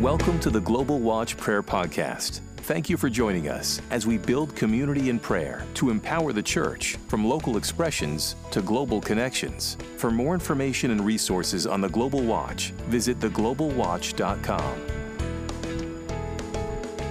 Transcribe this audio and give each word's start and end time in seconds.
Welcome 0.00 0.38
to 0.40 0.50
the 0.50 0.60
Global 0.60 1.00
Watch 1.00 1.36
Prayer 1.36 1.60
Podcast. 1.60 2.38
Thank 2.58 2.88
you 2.88 2.96
for 2.96 3.10
joining 3.10 3.48
us 3.48 3.82
as 3.90 4.06
we 4.06 4.16
build 4.16 4.54
community 4.54 5.10
in 5.10 5.18
prayer 5.18 5.66
to 5.74 5.90
empower 5.90 6.32
the 6.32 6.40
church 6.40 6.96
from 7.08 7.26
local 7.26 7.56
expressions 7.56 8.36
to 8.52 8.62
global 8.62 9.00
connections. 9.00 9.76
For 9.96 10.12
more 10.12 10.34
information 10.34 10.92
and 10.92 11.04
resources 11.04 11.66
on 11.66 11.80
the 11.80 11.88
Global 11.88 12.22
Watch, 12.22 12.70
visit 12.86 13.18
theglobalwatch.com. 13.18 14.78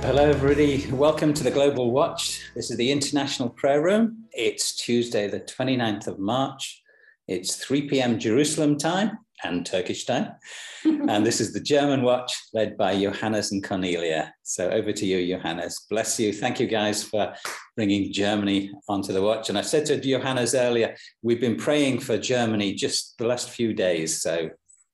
Hello, 0.01 0.29
everybody. 0.29 0.89
Welcome 0.89 1.33
to 1.33 1.43
the 1.43 1.51
Global 1.51 1.91
Watch. 1.91 2.41
This 2.55 2.71
is 2.71 2.77
the 2.77 2.89
International 2.89 3.49
Prayer 3.49 3.81
Room. 3.81 4.23
It's 4.31 4.73
Tuesday, 4.77 5.27
the 5.27 5.41
29th 5.41 6.07
of 6.07 6.19
March. 6.19 6.81
It's 7.27 7.57
3 7.57 7.89
p.m. 7.89 8.17
Jerusalem 8.17 8.77
time 8.77 9.17
and 9.43 9.65
Turkish 9.65 10.05
time. 10.05 10.31
and 10.83 11.25
this 11.25 11.39
is 11.39 11.53
the 11.53 11.59
German 11.59 12.01
watch 12.01 12.33
led 12.53 12.77
by 12.77 12.99
Johannes 12.99 13.51
and 13.51 13.63
Cornelia. 13.63 14.33
So 14.43 14.69
over 14.69 14.91
to 14.91 15.05
you, 15.05 15.35
Johannes. 15.35 15.85
Bless 15.89 16.19
you. 16.19 16.33
Thank 16.33 16.59
you 16.59 16.67
guys 16.67 17.03
for 17.03 17.33
bringing 17.75 18.11
Germany 18.11 18.71
onto 18.87 19.13
the 19.13 19.21
watch. 19.21 19.49
And 19.49 19.57
I 19.57 19.61
said 19.61 19.85
to 19.87 19.99
Johannes 19.99 20.55
earlier, 20.55 20.95
we've 21.21 21.41
been 21.41 21.57
praying 21.57 21.99
for 21.99 22.17
Germany 22.17 22.73
just 22.73 23.17
the 23.17 23.27
last 23.27 23.49
few 23.49 23.73
days. 23.73 24.21
So 24.21 24.49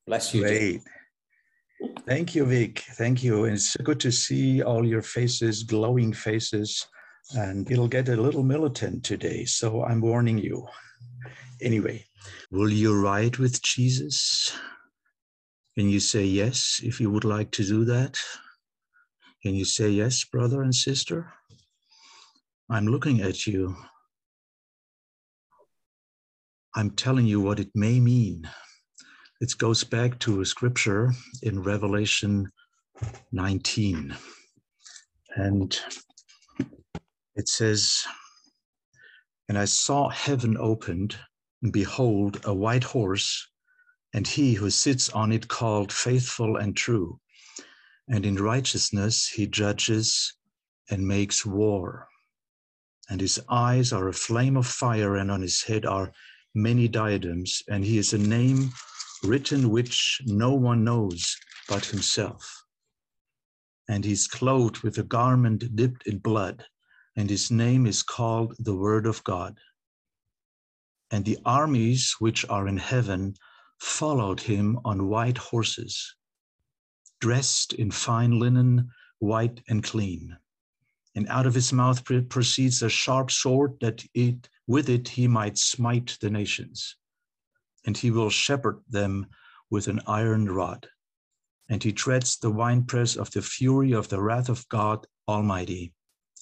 bless 0.08 0.34
you. 0.34 0.42
Great. 0.42 0.82
Thank 2.08 2.36
you, 2.36 2.46
Vic. 2.46 2.80
Thank 2.94 3.24
you. 3.24 3.46
It's 3.46 3.76
good 3.78 4.00
to 4.02 4.12
see 4.12 4.62
all 4.62 4.86
your 4.86 5.02
faces, 5.02 5.64
glowing 5.64 6.14
faces. 6.14 6.86
And 7.36 7.70
it'll 7.72 7.88
get 7.88 8.10
a 8.10 8.18
little 8.18 8.44
militant 8.44 9.04
today. 9.04 9.46
So 9.46 9.84
I'm 9.84 10.02
warning 10.02 10.38
you. 10.38 10.68
Anyway, 11.62 12.06
will 12.54 12.72
you 12.72 13.02
ride 13.02 13.38
with 13.38 13.64
Jesus? 13.64 14.56
Can 15.76 15.90
you 15.90 16.00
say 16.00 16.24
yes 16.24 16.80
if 16.84 17.02
you 17.02 17.10
would 17.10 17.26
like 17.26 17.50
to 17.54 17.64
do 17.64 17.84
that? 17.86 18.20
Can 19.42 19.56
you 19.56 19.66
say 19.66 19.90
yes, 19.90 20.24
brother 20.24 20.62
and 20.62 20.74
sister? 20.74 21.34
I'm 22.70 22.86
looking 22.86 23.22
at 23.22 23.48
you. 23.48 23.76
I'm 26.76 26.92
telling 26.92 27.26
you 27.26 27.42
what 27.42 27.60
it 27.60 27.72
may 27.74 28.00
mean. 28.00 28.48
It 29.42 29.58
goes 29.58 29.84
back 29.84 30.20
to 30.20 30.42
a 30.42 30.46
scripture 30.46 31.12
in 31.42 31.64
Revelation 31.64 32.52
19. 33.32 34.16
And 35.38 35.80
it 37.36 37.50
says, 37.50 38.06
And 39.50 39.58
I 39.58 39.66
saw 39.66 40.10
heaven 40.10 40.56
opened, 40.56 41.18
behold, 41.72 42.42
a 42.44 42.54
white 42.54 42.84
horse, 42.84 43.48
and 44.14 44.28
he 44.28 44.54
who 44.54 44.70
sits 44.70 45.10
on 45.10 45.32
it 45.32 45.48
called 45.48 45.92
faithful 45.92 46.58
and 46.58 46.76
true. 46.76 47.20
And 48.08 48.26
in 48.26 48.36
righteousness 48.36 49.28
he 49.28 49.48
judges 49.48 50.34
and 50.90 51.08
makes 51.08 51.46
war. 51.46 52.08
And 53.10 53.22
his 53.22 53.40
eyes 53.50 53.94
are 53.94 54.08
a 54.08 54.14
flame 54.14 54.58
of 54.58 54.68
fire, 54.68 55.16
and 55.16 55.32
on 55.32 55.42
his 55.42 55.64
head 55.64 55.86
are 55.86 56.14
many 56.54 56.88
diadems, 56.88 57.64
and 57.70 57.84
he 57.84 57.98
is 57.98 58.14
a 58.14 58.18
name 58.18 58.72
written 59.24 59.70
which 59.70 60.22
no 60.26 60.54
one 60.54 60.84
knows 60.84 61.38
but 61.68 61.86
himself. 61.86 62.64
And 63.88 64.06
he's 64.06 64.28
clothed 64.28 64.80
with 64.80 64.98
a 64.98 65.04
garment 65.04 65.76
dipped 65.76 66.08
in 66.08 66.20
blood, 66.20 66.66
and 67.16 67.30
his 67.30 67.52
name 67.52 67.86
is 67.86 68.04
called 68.04 68.56
the 68.60 68.76
Word 68.76 69.06
of 69.06 69.24
God. 69.24 69.58
And 71.14 71.26
the 71.26 71.38
armies 71.46 72.16
which 72.18 72.44
are 72.50 72.68
in 72.68 72.78
heaven 72.78 73.36
followed 73.80 74.40
him 74.40 74.80
on 74.84 75.10
white 75.10 75.38
horses, 75.38 76.16
dressed 77.22 77.72
in 77.74 77.92
fine 77.92 78.40
linen, 78.40 78.90
white 79.20 79.62
and 79.70 79.84
clean. 79.84 80.36
And 81.14 81.28
out 81.30 81.46
of 81.46 81.54
his 81.54 81.72
mouth 81.72 82.04
proceeds 82.30 82.82
a 82.82 82.90
sharp 82.90 83.30
sword 83.30 83.74
that 83.80 84.04
it, 84.16 84.50
with 84.66 84.90
it 84.90 85.08
he 85.08 85.28
might 85.28 85.60
smite 85.60 86.18
the 86.20 86.32
nations. 86.32 86.96
And 87.86 87.96
he 87.96 88.10
will 88.10 88.32
shepherd 88.32 88.82
them 88.90 89.28
with 89.70 89.88
an 89.88 90.02
iron 90.08 90.50
rod. 90.50 90.88
And 91.70 91.84
he 91.84 91.94
treads 91.94 92.40
the 92.40 92.50
winepress 92.50 93.18
of 93.18 93.30
the 93.30 93.44
fury 93.44 93.92
of 93.92 94.10
the 94.10 94.20
wrath 94.20 94.50
of 94.50 94.68
God 94.68 95.06
Almighty. 95.28 95.94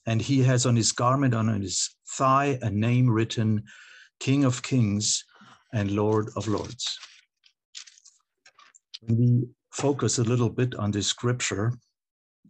And 0.06 0.22
he 0.22 0.44
has 0.44 0.66
on 0.66 0.78
his 0.78 0.94
garment, 0.94 1.34
on 1.34 1.50
his 1.62 1.90
thigh, 2.08 2.58
a 2.62 2.70
name 2.70 3.10
written 3.10 3.66
King 4.22 4.46
of 4.46 4.62
Kings 4.62 5.26
and 5.74 5.90
Lord 5.90 6.30
of 6.36 6.48
Lords. 6.48 7.00
When 9.02 9.18
we 9.18 9.48
focus 9.72 10.20
a 10.20 10.24
little 10.24 10.50
bit 10.50 10.76
on 10.76 10.92
this 10.92 11.08
scripture, 11.08 11.74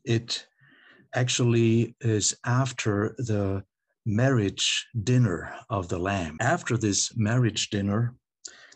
it 0.03 0.45
actually 1.15 1.95
is 2.01 2.35
after 2.45 3.15
the 3.19 3.63
marriage 4.05 4.85
dinner 5.03 5.55
of 5.69 5.87
the 5.87 5.97
Lamb. 5.97 6.35
After 6.41 6.75
this 6.75 7.15
marriage 7.15 7.69
dinner, 7.69 8.15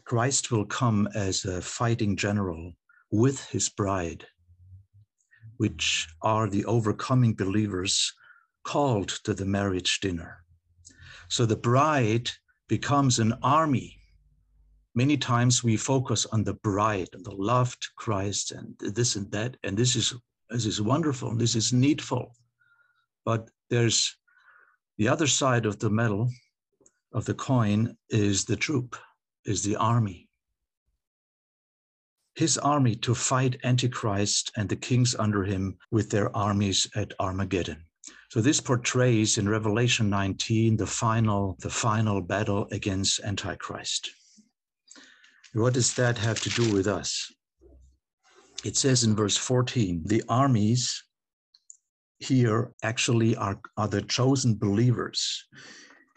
Christ 0.05 0.49
will 0.49 0.65
come 0.65 1.09
as 1.13 1.43
a 1.43 1.61
fighting 1.61 2.15
general 2.15 2.71
with 3.11 3.43
his 3.47 3.67
bride, 3.67 4.25
which 5.57 6.07
are 6.21 6.49
the 6.49 6.63
overcoming 6.63 7.33
believers 7.35 8.13
called 8.63 9.09
to 9.25 9.33
the 9.33 9.45
marriage 9.45 9.99
dinner. 9.99 10.37
So 11.27 11.45
the 11.45 11.57
bride 11.57 12.31
becomes 12.67 13.19
an 13.19 13.33
army 13.43 13.99
many 14.95 15.17
times 15.17 15.63
we 15.63 15.75
focus 15.75 16.25
on 16.27 16.43
the 16.43 16.53
bride 16.53 17.09
and 17.13 17.23
the 17.23 17.35
loved 17.35 17.85
Christ 17.97 18.51
and 18.51 18.73
this 18.79 19.17
and 19.17 19.29
that, 19.31 19.57
and 19.63 19.77
this 19.77 19.95
is 19.95 20.13
this 20.49 20.65
is 20.65 20.81
wonderful, 20.81 21.35
this 21.35 21.55
is 21.55 21.73
needful. 21.73 22.35
But 23.25 23.49
there's 23.69 24.15
the 24.97 25.09
other 25.09 25.27
side 25.27 25.65
of 25.65 25.79
the 25.79 25.89
medal 25.89 26.29
of 27.11 27.25
the 27.25 27.33
coin 27.33 27.97
is 28.09 28.45
the 28.45 28.55
troop, 28.55 28.95
is 29.45 29.63
the 29.63 29.75
army. 29.75 30.29
His 32.35 32.57
army 32.57 32.95
to 32.97 33.15
fight 33.15 33.59
Antichrist 33.63 34.51
and 34.55 34.69
the 34.69 34.75
kings 34.75 35.15
under 35.15 35.43
him 35.43 35.77
with 35.89 36.09
their 36.09 36.35
armies 36.35 36.87
at 36.95 37.13
Armageddon. 37.19 37.84
So 38.35 38.41
this 38.41 38.59
portrays 38.59 39.37
in 39.37 39.47
Revelation 39.47 40.09
19 40.09 40.75
the 40.75 40.85
final, 40.85 41.55
the 41.61 41.69
final 41.69 42.19
battle 42.19 42.67
against 42.69 43.21
Antichrist. 43.21 44.09
What 45.53 45.73
does 45.73 45.93
that 45.93 46.17
have 46.17 46.41
to 46.41 46.49
do 46.49 46.73
with 46.73 46.85
us? 46.85 47.31
It 48.65 48.75
says 48.75 49.05
in 49.05 49.15
verse 49.15 49.37
14 49.37 50.01
the 50.05 50.21
armies 50.27 51.01
here 52.19 52.73
actually 52.83 53.37
are, 53.37 53.57
are 53.77 53.87
the 53.87 54.01
chosen 54.01 54.55
believers. 54.55 55.45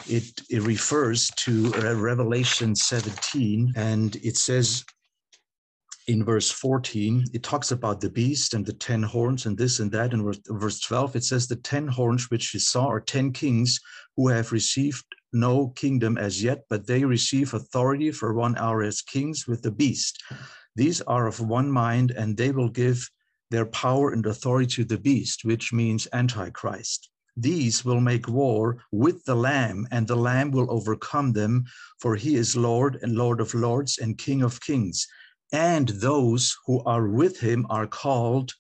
It, 0.09 0.43
it 0.51 0.63
refers 0.63 1.31
to 1.45 1.71
Revelation 1.71 2.75
17, 2.75 3.75
and 3.77 4.17
it 4.17 4.37
says 4.37 4.85
in 6.09 6.25
verse 6.25 6.51
14, 6.51 7.27
it 7.35 7.43
talks 7.43 7.71
about 7.71 8.01
the 8.01 8.09
beast 8.09 8.55
and 8.55 8.65
the 8.65 8.73
10 8.73 9.03
horns 9.03 9.45
and 9.45 9.59
this 9.59 9.79
and 9.79 9.93
that. 9.93 10.15
In 10.15 10.33
verse 10.49 10.81
12, 10.81 11.17
it 11.17 11.25
says, 11.25 11.47
The 11.47 11.57
10 11.57 11.87
horns 11.87 12.31
which 12.31 12.55
you 12.55 12.61
saw 12.61 12.87
are 12.87 13.01
10 13.01 13.33
kings 13.35 13.79
who 14.17 14.29
have 14.29 14.51
received 14.51 15.05
no 15.35 15.69
kingdom 15.69 16.17
as 16.17 16.43
yet, 16.43 16.65
but 16.71 16.87
they 16.87 17.05
receive 17.05 17.53
authority 17.53 18.11
for 18.11 18.33
one 18.33 18.57
hour 18.57 18.83
as 18.83 19.03
kings 19.03 19.47
with 19.47 19.61
the 19.61 19.71
beast. 19.71 20.25
These 20.75 21.03
are 21.03 21.27
of 21.27 21.41
one 21.41 21.71
mind, 21.71 22.11
and 22.13 22.35
they 22.35 22.53
will 22.53 22.71
give 22.71 23.07
their 23.51 23.67
power 23.67 24.11
and 24.11 24.25
authority 24.25 24.67
to 24.77 24.85
the 24.85 24.99
beast, 24.99 25.45
which 25.45 25.75
means 25.75 26.09
Antichrist. 26.15 27.11
These 27.37 27.85
will 27.85 28.01
make 28.01 28.29
war 28.29 28.79
with 28.93 29.25
the 29.27 29.37
Lamb, 29.37 29.87
and 29.91 30.09
the 30.09 30.17
Lamb 30.17 30.53
will 30.53 30.73
overcome 30.73 31.35
them, 31.35 31.67
for 32.01 32.17
he 32.17 32.35
is 32.35 32.57
Lord 32.57 32.99
and 33.03 33.15
Lord 33.15 33.43
of 33.43 33.53
lords 33.53 33.99
and 33.99 34.17
King 34.17 34.43
of 34.43 34.61
kings. 34.63 35.07
And 35.53 35.89
those 35.89 36.57
who 36.67 36.83
are 36.85 37.09
with 37.09 37.41
him 37.41 37.67
are 37.71 37.87
called, 37.87 38.53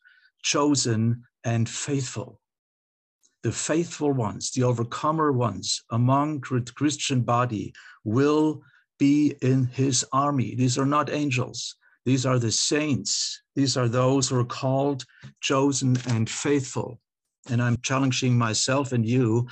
chosen, 0.42 1.24
and 1.44 1.68
faithful 1.68 2.40
the 3.42 3.52
faithful 3.52 4.12
ones, 4.12 4.50
the 4.50 4.64
overcomer 4.64 5.32
ones 5.32 5.82
among 5.90 6.40
the 6.50 6.72
Christian 6.74 7.22
body 7.22 7.72
will 8.04 8.62
be 8.98 9.34
in 9.42 9.66
his 9.66 10.04
army. 10.12 10.54
These 10.54 10.76
are 10.76 10.86
not 10.86 11.10
angels. 11.10 11.76
These 12.04 12.26
are 12.26 12.38
the 12.38 12.50
saints. 12.50 13.40
These 13.54 13.76
are 13.76 13.88
those 13.88 14.28
who 14.28 14.40
are 14.40 14.44
called, 14.44 15.04
chosen, 15.40 15.96
and 16.08 16.28
faithful. 16.28 17.00
And 17.48 17.62
I'm 17.62 17.76
challenging 17.82 18.36
myself 18.36 18.92
and 18.92 19.06
you 19.06 19.46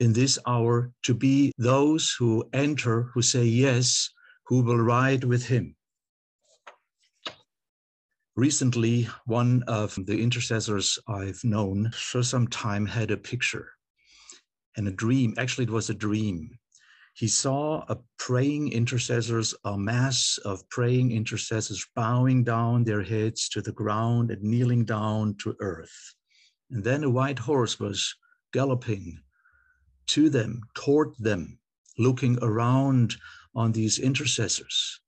in 0.00 0.12
this 0.12 0.38
hour 0.46 0.90
to 1.04 1.14
be 1.14 1.52
those 1.58 2.14
who 2.18 2.44
enter, 2.52 3.04
who 3.14 3.22
say 3.22 3.44
yes, 3.44 4.10
who 4.46 4.62
will 4.62 4.78
ride 4.78 5.24
with 5.24 5.46
him. 5.46 5.76
Recently, 8.36 9.08
one 9.24 9.62
of 9.62 9.94
the 10.04 10.20
intercessors 10.22 10.98
I've 11.08 11.42
known 11.42 11.90
for 11.92 12.22
some 12.22 12.46
time 12.48 12.84
had 12.84 13.10
a 13.10 13.16
picture 13.16 13.72
and 14.76 14.86
a 14.86 14.92
dream. 14.92 15.32
Actually, 15.38 15.64
it 15.64 15.70
was 15.70 15.88
a 15.88 15.94
dream. 15.94 16.58
he 17.14 17.28
saw 17.28 17.82
a 17.88 17.96
praying 18.18 18.72
intercessors, 18.72 19.54
a 19.64 19.78
mass 19.78 20.38
of 20.44 20.68
praying 20.68 21.12
intercessors 21.12 21.86
bowing 21.94 22.44
down 22.44 22.84
their 22.84 23.02
heads 23.02 23.48
to 23.48 23.62
the 23.62 23.72
ground 23.72 24.30
and 24.30 24.42
kneeling 24.42 24.84
down 24.84 25.34
to 25.38 25.56
earth. 25.60 26.14
And 26.70 26.84
then 26.84 27.04
a 27.04 27.10
white 27.10 27.38
horse 27.38 27.80
was 27.80 28.14
galloping 28.52 29.18
to 30.08 30.28
them, 30.28 30.60
toward 30.74 31.14
them, 31.18 31.58
looking 31.96 32.38
around 32.42 33.16
on 33.54 33.72
these 33.72 33.98
intercessors. 33.98 35.00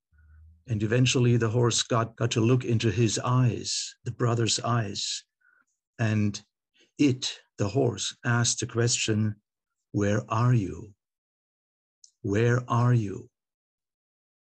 And 0.68 0.82
eventually 0.82 1.36
the 1.36 1.48
horse 1.48 1.82
got, 1.82 2.14
got 2.16 2.30
to 2.32 2.40
look 2.40 2.64
into 2.64 2.90
his 2.90 3.18
eyes, 3.24 3.94
the 4.04 4.10
brother's 4.10 4.60
eyes. 4.60 5.24
And 5.98 6.40
it, 6.98 7.40
the 7.56 7.68
horse, 7.68 8.14
asked 8.24 8.60
the 8.60 8.66
question, 8.66 9.36
Where 9.92 10.22
are 10.28 10.52
you? 10.52 10.92
Where 12.22 12.60
are 12.68 12.92
you? 12.92 13.30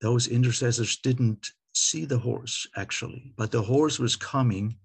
Those 0.02 0.28
intercessors 0.28 0.98
didn't 0.98 1.50
see 1.74 2.06
the 2.06 2.20
horse 2.20 2.68
actually, 2.76 3.34
but 3.38 3.52
the 3.52 3.62
horse 3.62 3.98
was 3.98 4.16
coming 4.16 4.78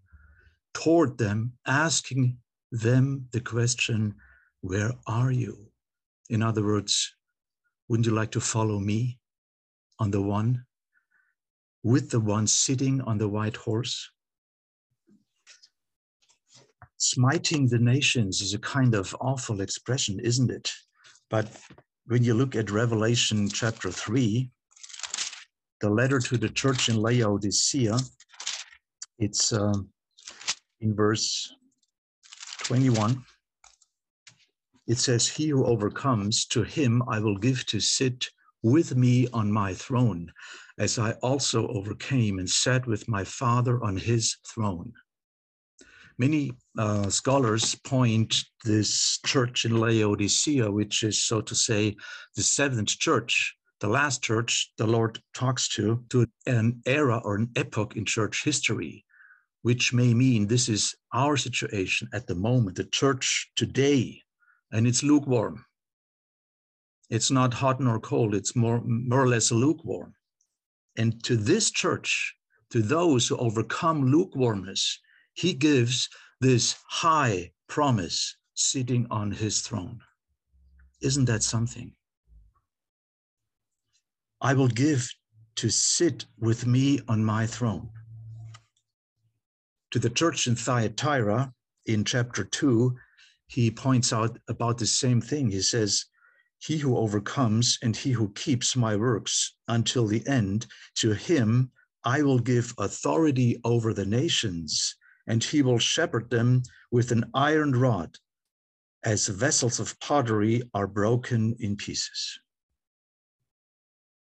toward 0.72 1.18
them, 1.18 1.52
asking 1.66 2.38
them 2.70 3.28
the 3.32 3.40
question, 3.40 4.14
Where 4.60 4.92
are 5.06 5.30
you? 5.30 5.70
In 6.30 6.42
other 6.42 6.64
words, 6.64 7.14
wouldn't 7.88 8.06
you 8.06 8.12
like 8.12 8.32
to 8.32 8.40
follow 8.40 8.78
me 8.78 9.18
on 9.98 10.10
the 10.10 10.20
one, 10.20 10.65
with 11.86 12.10
the 12.10 12.18
one 12.18 12.48
sitting 12.48 13.00
on 13.02 13.16
the 13.16 13.28
white 13.28 13.54
horse? 13.54 14.10
Smiting 16.96 17.68
the 17.68 17.78
nations 17.78 18.40
is 18.40 18.54
a 18.54 18.58
kind 18.58 18.92
of 18.92 19.14
awful 19.20 19.60
expression, 19.60 20.18
isn't 20.18 20.50
it? 20.50 20.72
But 21.30 21.46
when 22.06 22.24
you 22.24 22.34
look 22.34 22.56
at 22.56 22.72
Revelation 22.72 23.48
chapter 23.48 23.92
3, 23.92 24.50
the 25.80 25.88
letter 25.88 26.18
to 26.18 26.36
the 26.36 26.48
church 26.48 26.88
in 26.88 26.96
Laodicea, 26.96 27.96
it's 29.20 29.52
um, 29.52 29.88
in 30.80 30.92
verse 30.92 31.54
21. 32.64 33.24
It 34.88 34.98
says, 34.98 35.28
He 35.28 35.50
who 35.50 35.64
overcomes, 35.64 36.46
to 36.46 36.64
him 36.64 37.04
I 37.08 37.20
will 37.20 37.38
give 37.38 37.64
to 37.66 37.78
sit 37.78 38.30
with 38.66 38.96
me 38.96 39.28
on 39.32 39.50
my 39.50 39.72
throne, 39.72 40.28
as 40.76 40.98
I 40.98 41.12
also 41.22 41.68
overcame 41.68 42.40
and 42.40 42.50
sat 42.50 42.84
with 42.84 43.06
my 43.08 43.22
Father 43.22 43.82
on 43.84 43.96
his 43.96 44.38
throne. 44.52 44.92
Many 46.18 46.50
uh, 46.76 47.08
scholars 47.08 47.76
point 47.76 48.34
this 48.64 49.20
church 49.24 49.66
in 49.66 49.78
Laodicea, 49.78 50.68
which 50.68 51.04
is, 51.04 51.22
so 51.22 51.40
to 51.42 51.54
say, 51.54 51.94
the 52.34 52.42
seventh 52.42 52.88
church, 52.88 53.54
the 53.78 53.88
last 53.88 54.24
church 54.24 54.72
the 54.78 54.86
Lord 54.86 55.20
talks 55.32 55.68
to, 55.76 56.02
to 56.10 56.26
an 56.46 56.82
era 56.86 57.20
or 57.22 57.36
an 57.36 57.50
epoch 57.54 57.94
in 57.94 58.04
church 58.04 58.42
history, 58.42 59.04
which 59.62 59.92
may 59.92 60.12
mean 60.12 60.46
this 60.46 60.68
is 60.68 60.92
our 61.14 61.36
situation 61.36 62.08
at 62.12 62.26
the 62.26 62.34
moment, 62.34 62.76
the 62.76 62.84
church 62.86 63.48
today, 63.54 64.22
and 64.72 64.88
it's 64.88 65.04
lukewarm. 65.04 65.64
It's 67.08 67.30
not 67.30 67.54
hot 67.54 67.80
nor 67.80 68.00
cold, 68.00 68.34
it's 68.34 68.56
more, 68.56 68.82
more 68.84 69.22
or 69.22 69.28
less 69.28 69.52
lukewarm. 69.52 70.14
And 70.96 71.22
to 71.24 71.36
this 71.36 71.70
church, 71.70 72.34
to 72.70 72.82
those 72.82 73.28
who 73.28 73.36
overcome 73.36 74.10
lukewarmness, 74.10 74.98
he 75.34 75.52
gives 75.52 76.08
this 76.40 76.76
high 76.88 77.52
promise 77.68 78.36
sitting 78.54 79.06
on 79.10 79.30
his 79.30 79.60
throne. 79.60 80.00
Isn't 81.00 81.26
that 81.26 81.42
something? 81.42 81.92
I 84.40 84.54
will 84.54 84.68
give 84.68 85.08
to 85.56 85.70
sit 85.70 86.26
with 86.38 86.66
me 86.66 87.00
on 87.08 87.24
my 87.24 87.46
throne. 87.46 87.88
To 89.92 89.98
the 89.98 90.10
church 90.10 90.46
in 90.46 90.56
Thyatira, 90.56 91.52
in 91.86 92.04
chapter 92.04 92.44
2, 92.44 92.94
he 93.46 93.70
points 93.70 94.12
out 94.12 94.38
about 94.48 94.78
the 94.78 94.86
same 94.86 95.20
thing. 95.20 95.50
He 95.50 95.62
says, 95.62 96.04
He 96.58 96.78
who 96.78 96.96
overcomes 96.96 97.78
and 97.82 97.96
he 97.96 98.12
who 98.12 98.32
keeps 98.32 98.76
my 98.76 98.96
works 98.96 99.54
until 99.68 100.06
the 100.06 100.26
end, 100.26 100.66
to 100.96 101.12
him 101.12 101.70
I 102.04 102.22
will 102.22 102.38
give 102.38 102.74
authority 102.78 103.60
over 103.64 103.92
the 103.92 104.06
nations 104.06 104.96
and 105.26 105.42
he 105.42 105.62
will 105.62 105.78
shepherd 105.78 106.30
them 106.30 106.62
with 106.90 107.10
an 107.10 107.24
iron 107.34 107.72
rod, 107.72 108.16
as 109.04 109.26
vessels 109.26 109.80
of 109.80 109.98
pottery 110.00 110.62
are 110.72 110.86
broken 110.86 111.56
in 111.58 111.76
pieces. 111.76 112.38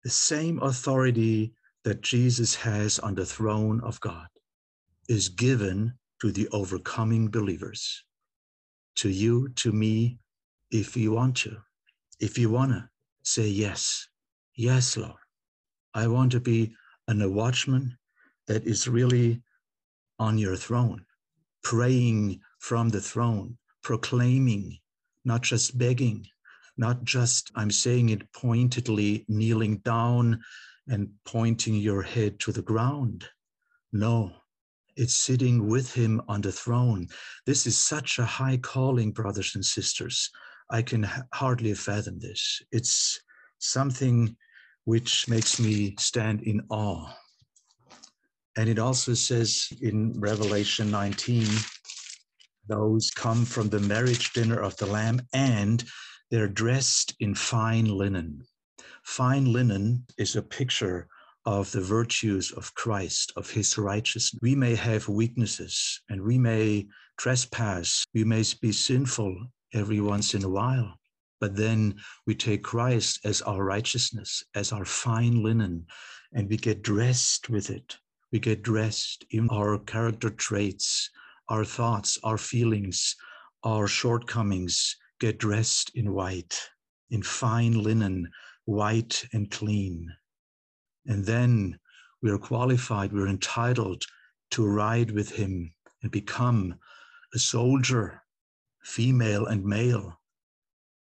The 0.03 0.09
same 0.09 0.61
authority 0.61 1.53
that 1.83 2.01
Jesus 2.01 2.55
has 2.55 2.99
on 2.99 3.15
the 3.15 3.25
throne 3.25 3.81
of 3.81 3.99
God 4.01 4.27
is 5.09 5.29
given 5.29 5.93
to 6.21 6.31
the 6.31 6.47
overcoming 6.49 7.29
believers, 7.29 8.03
to 8.95 9.09
you, 9.09 9.49
to 9.55 9.71
me, 9.71 10.19
if 10.71 10.95
you 10.95 11.11
want 11.11 11.37
to. 11.37 11.57
If 12.23 12.37
you 12.37 12.49
want 12.49 12.71
to 12.71 12.87
say 13.23 13.49
yes, 13.49 14.07
yes, 14.55 14.95
Lord, 14.95 15.19
I 15.93 16.07
want 16.07 16.31
to 16.31 16.39
be 16.39 16.73
an, 17.09 17.21
a 17.21 17.29
watchman 17.29 17.97
that 18.47 18.63
is 18.63 18.87
really 18.87 19.41
on 20.19 20.37
your 20.37 20.55
throne, 20.55 21.03
praying 21.65 22.39
from 22.59 22.87
the 22.87 23.01
throne, 23.01 23.57
proclaiming, 23.81 24.77
not 25.25 25.41
just 25.41 25.77
begging, 25.77 26.25
not 26.77 27.03
just, 27.03 27.51
I'm 27.55 27.71
saying 27.71 28.07
it 28.07 28.31
pointedly, 28.31 29.25
kneeling 29.27 29.79
down 29.79 30.41
and 30.87 31.09
pointing 31.25 31.75
your 31.75 32.03
head 32.03 32.39
to 32.39 32.53
the 32.53 32.61
ground. 32.61 33.27
No, 33.91 34.31
it's 34.95 35.13
sitting 35.13 35.67
with 35.67 35.93
him 35.93 36.21
on 36.29 36.39
the 36.39 36.53
throne. 36.53 37.09
This 37.45 37.67
is 37.67 37.77
such 37.77 38.17
a 38.17 38.25
high 38.25 38.59
calling, 38.63 39.11
brothers 39.11 39.55
and 39.55 39.65
sisters. 39.65 40.31
I 40.69 40.81
can 40.81 41.07
hardly 41.33 41.73
fathom 41.73 42.19
this. 42.19 42.61
It's 42.71 43.19
something 43.59 44.35
which 44.85 45.27
makes 45.27 45.59
me 45.59 45.95
stand 45.99 46.41
in 46.41 46.61
awe. 46.69 47.07
And 48.55 48.69
it 48.69 48.79
also 48.79 49.13
says 49.13 49.67
in 49.81 50.19
Revelation 50.19 50.91
19, 50.91 51.47
those 52.67 53.11
come 53.11 53.45
from 53.45 53.69
the 53.69 53.79
marriage 53.79 54.31
dinner 54.33 54.59
of 54.59 54.77
the 54.77 54.85
Lamb 54.85 55.21
and 55.33 55.83
they're 56.31 56.47
dressed 56.47 57.15
in 57.19 57.35
fine 57.35 57.85
linen. 57.85 58.43
Fine 59.03 59.51
linen 59.51 60.05
is 60.17 60.35
a 60.35 60.41
picture 60.41 61.07
of 61.45 61.71
the 61.71 61.81
virtues 61.81 62.51
of 62.51 62.73
Christ, 62.73 63.33
of 63.35 63.49
his 63.49 63.77
righteousness. 63.77 64.39
We 64.41 64.55
may 64.55 64.75
have 64.75 65.09
weaknesses 65.09 66.01
and 66.09 66.21
we 66.21 66.37
may 66.37 66.87
trespass, 67.17 68.05
we 68.13 68.23
may 68.23 68.43
be 68.61 68.71
sinful 68.71 69.47
every 69.73 69.99
once 69.99 70.33
in 70.33 70.43
a 70.43 70.49
while, 70.49 70.99
but 71.39 71.55
then 71.55 71.95
we 72.25 72.35
take 72.35 72.63
Christ 72.63 73.19
as 73.25 73.41
our 73.41 73.63
righteousness, 73.63 74.43
as 74.55 74.71
our 74.71 74.85
fine 74.85 75.43
linen, 75.43 75.85
and 76.33 76.49
we 76.49 76.57
get 76.57 76.81
dressed 76.81 77.49
with 77.49 77.69
it 77.69 77.97
we 78.33 78.39
get 78.39 78.63
dressed 78.63 79.23
in 79.29 79.47
our 79.51 79.77
character 79.77 80.31
traits, 80.31 81.11
our 81.49 81.63
thoughts, 81.63 82.17
our 82.23 82.39
feelings, 82.39 83.15
our 83.63 83.87
shortcomings 83.87 84.97
get 85.19 85.37
dressed 85.37 85.91
in 85.93 86.11
white, 86.13 86.59
in 87.11 87.21
fine 87.21 87.83
linen, 87.83 88.27
white 88.65 89.23
and 89.33 89.51
clean. 89.51 90.11
And 91.05 91.23
then 91.23 91.79
we 92.23 92.31
are 92.31 92.39
qualified, 92.39 93.13
we're 93.13 93.27
entitled 93.27 94.03
to 94.49 94.65
ride 94.65 95.11
with 95.11 95.29
him 95.29 95.71
and 96.01 96.11
become 96.11 96.73
a 97.35 97.39
soldier, 97.39 98.22
female 98.83 99.45
and 99.47 99.63
male, 99.63 100.19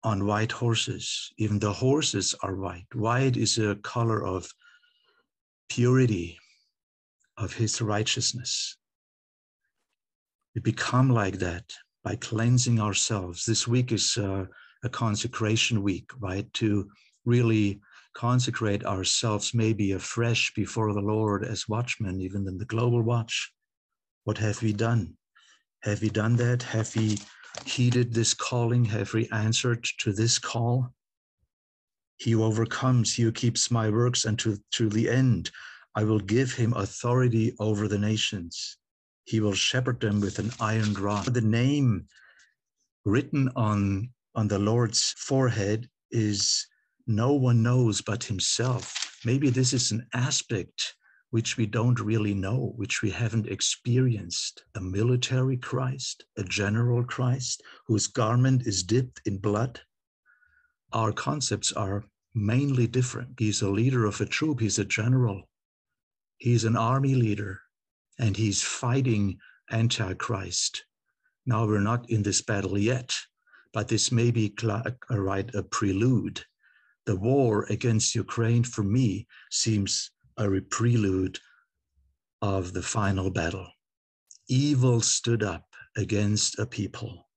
on 0.03 0.25
white 0.25 0.51
horses. 0.51 1.31
Even 1.37 1.59
the 1.59 1.73
horses 1.73 2.35
are 2.41 2.55
white. 2.55 2.87
White 2.93 3.37
is 3.37 3.57
a 3.57 3.75
color 3.75 4.25
of 4.25 4.51
purity, 5.69 6.37
of 7.37 7.53
his 7.53 7.81
righteousness. 7.81 8.77
We 10.55 10.61
become 10.61 11.09
like 11.09 11.39
that 11.39 11.71
by 12.03 12.15
cleansing 12.15 12.79
ourselves. 12.79 13.45
This 13.45 13.67
week 13.67 13.91
is 13.91 14.17
uh, 14.17 14.45
a 14.83 14.89
consecration 14.89 15.83
week, 15.83 16.09
right? 16.19 16.51
To 16.55 16.89
really 17.25 17.79
consecrate 18.13 18.83
ourselves 18.85 19.53
maybe 19.53 19.93
afresh 19.93 20.51
before 20.55 20.93
the 20.93 20.99
Lord 20.99 21.45
as 21.45 21.69
watchmen, 21.69 22.19
even 22.19 22.47
in 22.47 22.57
the 22.57 22.65
global 22.65 23.01
watch. 23.01 23.53
What 24.25 24.37
have 24.39 24.61
we 24.61 24.73
done? 24.73 25.15
Have 25.83 26.01
we 26.01 26.09
done 26.09 26.35
that? 26.35 26.63
Have 26.63 26.93
we 26.95 27.17
heeded 27.65 28.13
this 28.13 28.33
calling? 28.33 28.85
Have 28.85 29.13
we 29.13 29.27
answered 29.29 29.83
to 29.99 30.13
this 30.13 30.39
call? 30.39 30.93
He 32.17 32.31
who 32.31 32.43
overcomes, 32.43 33.15
he 33.15 33.23
who 33.23 33.31
keeps 33.31 33.71
my 33.71 33.89
works 33.89 34.25
unto 34.25 34.57
to 34.73 34.89
the 34.89 35.09
end, 35.09 35.51
I 35.95 36.03
will 36.03 36.19
give 36.19 36.53
him 36.53 36.73
authority 36.73 37.53
over 37.59 37.87
the 37.87 37.97
nations. 37.97 38.77
He 39.25 39.39
will 39.39 39.53
shepherd 39.53 39.99
them 39.99 40.21
with 40.21 40.39
an 40.39 40.51
iron 40.59 40.93
rod. 40.93 41.25
The 41.25 41.41
name 41.41 42.07
written 43.05 43.49
on, 43.55 44.09
on 44.35 44.47
the 44.47 44.59
Lord's 44.59 45.13
forehead 45.17 45.89
is 46.11 46.67
no 47.07 47.33
one 47.33 47.63
knows 47.63 48.01
but 48.01 48.23
himself. 48.23 49.19
Maybe 49.25 49.49
this 49.49 49.73
is 49.73 49.91
an 49.91 50.07
aspect 50.13 50.95
which 51.31 51.57
we 51.57 51.65
don't 51.65 51.99
really 51.99 52.33
know, 52.33 52.73
which 52.75 53.01
we 53.01 53.09
haven't 53.09 53.47
experienced. 53.47 54.63
A 54.75 54.81
military 54.81 55.57
Christ, 55.57 56.25
a 56.37 56.43
general 56.43 57.03
Christ 57.03 57.63
whose 57.87 58.07
garment 58.07 58.67
is 58.67 58.83
dipped 58.83 59.21
in 59.25 59.37
blood. 59.37 59.81
Our 60.93 61.13
concepts 61.13 61.71
are 61.71 62.03
mainly 62.35 62.85
different. 62.85 63.39
He's 63.39 63.61
a 63.61 63.69
leader 63.69 64.05
of 64.05 64.19
a 64.19 64.25
troop, 64.25 64.59
he's 64.59 64.77
a 64.77 64.85
general, 64.85 65.49
he's 66.37 66.65
an 66.65 66.75
army 66.75 67.15
leader, 67.15 67.61
and 68.19 68.35
he's 68.35 68.61
fighting 68.61 69.39
Antichrist. 69.71 70.83
Now 71.45 71.65
we're 71.65 71.79
not 71.79 72.09
in 72.09 72.23
this 72.23 72.41
battle 72.41 72.77
yet, 72.77 73.15
but 73.73 73.87
this 73.87 74.11
may 74.11 74.31
be 74.31 74.53
right, 75.09 75.55
a 75.55 75.63
prelude. 75.63 76.43
The 77.05 77.15
war 77.15 77.65
against 77.69 78.15
Ukraine 78.15 78.63
for 78.63 78.83
me 78.83 79.27
seems 79.49 80.11
a 80.37 80.61
prelude 80.61 81.39
of 82.41 82.73
the 82.73 82.81
final 82.81 83.29
battle. 83.29 83.67
Evil 84.47 85.01
stood 85.01 85.43
up 85.43 85.65
against 85.95 86.59
a 86.59 86.65
people, 86.65 87.29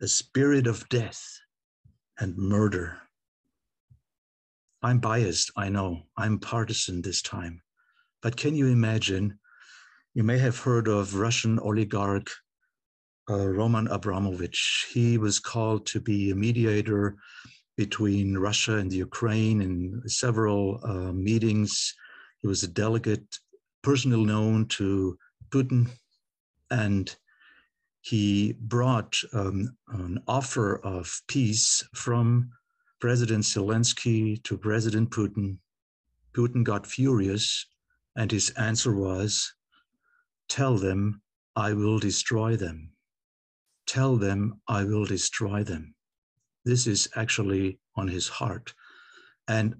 a 0.00 0.08
spirit 0.08 0.66
of 0.66 0.88
death 0.88 1.22
and 2.18 2.36
murder. 2.36 2.98
I'm 4.82 4.98
biased, 4.98 5.50
I 5.56 5.68
know. 5.68 6.02
I'm 6.16 6.38
partisan 6.38 7.02
this 7.02 7.22
time. 7.22 7.62
But 8.22 8.36
can 8.36 8.54
you 8.54 8.66
imagine? 8.66 9.38
You 10.14 10.22
may 10.24 10.38
have 10.38 10.58
heard 10.58 10.88
of 10.88 11.14
Russian 11.14 11.58
oligarch 11.58 12.30
uh, 13.30 13.46
Roman 13.46 13.88
Abramovich. 13.88 14.86
He 14.92 15.18
was 15.18 15.38
called 15.38 15.86
to 15.86 16.00
be 16.00 16.30
a 16.30 16.34
mediator 16.34 17.16
between 17.78 18.36
Russia 18.36 18.76
and 18.76 18.90
the 18.90 18.96
Ukraine 18.96 19.62
in 19.62 20.02
several 20.06 20.80
uh, 20.82 21.12
meetings. 21.12 21.94
He 22.40 22.48
was 22.48 22.64
a 22.64 22.74
delegate, 22.84 23.38
personally 23.82 24.24
known 24.24 24.66
to 24.78 25.16
Putin, 25.50 25.88
and 26.72 27.14
he 28.00 28.54
brought 28.58 29.14
um, 29.32 29.76
an 29.92 30.18
offer 30.26 30.80
of 30.84 31.22
peace 31.28 31.84
from 31.94 32.50
President 33.00 33.44
Zelensky 33.44 34.42
to 34.42 34.58
President 34.58 35.10
Putin. 35.10 35.58
Putin 36.36 36.64
got 36.64 36.84
furious, 36.84 37.64
and 38.16 38.32
his 38.32 38.50
answer 38.50 38.92
was 38.92 39.54
Tell 40.48 40.78
them 40.78 41.22
I 41.54 41.74
will 41.74 42.00
destroy 42.00 42.56
them. 42.56 42.90
Tell 43.86 44.16
them 44.16 44.60
I 44.66 44.82
will 44.82 45.04
destroy 45.04 45.62
them. 45.62 45.94
This 46.68 46.86
is 46.86 47.08
actually 47.16 47.78
on 47.96 48.08
his 48.08 48.28
heart. 48.28 48.74
And 49.48 49.74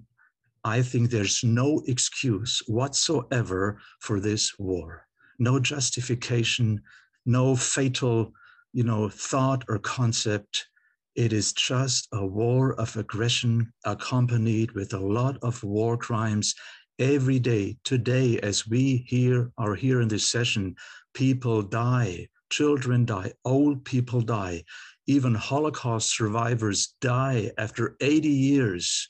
I 0.63 0.81
think 0.81 1.11
there's 1.11 1.43
no 1.43 1.83
excuse 1.85 2.63
whatsoever 2.65 3.79
for 3.99 4.19
this 4.19 4.57
war, 4.57 5.05
no 5.37 5.59
justification, 5.59 6.81
no 7.27 7.55
fatal, 7.55 8.33
you 8.73 8.83
know, 8.83 9.07
thought 9.07 9.63
or 9.69 9.77
concept. 9.77 10.65
It 11.13 11.31
is 11.31 11.53
just 11.53 12.07
a 12.11 12.25
war 12.25 12.73
of 12.73 12.97
aggression 12.97 13.71
accompanied 13.85 14.71
with 14.71 14.93
a 14.93 15.05
lot 15.17 15.37
of 15.43 15.63
war 15.63 15.95
crimes 15.95 16.55
every 16.97 17.37
day. 17.37 17.77
Today, 17.83 18.39
as 18.39 18.67
we 18.67 19.05
here 19.07 19.51
are 19.59 19.75
here 19.75 20.01
in 20.01 20.07
this 20.07 20.27
session, 20.27 20.75
people 21.13 21.61
die, 21.61 22.29
children 22.49 23.05
die, 23.05 23.31
old 23.45 23.85
people 23.85 24.21
die. 24.21 24.63
Even 25.09 25.33
Holocaust 25.33 26.15
survivors 26.15 26.93
die 27.01 27.51
after 27.57 27.95
80 27.99 28.29
years. 28.29 29.09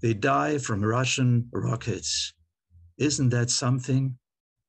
They 0.00 0.14
die 0.14 0.58
from 0.58 0.80
Russian 0.80 1.48
rockets. 1.50 2.32
Isn't 2.98 3.30
that 3.30 3.50
something? 3.50 4.16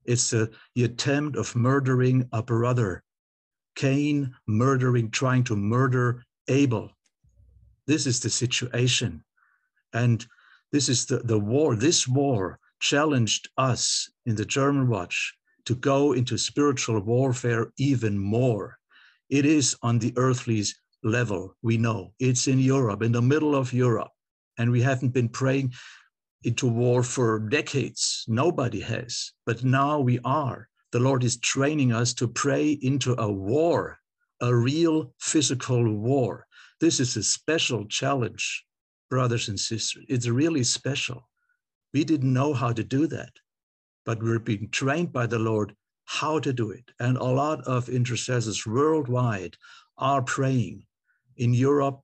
It's 0.05 0.33
a, 0.33 0.49
the 0.73 0.85
attempt 0.85 1.37
of 1.37 1.55
murdering 1.55 2.27
a 2.33 2.41
brother. 2.41 3.03
Cain 3.75 4.33
murdering, 4.47 5.11
trying 5.11 5.43
to 5.43 5.55
murder 5.55 6.23
Abel. 6.47 6.89
This 7.85 8.07
is 8.07 8.19
the 8.19 8.31
situation. 8.31 9.23
And 9.93 10.25
this 10.71 10.89
is 10.89 11.05
the, 11.05 11.19
the 11.19 11.37
war. 11.37 11.75
This 11.75 12.07
war 12.07 12.57
challenged 12.79 13.49
us 13.55 14.09
in 14.25 14.33
the 14.33 14.45
German 14.45 14.87
Watch 14.87 15.31
to 15.65 15.75
go 15.75 16.13
into 16.13 16.39
spiritual 16.39 16.99
warfare 17.01 17.71
even 17.77 18.17
more. 18.17 18.79
It 19.31 19.45
is 19.45 19.77
on 19.81 19.97
the 19.97 20.13
earthly 20.17 20.61
level, 21.03 21.55
we 21.61 21.77
know. 21.77 22.11
It's 22.19 22.49
in 22.49 22.59
Europe, 22.59 23.01
in 23.01 23.13
the 23.13 23.21
middle 23.21 23.55
of 23.55 23.71
Europe. 23.71 24.11
And 24.57 24.69
we 24.69 24.81
haven't 24.81 25.13
been 25.13 25.29
praying 25.29 25.73
into 26.43 26.67
war 26.67 27.01
for 27.01 27.39
decades. 27.39 28.25
Nobody 28.27 28.81
has. 28.81 29.31
But 29.45 29.63
now 29.63 30.01
we 30.01 30.19
are. 30.25 30.67
The 30.91 30.99
Lord 30.99 31.23
is 31.23 31.37
training 31.37 31.93
us 31.93 32.13
to 32.15 32.27
pray 32.27 32.71
into 32.81 33.15
a 33.17 33.31
war, 33.31 33.99
a 34.41 34.53
real 34.53 35.13
physical 35.19 35.81
war. 35.95 36.45
This 36.81 36.99
is 36.99 37.15
a 37.15 37.23
special 37.23 37.85
challenge, 37.85 38.65
brothers 39.09 39.47
and 39.47 39.57
sisters. 39.57 40.03
It's 40.09 40.27
really 40.27 40.65
special. 40.65 41.29
We 41.93 42.03
didn't 42.03 42.33
know 42.33 42.53
how 42.53 42.73
to 42.73 42.83
do 42.83 43.07
that, 43.07 43.31
but 44.05 44.21
we're 44.21 44.39
being 44.39 44.67
trained 44.71 45.13
by 45.13 45.27
the 45.27 45.39
Lord 45.39 45.73
how 46.05 46.39
to 46.39 46.53
do 46.53 46.71
it. 46.71 46.91
And 46.99 47.17
a 47.17 47.23
lot 47.23 47.61
of 47.61 47.89
intercessors 47.89 48.65
worldwide 48.65 49.57
are 49.97 50.21
praying. 50.21 50.85
In 51.37 51.53
Europe, 51.53 52.01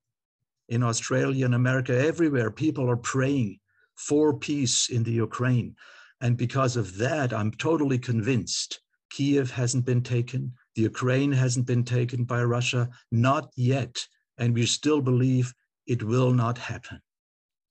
in 0.70 0.84
Australia, 0.84 1.46
in 1.46 1.54
America, 1.54 1.98
everywhere, 1.98 2.51
people 2.51 2.89
are 2.89 2.98
praying 2.98 3.60
for 3.96 4.34
peace 4.38 4.89
in 4.89 5.04
the 5.04 5.12
Ukraine. 5.12 5.75
And 6.22 6.38
because 6.38 6.77
of 6.77 6.98
that, 6.98 7.34
I'm 7.34 7.51
totally 7.51 8.00
convinced 8.00 8.80
Kiev 9.10 9.51
hasn't 9.51 9.86
been 9.86 10.04
taken, 10.04 10.54
the 10.75 10.84
Ukraine 10.84 11.32
hasn't 11.32 11.66
been 11.66 11.84
taken 11.84 12.24
by 12.24 12.44
Russia, 12.44 12.89
not 13.12 13.51
yet. 13.56 14.06
And 14.38 14.54
we 14.54 14.66
still 14.66 15.01
believe 15.01 15.54
it 15.86 16.04
will 16.04 16.32
not 16.32 16.58
happen. 16.58 17.01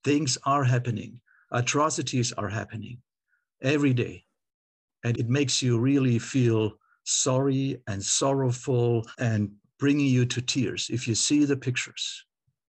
Things 0.05 0.39
are 0.45 0.65
happening, 0.65 1.21
atrocities 1.51 2.33
are 2.33 2.49
happening 2.49 2.99
every 3.63 3.93
day. 3.93 4.26
And 5.05 5.19
it 5.19 5.29
makes 5.29 5.63
you 5.63 5.79
really 5.79 6.19
feel 6.19 6.73
sorry 7.05 7.81
and 7.87 8.03
sorrowful 8.03 9.07
and 9.19 9.51
bringing 9.79 10.07
you 10.07 10.27
to 10.27 10.41
tears 10.41 10.89
if 10.91 11.07
you 11.07 11.15
see 11.15 11.45
the 11.45 11.57
pictures. 11.57 12.25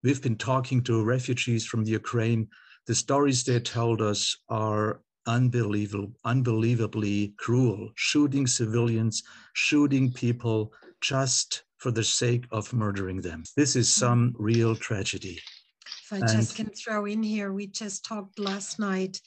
We've 0.03 0.23
been 0.23 0.37
talking 0.37 0.83
to 0.85 1.05
refugees 1.05 1.67
from 1.67 1.85
the 1.85 1.93
Ukraine. 1.93 2.49
The 2.87 2.95
stories 2.95 3.45
they 3.45 3.61
told 3.61 4.01
us 4.01 4.37
are 4.49 5.01
unbelievable, 5.27 6.13
unbelievably 6.25 7.35
cruel, 7.37 7.91
shooting 7.97 8.47
civilians, 8.47 9.23
shooting 9.55 10.13
people 10.13 10.73
just 11.01 11.65
for 11.79 11.91
the 11.91 12.05
sake 12.05 12.47
of 12.53 12.73
murdering 12.73 13.21
them. 13.21 13.43
This 13.57 13.77
is 13.77 13.93
some 13.93 14.35
real 14.39 14.75
tragedy. 14.75 15.41
If 16.05 16.13
I 16.13 16.17
and, 16.19 16.29
just 16.29 16.57
can 16.57 16.71
throw 16.71 17.05
in 17.07 17.23
here, 17.23 17.53
we 17.53 17.67
just 17.67 18.05
talked 18.05 18.39
last 18.39 18.79
night 18.79 19.21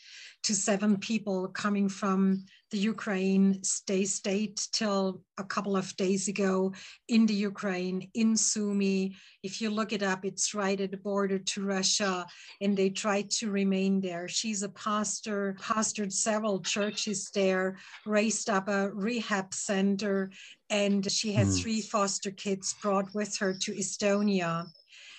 to 0.43 0.55
seven 0.55 0.97
people 0.97 1.47
coming 1.49 1.89
from 1.89 2.45
the 2.71 2.77
Ukraine 2.77 3.63
stay 3.63 4.05
stayed 4.05 4.57
till 4.71 5.21
a 5.37 5.43
couple 5.43 5.75
of 5.75 5.95
days 5.95 6.27
ago 6.27 6.73
in 7.07 7.25
the 7.25 7.33
Ukraine, 7.33 8.09
in 8.13 8.35
Sumy. 8.35 9.15
If 9.41 9.61
you 9.61 9.69
look 9.69 9.91
it 9.91 10.03
up, 10.03 10.23
it's 10.23 10.53
right 10.53 10.79
at 10.79 10.91
the 10.91 10.97
border 10.97 11.39
to 11.39 11.65
Russia, 11.65 12.27
and 12.61 12.77
they 12.77 12.89
tried 12.89 13.31
to 13.31 13.49
remain 13.49 14.01
there. 14.01 14.27
She's 14.27 14.61
a 14.61 14.69
pastor, 14.69 15.55
pastored 15.59 16.11
several 16.11 16.59
churches 16.61 17.31
there, 17.33 17.77
raised 18.05 18.49
up 18.49 18.67
a 18.67 18.91
rehab 18.91 19.53
center, 19.53 20.31
and 20.69 21.09
she 21.11 21.33
had 21.33 21.47
mm. 21.47 21.61
three 21.61 21.81
foster 21.81 22.31
kids 22.31 22.75
brought 22.81 23.13
with 23.15 23.35
her 23.37 23.53
to 23.53 23.71
Estonia. 23.73 24.67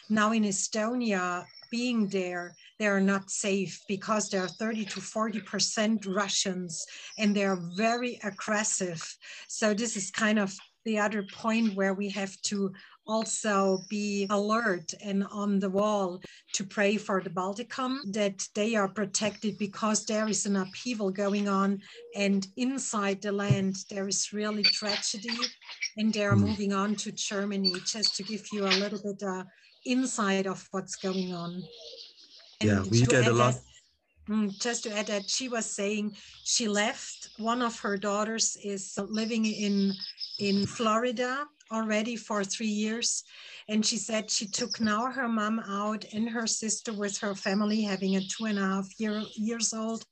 Now 0.08 0.32
in 0.32 0.44
Estonia, 0.44 1.46
being 1.70 2.08
there, 2.08 2.56
they 2.80 2.86
are 2.86 3.00
not 3.00 3.30
safe 3.30 3.84
because 3.86 4.30
there 4.30 4.42
are 4.42 4.48
30 4.48 4.86
to 4.86 5.00
40% 5.00 6.06
Russians 6.08 6.86
and 7.18 7.36
they 7.36 7.44
are 7.44 7.60
very 7.76 8.18
aggressive. 8.24 9.02
So 9.48 9.74
this 9.74 9.98
is 9.98 10.10
kind 10.10 10.38
of 10.38 10.56
the 10.86 10.98
other 10.98 11.22
point 11.34 11.74
where 11.74 11.92
we 11.92 12.08
have 12.08 12.34
to 12.40 12.72
also 13.06 13.80
be 13.90 14.26
alert 14.30 14.94
and 15.04 15.26
on 15.30 15.58
the 15.58 15.68
wall 15.68 16.20
to 16.54 16.64
pray 16.64 16.96
for 16.96 17.20
the 17.20 17.28
Balticum 17.28 17.98
that 18.12 18.48
they 18.54 18.76
are 18.76 18.88
protected 18.88 19.58
because 19.58 20.06
there 20.06 20.26
is 20.26 20.46
an 20.46 20.56
upheaval 20.56 21.10
going 21.10 21.48
on 21.48 21.80
and 22.16 22.46
inside 22.56 23.20
the 23.20 23.32
land 23.32 23.76
there 23.90 24.08
is 24.08 24.32
really 24.32 24.62
tragedy 24.62 25.36
and 25.98 26.14
they're 26.14 26.36
mm. 26.36 26.46
moving 26.46 26.72
on 26.72 26.94
to 26.94 27.12
Germany 27.12 27.74
just 27.84 28.16
to 28.16 28.22
give 28.22 28.46
you 28.52 28.64
a 28.64 28.78
little 28.80 29.02
bit 29.02 29.22
uh, 29.22 29.44
insight 29.84 30.46
of 30.46 30.66
what's 30.70 30.96
going 30.96 31.34
on. 31.34 31.62
Yeah, 32.62 32.82
we 32.82 33.02
get 33.02 33.26
a 33.26 33.32
lot. 33.32 33.54
Mm, 34.28 34.56
just 34.60 34.84
to 34.84 34.96
add 34.96 35.06
that 35.06 35.28
she 35.28 35.48
was 35.48 35.66
saying 35.66 36.16
she 36.44 36.68
left. 36.68 37.30
One 37.38 37.62
of 37.62 37.80
her 37.80 37.96
daughters 37.96 38.56
is 38.62 38.96
living 39.08 39.46
in 39.46 39.94
in 40.38 40.66
Florida 40.66 41.46
already 41.72 42.16
for 42.16 42.44
three 42.44 42.74
years, 42.84 43.24
and 43.68 43.84
she 43.84 43.96
said 43.96 44.30
she 44.30 44.46
took 44.46 44.80
now 44.80 45.10
her 45.10 45.28
mom 45.28 45.60
out 45.60 46.04
and 46.12 46.28
her 46.28 46.46
sister 46.46 46.92
with 46.92 47.18
her 47.18 47.34
family, 47.34 47.82
having 47.82 48.16
a 48.16 48.20
two 48.20 48.44
and 48.44 48.58
a 48.58 48.62
half 48.62 48.88
year 48.98 49.22
years 49.34 49.72
old, 49.72 50.04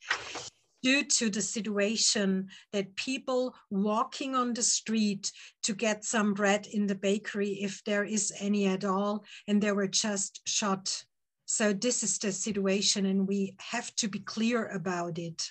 due 0.83 1.05
to 1.05 1.31
the 1.31 1.43
situation 1.43 2.49
that 2.73 2.97
people 2.97 3.55
walking 3.71 4.35
on 4.35 4.55
the 4.55 4.62
street 4.62 5.33
to 5.62 5.75
get 5.75 6.05
some 6.05 6.35
bread 6.35 6.67
in 6.73 6.87
the 6.87 6.95
bakery, 6.95 7.59
if 7.61 7.83
there 7.85 8.05
is 8.05 8.33
any 8.40 8.67
at 8.67 8.85
all, 8.85 9.25
and 9.47 9.62
they 9.62 9.73
were 9.73 9.88
just 9.88 10.40
shot 10.49 11.05
so 11.49 11.73
this 11.73 12.02
is 12.02 12.19
the 12.19 12.31
situation, 12.31 13.07
and 13.07 13.26
we 13.26 13.55
have 13.59 13.95
to 13.97 14.07
be 14.07 14.19
clear 14.19 14.67
about 14.67 15.17
it. 15.19 15.50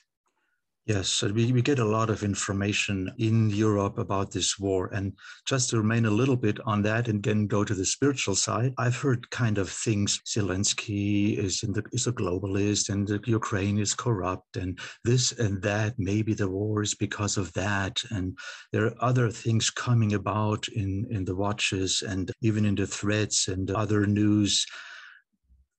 Yes, 0.86 1.24
we, 1.24 1.52
we 1.52 1.64
get 1.64 1.80
a 1.80 1.86
lot 1.86 2.12
of 2.12 2.24
information 2.24 3.12
in 3.18 3.50
Europe 3.50 3.98
about 3.98 4.32
this 4.32 4.60
war. 4.60 4.92
And 4.94 5.14
just 5.46 5.72
to 5.72 5.78
remain 5.78 6.06
a 6.06 6.12
little 6.12 6.36
bit 6.36 6.60
on 6.68 6.84
that 6.84 7.08
and 7.08 7.22
then 7.22 7.48
go 7.48 7.64
to 7.64 7.74
the 7.74 7.84
spiritual 7.84 8.36
side, 8.36 8.76
I've 8.78 8.96
heard 8.96 9.30
kind 9.32 9.58
of 9.58 9.72
things 9.72 10.22
Zelensky 10.26 11.36
is, 11.40 11.62
the, 11.62 11.84
is 11.92 12.06
a 12.06 12.14
globalist 12.14 12.90
and 12.90 13.08
the 13.08 13.20
Ukraine 13.26 13.80
is 13.80 13.96
corrupt 13.96 14.56
and 14.56 14.80
this 15.04 15.32
and 15.32 15.62
that. 15.64 15.96
Maybe 15.98 16.36
the 16.36 16.50
war 16.50 16.84
is 16.84 16.94
because 16.94 17.38
of 17.38 17.52
that. 17.54 18.00
And 18.12 18.38
there 18.72 18.86
are 18.86 18.96
other 19.02 19.32
things 19.32 19.72
coming 19.72 20.14
about 20.14 20.68
in, 20.70 21.08
in 21.10 21.26
the 21.26 21.36
watches 21.36 22.04
and 22.08 22.32
even 22.42 22.66
in 22.66 22.76
the 22.76 22.88
threats 22.88 23.48
and 23.48 23.72
other 23.72 24.06
news 24.06 24.66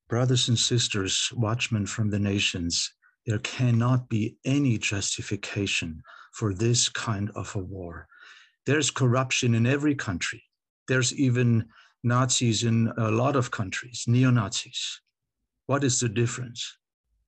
Brothers 0.08 0.48
and 0.48 0.58
sisters, 0.58 1.30
watchmen 1.34 1.84
from 1.84 2.08
the 2.08 2.18
nations, 2.18 2.94
there 3.26 3.38
cannot 3.40 4.08
be 4.08 4.38
any 4.46 4.78
justification 4.78 6.02
for 6.32 6.54
this 6.54 6.88
kind 6.88 7.30
of 7.34 7.54
a 7.54 7.58
war. 7.58 8.08
There's 8.64 8.90
corruption 8.90 9.54
in 9.54 9.66
every 9.66 9.94
country. 9.94 10.42
There's 10.86 11.14
even 11.14 11.68
Nazis 12.02 12.64
in 12.64 12.90
a 12.96 13.10
lot 13.10 13.36
of 13.36 13.50
countries, 13.50 14.04
neo 14.06 14.30
Nazis. 14.30 15.00
What 15.66 15.84
is 15.84 16.00
the 16.00 16.08
difference? 16.08 16.78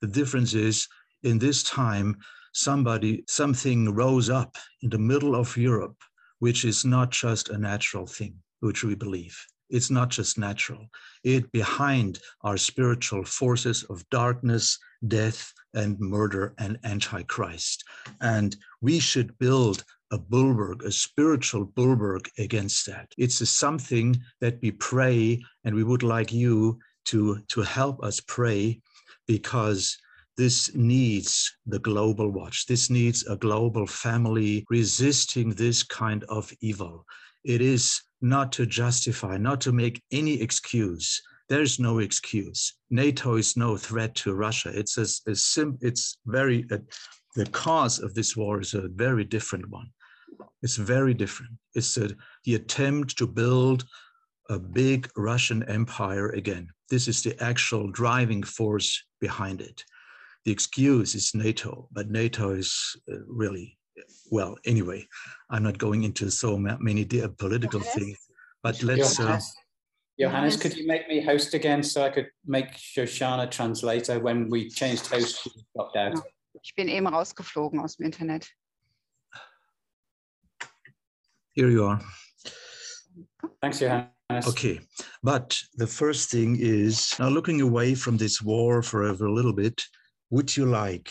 The 0.00 0.06
difference 0.06 0.54
is 0.54 0.88
in 1.22 1.38
this 1.38 1.62
time, 1.62 2.16
somebody, 2.54 3.25
something 3.28 3.94
rose 3.94 4.30
up 4.30 4.56
in 4.80 4.88
the 4.88 4.99
middle 4.99 5.37
of 5.37 5.54
Europe, 5.54 5.99
which 6.38 6.64
is 6.64 6.87
not 6.87 7.10
just 7.10 7.50
a 7.50 7.58
natural 7.58 8.06
thing, 8.06 8.37
which 8.60 8.82
we 8.84 8.94
believe. 8.94 9.37
It's 9.70 9.90
not 9.90 10.10
just 10.10 10.38
natural. 10.38 10.88
It 11.24 11.50
behind 11.52 12.18
our 12.42 12.56
spiritual 12.56 13.24
forces 13.24 13.84
of 13.84 14.08
darkness, 14.10 14.78
death, 15.06 15.52
and 15.74 15.98
murder 15.98 16.54
and 16.58 16.78
antichrist. 16.84 17.84
And 18.20 18.56
we 18.80 18.98
should 18.98 19.38
build 19.38 19.84
a 20.10 20.18
bulwark, 20.18 20.82
a 20.82 20.90
spiritual 20.90 21.64
bulwark 21.64 22.28
against 22.38 22.86
that. 22.86 23.12
It's 23.16 23.48
something 23.48 24.20
that 24.40 24.58
we 24.60 24.72
pray, 24.72 25.40
and 25.64 25.74
we 25.74 25.84
would 25.84 26.02
like 26.02 26.32
you 26.32 26.78
to, 27.06 27.40
to 27.48 27.62
help 27.62 28.02
us 28.02 28.20
pray 28.20 28.80
because 29.26 29.96
this 30.36 30.74
needs 30.74 31.54
the 31.66 31.78
global 31.78 32.30
watch. 32.30 32.66
This 32.66 32.88
needs 32.90 33.26
a 33.26 33.36
global 33.36 33.86
family 33.86 34.64
resisting 34.70 35.50
this 35.50 35.82
kind 35.82 36.24
of 36.24 36.50
evil. 36.60 37.04
It 37.44 37.61
is 37.61 38.00
not 38.20 38.52
to 38.52 38.66
justify, 38.66 39.37
not 39.38 39.61
to 39.62 39.73
make 39.73 40.02
any 40.12 40.40
excuse. 40.40 41.23
There's 41.49 41.78
no 41.78 41.99
excuse. 41.99 42.75
NATO 42.90 43.37
is 43.37 43.56
no 43.56 43.76
threat 43.76 44.14
to 44.16 44.35
Russia. 44.35 44.70
It's 44.73 44.99
a, 44.99 45.30
a 45.30 45.35
sim, 45.35 45.78
it's 45.80 46.18
very, 46.26 46.64
uh, 46.70 46.78
the 47.35 47.47
cause 47.47 47.99
of 47.99 48.14
this 48.14 48.37
war 48.37 48.61
is 48.61 48.75
a 48.75 48.88
very 48.88 49.25
different 49.25 49.68
one. 49.68 49.90
It's 50.62 50.76
very 50.76 51.14
different. 51.14 51.52
It's 51.75 51.97
a, 51.97 52.11
the 52.44 52.54
attempt 52.54 53.16
to 53.18 53.26
build 53.26 53.85
a 54.49 54.59
big 54.59 55.09
Russian 55.16 55.62
empire 55.64 56.30
again. 56.30 56.68
This 56.90 57.09
is 57.09 57.23
the 57.23 57.40
actual 57.42 57.88
driving 57.90 58.42
force 58.42 59.02
behind 59.20 59.61
it. 59.61 59.85
The 60.44 60.52
excuse 60.52 61.14
is 61.14 61.35
NATO, 61.35 61.88
but 61.92 62.11
NATO 62.11 62.50
is 62.50 62.97
uh, 63.11 63.16
really 63.26 63.78
well, 64.30 64.56
anyway, 64.64 65.06
I'm 65.50 65.62
not 65.62 65.78
going 65.78 66.04
into 66.04 66.30
so 66.30 66.56
many 66.56 67.04
political 67.04 67.80
things, 67.80 68.18
but 68.62 68.82
let's. 68.82 69.18
Uh, 69.18 69.24
Johannes, 69.24 69.55
uh, 69.57 69.61
Johannes, 70.20 70.57
could 70.57 70.76
you 70.76 70.87
make 70.87 71.09
me 71.09 71.20
host 71.20 71.55
again 71.55 71.83
so 71.83 72.03
I 72.03 72.11
could 72.11 72.29
make 72.46 72.72
Shoshana 72.72 73.50
translator 73.50 74.20
when 74.20 74.48
we 74.50 74.68
changed 74.68 75.07
host? 75.07 75.42
She 75.42 75.50
dropped 75.74 75.96
out. 75.96 76.18
Ich 76.62 76.74
bin 76.76 76.88
eben 76.88 77.07
rausgeflogen 77.07 77.81
aus 77.81 77.96
dem 77.96 78.07
Internet. 78.07 78.46
Here 81.53 81.70
you 81.70 81.85
are. 81.85 82.00
Thanks, 83.62 83.81
Johannes. 83.81 84.46
Okay, 84.46 84.81
but 85.22 85.61
the 85.74 85.87
first 85.87 86.31
thing 86.31 86.57
is 86.61 87.14
now 87.18 87.29
looking 87.29 87.61
away 87.61 87.94
from 87.94 88.16
this 88.16 88.40
war 88.40 88.83
for 88.83 89.09
a 89.09 89.12
little 89.12 89.53
bit, 89.53 89.83
would 90.31 90.57
you 90.57 90.66
like, 90.66 91.11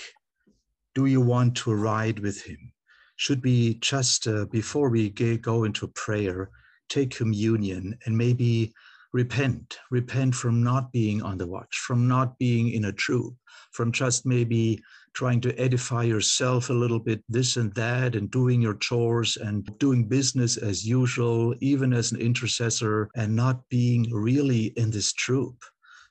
do 0.95 1.05
you 1.05 1.21
want 1.21 1.55
to 1.57 1.73
ride 1.73 2.19
with 2.19 2.43
him? 2.43 2.71
should 3.19 3.43
we 3.43 3.73
just, 3.81 4.27
uh, 4.27 4.45
before 4.45 4.89
we 4.89 5.09
go 5.09 5.65
into 5.65 5.89
prayer, 5.89 6.49
take 6.87 7.13
communion 7.13 7.93
and 8.05 8.17
maybe 8.17 8.73
repent, 9.11 9.77
repent 9.91 10.33
from 10.33 10.63
not 10.63 10.89
being 10.93 11.21
on 11.21 11.37
the 11.37 11.45
watch, 11.45 11.79
from 11.85 12.07
not 12.07 12.39
being 12.39 12.71
in 12.71 12.85
a 12.85 12.93
troop, 12.93 13.35
from 13.73 13.91
just 13.91 14.25
maybe 14.25 14.81
trying 15.13 15.41
to 15.41 15.53
edify 15.59 16.03
yourself 16.03 16.69
a 16.69 16.73
little 16.73 16.99
bit, 16.99 17.21
this 17.27 17.57
and 17.57 17.73
that, 17.73 18.15
and 18.15 18.31
doing 18.31 18.61
your 18.61 18.75
chores 18.75 19.35
and 19.35 19.69
doing 19.79 20.07
business 20.07 20.55
as 20.55 20.87
usual, 20.87 21.53
even 21.59 21.91
as 21.91 22.13
an 22.13 22.21
intercessor, 22.21 23.09
and 23.17 23.35
not 23.35 23.67
being 23.67 24.09
really 24.13 24.67
in 24.77 24.89
this 24.91 25.11
troop. 25.11 25.61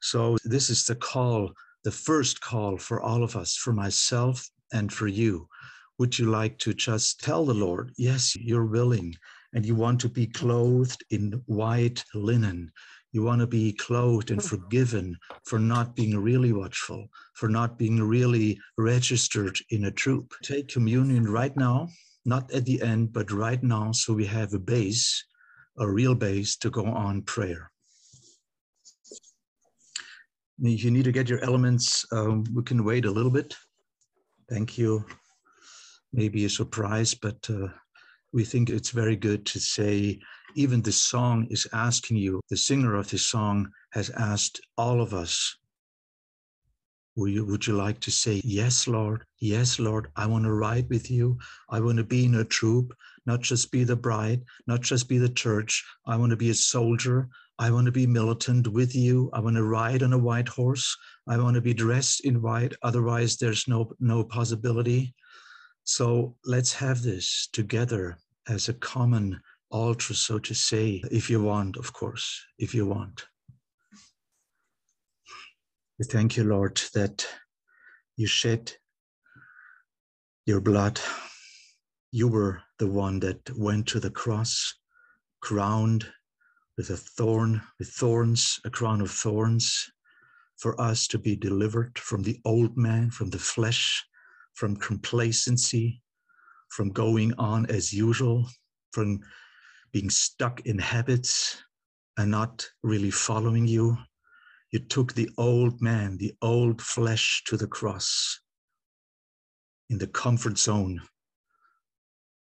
So, 0.03 0.37
this 0.45 0.69
is 0.69 0.85
the 0.85 0.97
call, 0.97 1.53
the 1.85 1.91
first 1.91 2.43
call 2.43 2.77
for 2.77 3.01
all 3.01 3.25
of 3.25 3.35
us, 3.35 3.57
for 3.57 3.73
myself 3.73 4.47
and 4.73 4.93
for 4.93 5.09
you 5.09 5.49
would 5.99 6.17
you 6.17 6.31
like 6.31 6.59
to 6.59 6.73
just 6.73 7.21
tell 7.21 7.45
the 7.45 7.55
Lord, 7.55 7.93
yes, 7.99 8.37
you're 8.37 8.67
willing, 8.67 9.15
and 9.53 9.67
you 9.67 9.75
want 9.75 10.01
to 10.03 10.09
be 10.09 10.29
clothed 10.29 11.03
in 11.11 11.43
white 11.47 12.05
linen? 12.15 12.71
You 13.11 13.25
want 13.25 13.41
to 13.41 13.49
be 13.49 13.73
clothed 13.73 14.31
and 14.31 14.43
forgiven 14.43 15.17
for 15.45 15.59
not 15.59 15.97
being 15.97 16.17
really 16.17 16.53
watchful, 16.53 17.09
for 17.35 17.49
not 17.49 17.79
being 17.79 18.01
really 18.01 18.61
registered 18.77 19.59
in 19.71 19.87
a 19.87 19.91
troop. 19.91 20.35
Take 20.43 20.69
communion 20.69 21.25
right 21.25 21.57
now, 21.57 21.89
not 22.25 22.53
at 22.53 22.65
the 22.65 22.81
end, 22.81 23.13
but 23.13 23.33
right 23.33 23.63
now, 23.63 23.91
so 23.91 24.13
we 24.13 24.27
have 24.27 24.55
a 24.55 24.59
base, 24.59 25.25
a 25.79 25.91
real 25.91 26.15
base 26.15 26.57
to 26.59 26.71
go 26.71 26.85
on 26.85 27.23
prayer. 27.23 27.73
If 30.61 30.85
you 30.85 30.93
need 30.93 31.05
to 31.05 31.13
get 31.13 31.29
your 31.29 31.43
elements, 31.43 32.05
um, 32.13 32.45
we 32.55 32.63
can 32.63 32.85
wait 32.85 33.05
a 33.05 33.11
little 33.11 33.33
bit. 33.33 33.57
Thank 34.49 34.79
you 34.79 35.05
maybe 36.13 36.45
a 36.45 36.51
surprise, 36.51 37.15
but 37.15 37.49
uh, 37.51 37.69
we 38.33 38.45
think 38.45 38.71
it's 38.71 38.91
very 38.91 39.17
good 39.17 39.47
to 39.47 39.61
say, 39.61 40.19
even 40.55 40.83
the 40.83 40.93
song 40.93 41.47
is 41.51 41.67
asking 41.73 42.17
you, 42.17 42.41
the 42.49 42.57
singer 42.57 42.95
of 42.95 43.11
this 43.11 43.23
song 43.29 43.71
has 43.93 44.11
asked 44.11 44.61
all 44.77 45.01
of 45.01 45.15
us, 45.15 45.57
would 47.17 47.33
you, 47.33 47.45
would 47.45 47.67
you 47.67 47.75
like 47.75 47.99
to 48.01 48.11
say, 48.11 48.41
Yes, 48.45 48.87
Lord, 48.87 49.25
yes, 49.41 49.79
Lord, 49.79 50.09
I 50.15 50.27
want 50.27 50.45
to 50.45 50.53
ride 50.53 50.89
with 50.89 51.11
you. 51.11 51.39
I 51.69 51.81
want 51.81 51.99
to 51.99 52.05
be 52.05 52.25
in 52.27 52.37
a 52.37 52.45
troop, 52.45 52.95
not 53.27 53.41
just 53.41 53.73
be 53.73 53.83
the 53.83 53.97
bride, 53.97 54.43
not 54.67 54.83
just 54.83 55.09
be 55.09 55.19
the 55.19 55.29
church. 55.29 55.85
I 56.07 56.17
want 56.17 56.31
to 56.31 56.37
be 56.37 56.51
a 56.51 56.55
soldier. 56.55 57.29
I 57.61 57.71
want 57.71 57.87
to 57.87 57.93
be 57.93 58.07
militant 58.07 58.69
with 58.69 58.95
you. 58.95 59.31
I 59.33 59.41
want 59.41 59.57
to 59.57 59.65
ride 59.65 60.05
on 60.05 60.13
a 60.13 60.19
white 60.19 60.49
horse. 60.49 60.97
I 61.27 61.39
want 61.39 61.55
to 61.57 61.61
be 61.61 61.75
dressed 61.75 62.25
in 62.25 62.41
white. 62.41 62.75
Otherwise, 62.83 63.37
there's 63.37 63.67
no, 63.67 63.93
no 63.99 64.23
possibility. 64.23 65.15
So 65.83 66.37
let's 66.45 66.73
have 66.75 67.03
this 67.03 67.49
together 67.53 68.19
as 68.49 68.69
a 68.69 68.75
common 68.75 69.41
altar, 69.71 70.15
so 70.15 70.39
to 70.39 70.55
say, 70.55 71.03
if 71.11 71.29
you 71.29 71.43
want, 71.43 71.77
of 71.77 71.93
course, 71.93 72.41
if 72.59 72.75
you 72.75 72.87
want. 72.87 73.27
We 75.99 76.05
thank 76.05 76.37
you, 76.37 76.45
Lord, 76.45 76.81
that 76.95 77.27
you 78.17 78.29
shed 78.29 78.73
your 80.47 80.61
blood. 80.61 81.01
You 82.13 82.29
were 82.29 82.63
the 82.79 82.87
one 82.87 83.19
that 83.21 83.51
went 83.57 83.89
to 83.89 84.01
the 84.01 84.11
cross, 84.11 84.75
crowned 85.41 86.07
with 86.79 86.91
a 86.91 86.97
thorn, 86.97 87.61
with 87.81 87.89
thorns, 87.89 88.61
a 88.65 88.71
crown 88.71 89.01
of 89.01 89.11
thorns, 89.11 89.91
for 90.57 90.81
us 90.81 91.09
to 91.09 91.19
be 91.19 91.35
delivered 91.35 91.99
from 91.99 92.23
the 92.23 92.41
old 92.45 92.77
man, 92.77 93.11
from 93.11 93.31
the 93.31 93.39
flesh, 93.39 94.07
from 94.55 94.77
complacency, 94.77 96.01
from 96.71 96.91
going 96.91 97.35
on 97.35 97.67
as 97.67 97.93
usual, 97.93 98.49
from 98.93 99.19
being 99.93 100.09
stuck 100.09 100.61
in 100.67 100.79
habits 100.79 101.61
and 102.17 102.31
not 102.31 102.65
really 102.85 103.11
following 103.11 103.67
you. 103.67 103.99
You 104.71 104.79
took 104.79 105.15
the 105.15 105.29
old 105.37 105.83
man, 105.83 106.17
the 106.17 106.35
old 106.43 106.81
flesh 106.81 107.43
to 107.47 107.57
the 107.57 107.67
cross 107.67 108.39
in 109.91 109.99
the 109.99 110.07
comfort 110.07 110.59
zone. 110.59 111.01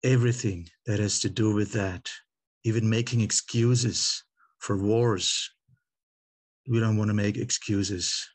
Everything 0.04 0.68
that 0.86 1.00
has 1.00 1.20
to 1.22 1.30
do 1.30 1.56
with 1.56 1.72
that, 1.74 2.08
even 2.64 2.88
making 2.88 3.22
excuses 3.22 4.24
for 4.60 4.78
wars. 4.78 5.52
We 6.68 6.80
don't 6.80 6.98
want 6.98 7.10
to 7.10 7.14
make 7.14 7.38
excuses. 7.38 8.28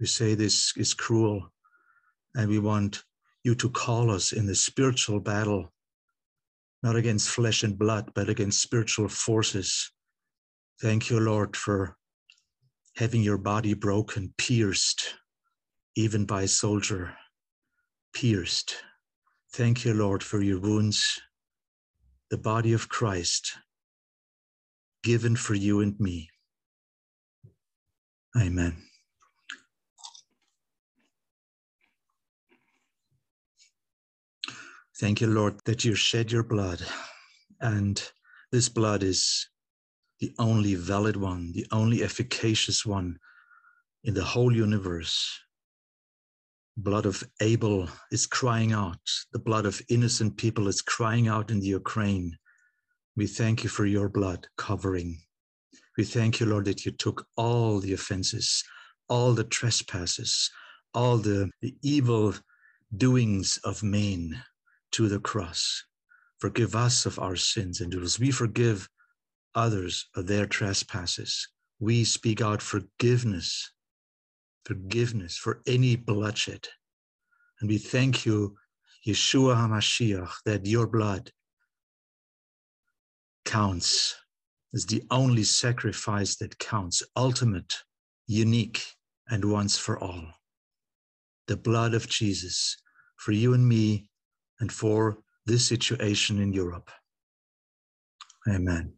We 0.00 0.06
say 0.06 0.34
this 0.34 0.72
is 0.76 0.94
cruel, 0.94 1.52
and 2.34 2.48
we 2.48 2.58
want 2.58 3.02
you 3.44 3.54
to 3.56 3.70
call 3.70 4.10
us 4.10 4.32
in 4.32 4.46
the 4.46 4.54
spiritual 4.54 5.20
battle, 5.20 5.72
not 6.82 6.96
against 6.96 7.30
flesh 7.30 7.62
and 7.62 7.78
blood, 7.78 8.12
but 8.14 8.28
against 8.28 8.60
spiritual 8.60 9.08
forces. 9.08 9.90
Thank 10.80 11.10
you, 11.10 11.20
Lord, 11.20 11.56
for 11.56 11.96
having 12.96 13.22
your 13.22 13.38
body 13.38 13.74
broken, 13.74 14.32
pierced, 14.38 15.14
even 15.96 16.24
by 16.24 16.42
a 16.42 16.48
soldier, 16.48 17.16
pierced. 18.12 18.76
Thank 19.52 19.84
you, 19.84 19.94
Lord, 19.94 20.22
for 20.22 20.42
your 20.42 20.60
wounds, 20.60 21.20
the 22.30 22.38
body 22.38 22.72
of 22.72 22.88
Christ 22.88 23.56
given 25.08 25.34
for 25.34 25.54
you 25.54 25.80
and 25.80 25.98
me. 25.98 26.28
Amen. 28.36 28.76
Thank 35.00 35.22
you, 35.22 35.28
Lord, 35.28 35.54
that 35.64 35.82
you 35.82 35.94
shed 35.94 36.30
your 36.30 36.42
blood. 36.42 36.82
And 37.58 37.96
this 38.52 38.68
blood 38.68 39.02
is 39.02 39.48
the 40.20 40.34
only 40.38 40.74
valid 40.74 41.16
one, 41.16 41.52
the 41.54 41.66
only 41.72 42.02
efficacious 42.02 42.84
one 42.84 43.18
in 44.04 44.12
the 44.12 44.24
whole 44.32 44.54
universe. 44.54 45.40
Blood 46.76 47.06
of 47.06 47.24
Abel 47.40 47.88
is 48.12 48.26
crying 48.26 48.74
out. 48.74 49.00
The 49.32 49.38
blood 49.38 49.64
of 49.64 49.80
innocent 49.88 50.36
people 50.36 50.68
is 50.68 50.82
crying 50.82 51.28
out 51.28 51.50
in 51.50 51.60
the 51.60 51.72
Ukraine. 51.82 52.36
We 53.18 53.26
thank 53.26 53.64
you 53.64 53.68
for 53.68 53.84
your 53.84 54.08
blood 54.08 54.46
covering. 54.56 55.18
We 55.96 56.04
thank 56.04 56.38
you, 56.38 56.46
Lord, 56.46 56.66
that 56.66 56.86
you 56.86 56.92
took 56.92 57.26
all 57.36 57.80
the 57.80 57.92
offenses, 57.92 58.62
all 59.08 59.32
the 59.32 59.42
trespasses, 59.42 60.48
all 60.94 61.18
the, 61.18 61.50
the 61.60 61.74
evil 61.82 62.34
doings 62.96 63.58
of 63.64 63.82
men 63.82 64.40
to 64.92 65.08
the 65.08 65.18
cross. 65.18 65.82
Forgive 66.38 66.76
us 66.76 67.06
of 67.06 67.18
our 67.18 67.34
sins, 67.34 67.80
and 67.80 67.92
as 67.96 68.20
we 68.20 68.30
forgive 68.30 68.88
others 69.52 70.06
of 70.14 70.28
their 70.28 70.46
trespasses, 70.46 71.48
we 71.80 72.04
speak 72.04 72.40
out 72.40 72.62
forgiveness, 72.62 73.72
forgiveness 74.64 75.36
for 75.36 75.60
any 75.66 75.96
bloodshed. 75.96 76.68
And 77.60 77.68
we 77.68 77.78
thank 77.78 78.24
you, 78.24 78.54
Yeshua 79.04 79.56
HaMashiach, 79.56 80.34
that 80.44 80.66
your 80.66 80.86
blood 80.86 81.32
counts 83.48 84.14
is 84.74 84.84
the 84.84 85.02
only 85.10 85.42
sacrifice 85.42 86.36
that 86.36 86.58
counts, 86.58 87.02
ultimate, 87.16 87.74
unique, 88.26 88.84
and 89.30 89.42
once 89.42 89.78
for 89.78 89.98
all. 89.98 90.22
The 91.46 91.56
blood 91.56 91.94
of 91.94 92.06
Jesus 92.06 92.76
for 93.16 93.32
you 93.32 93.54
and 93.54 93.66
me 93.66 94.10
and 94.60 94.70
for 94.70 95.18
this 95.46 95.66
situation 95.66 96.38
in 96.42 96.52
Europe. 96.52 96.90
Amen. 98.46 98.92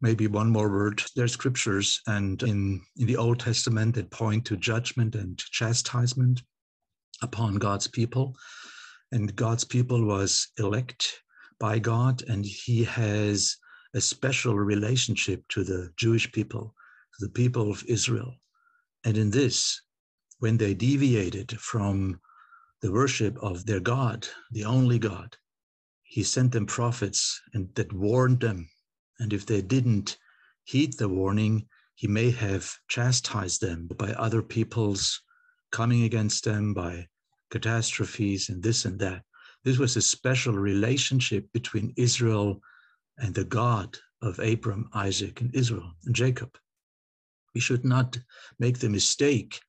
Maybe 0.00 0.28
one 0.28 0.50
more 0.50 0.70
word. 0.70 1.02
There 1.16 1.24
are 1.24 1.36
scriptures 1.36 2.00
and 2.06 2.40
in, 2.44 2.80
in 2.96 3.06
the 3.08 3.16
Old 3.16 3.40
Testament 3.40 3.96
that 3.96 4.10
point 4.10 4.44
to 4.46 4.56
judgment 4.56 5.16
and 5.16 5.36
chastisement 5.36 6.42
upon 7.22 7.56
God's 7.56 7.88
people. 7.88 8.36
And 9.10 9.34
God's 9.34 9.64
people 9.64 10.04
was 10.04 10.48
elect 10.56 11.20
by 11.60 11.78
God, 11.78 12.24
and 12.28 12.44
He 12.44 12.82
has 12.84 13.56
a 13.94 14.00
special 14.00 14.58
relationship 14.58 15.46
to 15.50 15.62
the 15.62 15.92
Jewish 15.96 16.32
people, 16.32 16.74
the 17.20 17.28
people 17.28 17.70
of 17.70 17.84
Israel. 17.86 18.34
And 19.04 19.16
in 19.16 19.30
this, 19.30 19.80
when 20.40 20.56
they 20.56 20.74
deviated 20.74 21.52
from 21.60 22.18
the 22.80 22.90
worship 22.90 23.36
of 23.42 23.66
their 23.66 23.80
God, 23.80 24.26
the 24.50 24.64
only 24.64 24.98
God. 24.98 25.36
He 26.02 26.22
sent 26.22 26.52
them 26.52 26.66
prophets 26.66 27.40
and 27.52 27.68
that 27.74 27.92
warned 27.92 28.40
them. 28.40 28.68
And 29.18 29.32
if 29.32 29.44
they 29.46 29.60
didn't 29.60 30.16
heed 30.64 30.94
the 30.94 31.08
warning, 31.08 31.66
he 31.94 32.08
may 32.08 32.30
have 32.30 32.74
chastised 32.88 33.60
them 33.60 33.88
by 33.98 34.12
other 34.14 34.42
people's 34.42 35.20
coming 35.70 36.04
against 36.04 36.44
them, 36.44 36.72
by 36.72 37.06
catastrophes 37.50 38.48
and 38.48 38.62
this 38.62 38.86
and 38.86 38.98
that. 39.00 39.22
This 39.64 39.78
was 39.78 39.96
a 39.96 40.02
special 40.02 40.54
relationship 40.54 41.46
between 41.52 41.92
Israel 41.96 42.60
and 43.18 43.34
the 43.34 43.44
God 43.44 43.98
of 44.22 44.38
Abram, 44.38 44.88
Isaac, 44.94 45.40
and 45.40 45.54
Israel 45.54 45.92
and 46.04 46.14
Jacob. 46.14 46.56
We 47.54 47.60
should 47.60 47.84
not 47.84 48.18
make 48.58 48.78
the 48.78 48.88
mistake 48.88 49.60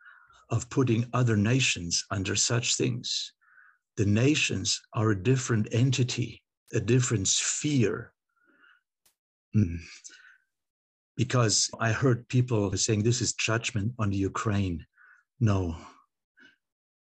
of 0.50 0.70
putting 0.70 1.06
other 1.14 1.38
nations 1.38 2.06
under 2.12 2.36
such 2.36 2.76
things. 2.76 3.34
The 3.98 4.06
nations 4.06 4.82
are 4.94 5.12
a 5.12 5.24
different 5.24 5.68
entity, 5.72 6.42
a 6.74 6.80
different 6.80 7.28
sphere. 7.28 8.14
Mm. 9.56 9.80
Because 11.18 11.70
I 11.80 11.92
heard 11.92 12.28
people 12.30 12.76
saying 12.78 13.04
this 13.04 13.22
is 13.22 13.34
judgment 13.34 13.94
on 14.00 14.10
the 14.10 14.18
Ukraine. 14.18 14.86
No, 15.40 15.76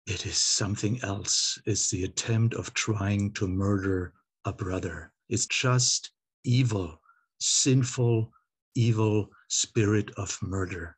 it 0.09 0.25
is 0.25 0.37
something 0.37 0.99
else. 1.03 1.61
It's 1.67 1.91
the 1.91 2.03
attempt 2.03 2.55
of 2.55 2.73
trying 2.73 3.31
to 3.33 3.47
murder 3.47 4.13
a 4.43 4.51
brother. 4.51 5.13
It's 5.29 5.45
just 5.45 6.11
evil, 6.43 6.99
sinful, 7.39 8.31
evil 8.73 9.29
spirit 9.49 10.09
of 10.17 10.35
murder. 10.41 10.97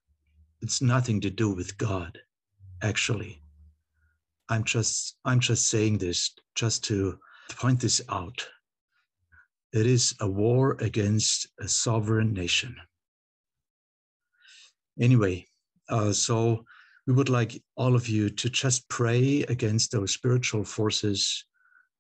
It's 0.62 0.82
nothing 0.82 1.20
to 1.22 1.30
do 1.30 1.54
with 1.54 1.78
God 1.78 2.18
actually. 2.82 3.44
I'm 4.48 4.64
just 4.64 5.18
I'm 5.26 5.42
just 5.42 5.68
saying 5.68 5.98
this 5.98 6.34
just 6.56 6.84
to 6.86 7.20
point 7.50 7.82
this 7.82 8.02
out. 8.08 8.48
It 9.74 9.88
is 9.88 10.16
a 10.22 10.30
war 10.30 10.78
against 10.80 11.48
a 11.60 11.68
sovereign 11.68 12.34
nation. 12.34 12.78
Anyway, 15.00 15.48
uh, 15.90 16.14
so 16.14 16.66
we 17.08 17.14
would 17.14 17.30
like 17.30 17.62
all 17.76 17.96
of 17.96 18.08
you 18.08 18.30
to 18.30 18.50
just 18.50 18.88
pray 18.90 19.44
against 19.50 19.92
those 19.92 20.12
spiritual 20.14 20.64
forces, 20.64 21.46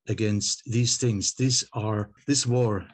against 0.07 0.63
these 0.65 0.97
things. 0.97 1.33
These 1.33 1.63
are 1.73 2.09
this 2.27 2.45
war 2.45 2.85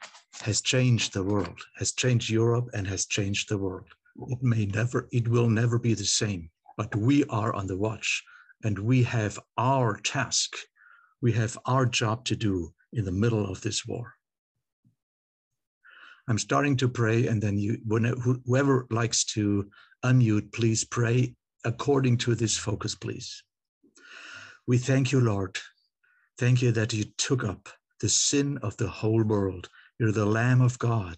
has 0.41 0.61
changed 0.61 1.13
the 1.13 1.23
world, 1.23 1.59
has 1.77 1.93
changed 1.93 2.29
Europe, 2.29 2.69
and 2.73 2.87
has 2.87 3.05
changed 3.05 3.49
the 3.49 3.57
world. 3.57 3.87
It 4.29 4.41
may 4.41 4.65
never, 4.65 5.07
it 5.11 5.27
will 5.27 5.49
never 5.49 5.79
be 5.79 5.93
the 5.93 6.05
same 6.05 6.49
but 6.77 6.95
we 6.95 7.25
are 7.25 7.53
on 7.53 7.67
the 7.67 7.75
watch 7.75 8.23
and 8.63 8.77
we 8.79 9.03
have 9.03 9.37
our 9.57 9.97
task. 9.97 10.55
We 11.21 11.31
have 11.33 11.57
our 11.65 11.85
job 11.85 12.23
to 12.25 12.35
do 12.35 12.73
in 12.93 13.03
the 13.03 13.11
middle 13.11 13.45
of 13.45 13.61
this 13.61 13.85
war. 13.85 14.13
I'm 16.29 16.37
starting 16.37 16.75
to 16.77 16.89
pray, 16.89 17.27
and 17.27 17.41
then 17.41 17.57
you, 17.57 17.77
whoever 18.45 18.85
likes 18.89 19.23
to 19.35 19.69
unmute, 20.03 20.51
please 20.51 20.83
pray 20.83 21.35
according 21.65 22.17
to 22.17 22.35
this 22.35 22.57
focus, 22.57 22.95
please. 22.95 23.43
We 24.67 24.77
thank 24.77 25.11
you, 25.11 25.21
Lord. 25.21 25.57
Thank 26.37 26.61
you 26.61 26.71
that 26.73 26.93
you 26.93 27.05
took 27.17 27.43
up 27.43 27.69
the 27.99 28.09
sin 28.09 28.57
of 28.61 28.77
the 28.77 28.87
whole 28.87 29.23
world. 29.23 29.69
You're 29.99 30.11
the 30.11 30.25
Lamb 30.25 30.61
of 30.61 30.77
God, 30.77 31.17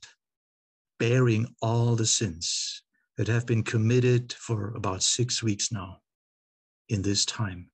bearing 0.99 1.47
all 1.61 1.95
the 1.95 2.05
sins 2.05 2.83
that 3.17 3.27
have 3.27 3.45
been 3.45 3.63
committed 3.63 4.33
for 4.33 4.73
about 4.75 5.03
six 5.03 5.43
weeks 5.43 5.71
now 5.71 5.97
in 6.87 7.01
this 7.01 7.25
time. 7.25 7.69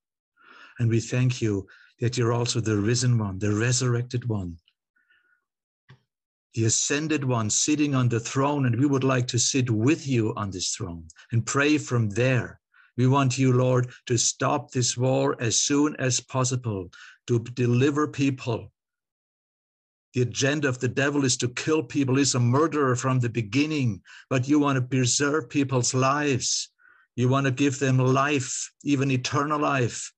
And 0.78 0.88
we 0.88 1.00
thank 1.00 1.40
you 1.40 1.66
that 2.00 2.18
you're 2.18 2.32
also 2.32 2.60
the 2.60 2.76
risen 2.76 3.16
one, 3.18 3.38
the 3.38 3.54
resurrected 3.54 4.28
one, 4.28 4.56
the 6.56 6.64
ascended 6.64 7.22
one 7.22 7.48
sitting 7.48 7.94
on 7.94 8.08
the 8.08 8.18
throne. 8.18 8.66
And 8.66 8.80
we 8.80 8.86
would 8.86 9.04
like 9.04 9.28
to 9.28 9.38
sit 9.38 9.70
with 9.70 10.08
you 10.08 10.34
on 10.36 10.50
this 10.50 10.74
throne 10.74 11.06
and 11.30 11.46
pray 11.46 11.78
from 11.78 12.10
there. 12.10 12.58
We 12.96 13.06
want 13.06 13.38
you, 13.38 13.52
Lord, 13.52 13.90
to 14.06 14.16
stop 14.16 14.72
this 14.72 14.96
war 14.96 15.36
as 15.38 15.60
soon 15.60 15.94
as 15.96 16.18
possible, 16.18 16.90
to 17.28 17.38
deliver 17.38 18.08
people 18.08 18.72
the 20.16 20.22
agenda 20.22 20.66
of 20.66 20.78
the 20.78 20.88
devil 20.88 21.26
is 21.26 21.36
to 21.36 21.48
kill 21.48 21.82
people, 21.82 22.16
is 22.16 22.34
a 22.34 22.40
murderer 22.40 22.96
from 22.96 23.20
the 23.20 23.28
beginning, 23.28 24.00
but 24.30 24.48
you 24.48 24.58
want 24.58 24.76
to 24.76 24.80
preserve 24.80 25.50
people's 25.50 25.92
lives. 25.92 26.70
You 27.16 27.28
want 27.28 27.44
to 27.44 27.52
give 27.52 27.78
them 27.78 27.98
life, 27.98 28.72
even 28.82 29.10
eternal 29.10 29.60
life. 29.60 30.10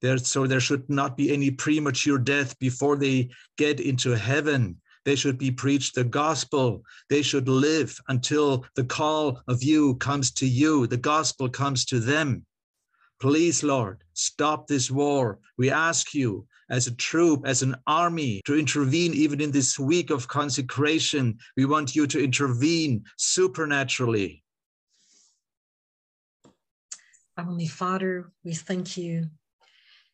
There, 0.00 0.16
so 0.16 0.46
there 0.46 0.60
should 0.60 0.88
not 0.88 1.14
be 1.14 1.30
any 1.30 1.50
premature 1.50 2.16
death 2.16 2.58
before 2.58 2.96
they 2.96 3.28
get 3.58 3.80
into 3.80 4.12
heaven. 4.12 4.80
They 5.08 5.16
should 5.16 5.38
be 5.38 5.50
preached 5.50 5.94
the 5.94 6.04
gospel. 6.04 6.84
They 7.08 7.22
should 7.22 7.48
live 7.48 7.98
until 8.08 8.66
the 8.74 8.84
call 8.84 9.40
of 9.48 9.62
you 9.62 9.94
comes 9.94 10.30
to 10.32 10.46
you, 10.46 10.86
the 10.86 10.98
gospel 10.98 11.48
comes 11.48 11.86
to 11.86 11.98
them. 11.98 12.44
Please, 13.18 13.62
Lord, 13.62 14.04
stop 14.12 14.66
this 14.66 14.90
war. 14.90 15.38
We 15.56 15.70
ask 15.70 16.12
you 16.12 16.46
as 16.68 16.88
a 16.88 16.94
troop, 16.96 17.46
as 17.46 17.62
an 17.62 17.74
army, 17.86 18.42
to 18.44 18.58
intervene 18.58 19.14
even 19.14 19.40
in 19.40 19.50
this 19.50 19.78
week 19.78 20.10
of 20.10 20.28
consecration. 20.28 21.38
We 21.56 21.64
want 21.64 21.96
you 21.96 22.06
to 22.06 22.22
intervene 22.22 23.02
supernaturally. 23.16 24.44
Heavenly 27.38 27.68
Father, 27.68 28.30
we 28.44 28.52
thank 28.52 28.98
you 28.98 29.30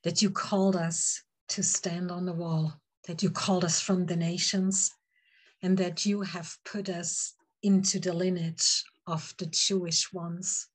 that 0.05 0.23
you 0.23 0.31
called 0.31 0.77
us 0.77 1.21
to 1.49 1.65
stand 1.65 2.13
on 2.13 2.27
the 2.27 2.33
wall, 2.33 2.81
that 3.07 3.23
you 3.23 3.31
called 3.31 3.65
us 3.65 3.81
from 3.81 4.07
the 4.07 4.17
nations, 4.17 4.91
and 5.63 5.77
that 5.79 6.05
you 6.05 6.23
have 6.23 6.57
put 6.65 6.89
us 6.89 7.35
into 7.63 7.99
the 7.99 8.13
lineage 8.13 8.85
of 9.07 9.35
the 9.39 9.47
Jewish 9.47 10.13
ones. 10.13 10.69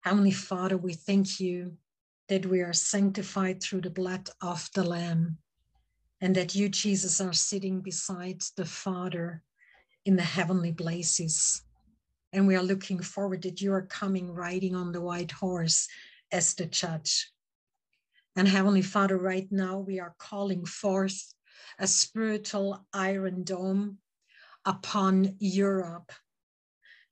Heavenly 0.00 0.30
Father, 0.30 0.76
we 0.76 0.94
thank 0.94 1.40
you 1.40 1.76
that 2.28 2.46
we 2.46 2.60
are 2.60 2.72
sanctified 2.72 3.62
through 3.62 3.80
the 3.82 3.90
blood 3.90 4.30
of 4.40 4.68
the 4.74 4.84
Lamb, 4.84 5.38
and 6.20 6.34
that 6.36 6.54
you, 6.54 6.68
Jesus, 6.68 7.20
are 7.20 7.32
sitting 7.32 7.80
beside 7.80 8.42
the 8.56 8.64
Father 8.64 9.42
in 10.04 10.16
the 10.16 10.22
heavenly 10.22 10.72
places. 10.72 11.62
And 12.32 12.46
we 12.46 12.54
are 12.54 12.62
looking 12.62 13.00
forward 13.00 13.42
that 13.42 13.60
you 13.60 13.72
are 13.72 13.82
coming 13.82 14.32
riding 14.32 14.74
on 14.74 14.92
the 14.92 15.00
white 15.00 15.32
horse 15.32 15.88
as 16.30 16.54
the 16.54 16.66
judge. 16.66 17.30
And 18.40 18.48
Heavenly 18.48 18.80
Father, 18.80 19.18
right 19.18 19.46
now 19.50 19.80
we 19.80 20.00
are 20.00 20.14
calling 20.16 20.64
forth 20.64 21.34
a 21.78 21.86
spiritual 21.86 22.86
iron 22.90 23.44
dome 23.44 23.98
upon 24.64 25.36
Europe. 25.40 26.10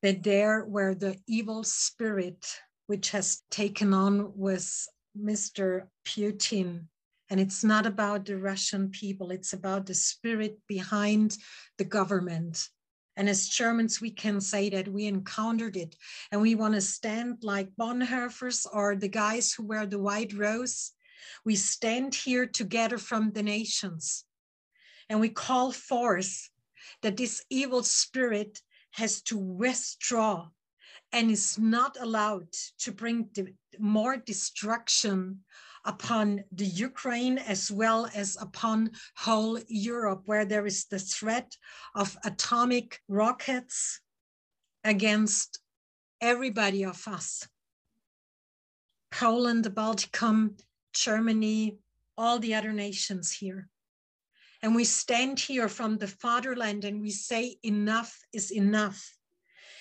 That 0.01 0.23
there, 0.23 0.64
where 0.64 0.95
the 0.95 1.19
evil 1.27 1.64
spirit, 1.64 2.47
which 2.87 3.11
has 3.11 3.43
taken 3.51 3.93
on 3.93 4.38
with 4.38 4.88
Mr. 5.14 5.88
Putin, 6.03 6.87
and 7.29 7.38
it's 7.38 7.62
not 7.62 7.85
about 7.85 8.25
the 8.25 8.38
Russian 8.38 8.88
people, 8.88 9.31
it's 9.31 9.53
about 9.53 9.85
the 9.85 9.93
spirit 9.93 10.57
behind 10.67 11.37
the 11.77 11.85
government. 11.85 12.71
And 13.19 13.29
as 13.29 13.49
Germans, 13.49 14.01
we 14.01 14.12
can 14.12 14.41
say 14.41 14.71
that 14.71 14.88
we 14.88 15.05
encountered 15.05 15.77
it 15.77 15.95
and 16.33 16.41
we 16.41 16.55
want 16.55 16.73
to 16.73 16.81
stand 16.81 17.41
like 17.43 17.77
Bonhoeffers 17.79 18.67
or 18.73 18.97
the 18.97 19.09
guys 19.09 19.53
who 19.53 19.67
wear 19.67 19.85
the 19.85 19.99
white 19.99 20.33
rose. 20.33 20.93
We 21.44 21.57
stand 21.57 22.14
here 22.14 22.46
together 22.46 22.98
from 22.98 23.33
the 23.33 23.42
nations 23.42 24.24
and 25.09 25.20
we 25.20 25.28
call 25.31 25.72
forth 25.72 26.50
that 27.02 27.16
this 27.16 27.44
evil 27.50 27.83
spirit 27.83 28.61
has 28.92 29.22
to 29.22 29.38
withdraw 29.38 30.48
and 31.12 31.31
is 31.31 31.59
not 31.59 31.96
allowed 32.00 32.52
to 32.81 32.92
bring 32.92 33.31
more 33.78 34.16
destruction 34.16 35.44
upon 35.85 36.44
the 36.52 36.66
Ukraine 36.66 37.38
as 37.38 37.70
well 37.70 38.09
as 38.14 38.37
upon 38.40 38.90
whole 39.16 39.59
Europe, 39.68 40.22
where 40.26 40.44
there 40.44 40.66
is 40.66 40.85
the 40.87 40.98
threat 40.98 41.57
of 41.94 42.16
atomic 42.24 43.00
rockets 43.09 44.00
against 44.85 45.61
everybody 46.20 46.85
of 46.85 47.07
us. 47.09 47.48
Poland, 49.11 49.64
the 49.64 49.70
Balticum, 49.70 50.59
Germany, 50.98 51.78
all 52.16 52.38
the 52.38 52.54
other 52.54 52.72
nations 52.72 53.32
here. 53.32 53.68
And 54.62 54.74
we 54.74 54.84
stand 54.84 55.38
here 55.38 55.68
from 55.68 55.98
the 55.98 56.08
fatherland 56.08 56.84
and 56.84 57.00
we 57.00 57.11
say, 57.11 57.58
enough 57.62 58.18
is 58.32 58.50
enough. 58.50 59.14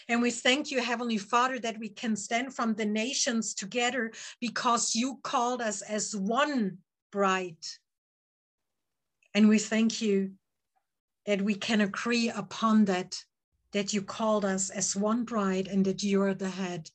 And 0.07 0.21
we 0.21 0.31
thank 0.31 0.71
you, 0.71 0.81
Heavenly 0.81 1.17
Father, 1.17 1.59
that 1.59 1.79
we 1.79 1.89
can 1.89 2.15
stand 2.15 2.55
from 2.55 2.75
the 2.75 2.85
nations 2.85 3.53
together 3.53 4.11
because 4.39 4.95
you 4.95 5.19
called 5.23 5.61
us 5.61 5.81
as 5.81 6.15
one 6.15 6.77
bride. 7.11 7.57
And 9.33 9.49
we 9.49 9.59
thank 9.59 10.01
you 10.01 10.31
that 11.25 11.41
we 11.41 11.55
can 11.55 11.81
agree 11.81 12.29
upon 12.29 12.85
that, 12.85 13.21
that 13.73 13.93
you 13.93 14.01
called 14.01 14.45
us 14.45 14.69
as 14.69 14.95
one 14.95 15.25
bride 15.25 15.67
and 15.67 15.83
that 15.85 16.03
you 16.03 16.21
are 16.21 16.33
the 16.33 16.49
head. 16.49 16.89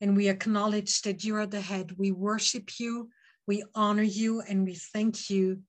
And 0.00 0.16
we 0.16 0.28
acknowledge 0.28 1.02
that 1.02 1.22
you 1.22 1.36
are 1.36 1.46
the 1.46 1.60
head. 1.60 1.98
We 1.98 2.12
worship 2.12 2.80
you, 2.80 3.10
we 3.46 3.64
honor 3.74 4.02
you, 4.02 4.40
and 4.40 4.64
we 4.64 4.74
thank 4.74 5.30
you 5.30 5.60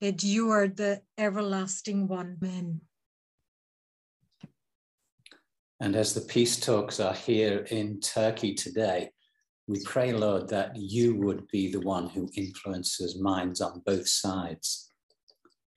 that 0.00 0.22
you 0.22 0.50
are 0.50 0.68
the 0.68 1.00
everlasting 1.18 2.08
one. 2.08 2.36
Amen. 2.42 2.80
And 5.80 5.94
as 5.94 6.14
the 6.14 6.22
peace 6.22 6.58
talks 6.58 7.00
are 7.00 7.14
here 7.14 7.66
in 7.70 8.00
Turkey 8.00 8.54
today, 8.54 9.10
we 9.68 9.82
pray, 9.84 10.12
Lord, 10.12 10.48
that 10.48 10.76
you 10.76 11.16
would 11.16 11.46
be 11.48 11.70
the 11.70 11.80
one 11.80 12.08
who 12.08 12.30
influences 12.36 13.20
minds 13.20 13.60
on 13.60 13.82
both 13.84 14.08
sides. 14.08 14.92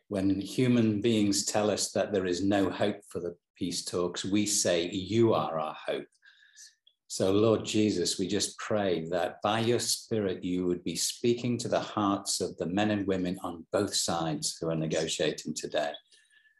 When 0.08 0.40
human 0.40 1.02
beings 1.02 1.46
tell 1.46 1.70
us 1.70 1.92
that 1.92 2.14
there 2.14 2.26
is 2.26 2.44
no 2.44 2.70
hope 2.70 3.02
for 3.10 3.20
the 3.20 3.36
peace 3.58 3.84
talks, 3.84 4.24
we 4.24 4.46
say, 4.46 4.90
You 4.90 5.34
are 5.34 5.60
our 5.60 5.76
hope. 5.86 6.06
So, 7.12 7.32
Lord 7.32 7.66
Jesus, 7.66 8.20
we 8.20 8.28
just 8.28 8.56
pray 8.60 9.04
that 9.10 9.42
by 9.42 9.62
your 9.62 9.80
Spirit, 9.80 10.44
you 10.44 10.68
would 10.68 10.84
be 10.84 10.96
speaking 10.96 11.58
to 11.58 11.68
the 11.68 11.80
hearts 11.80 12.40
of 12.40 12.56
the 12.58 12.68
men 12.68 12.92
and 12.92 13.08
women 13.08 13.40
on 13.42 13.66
both 13.72 13.96
sides 13.96 14.60
who 14.62 14.70
are 14.70 14.76
negotiating 14.76 15.56
today 15.56 15.92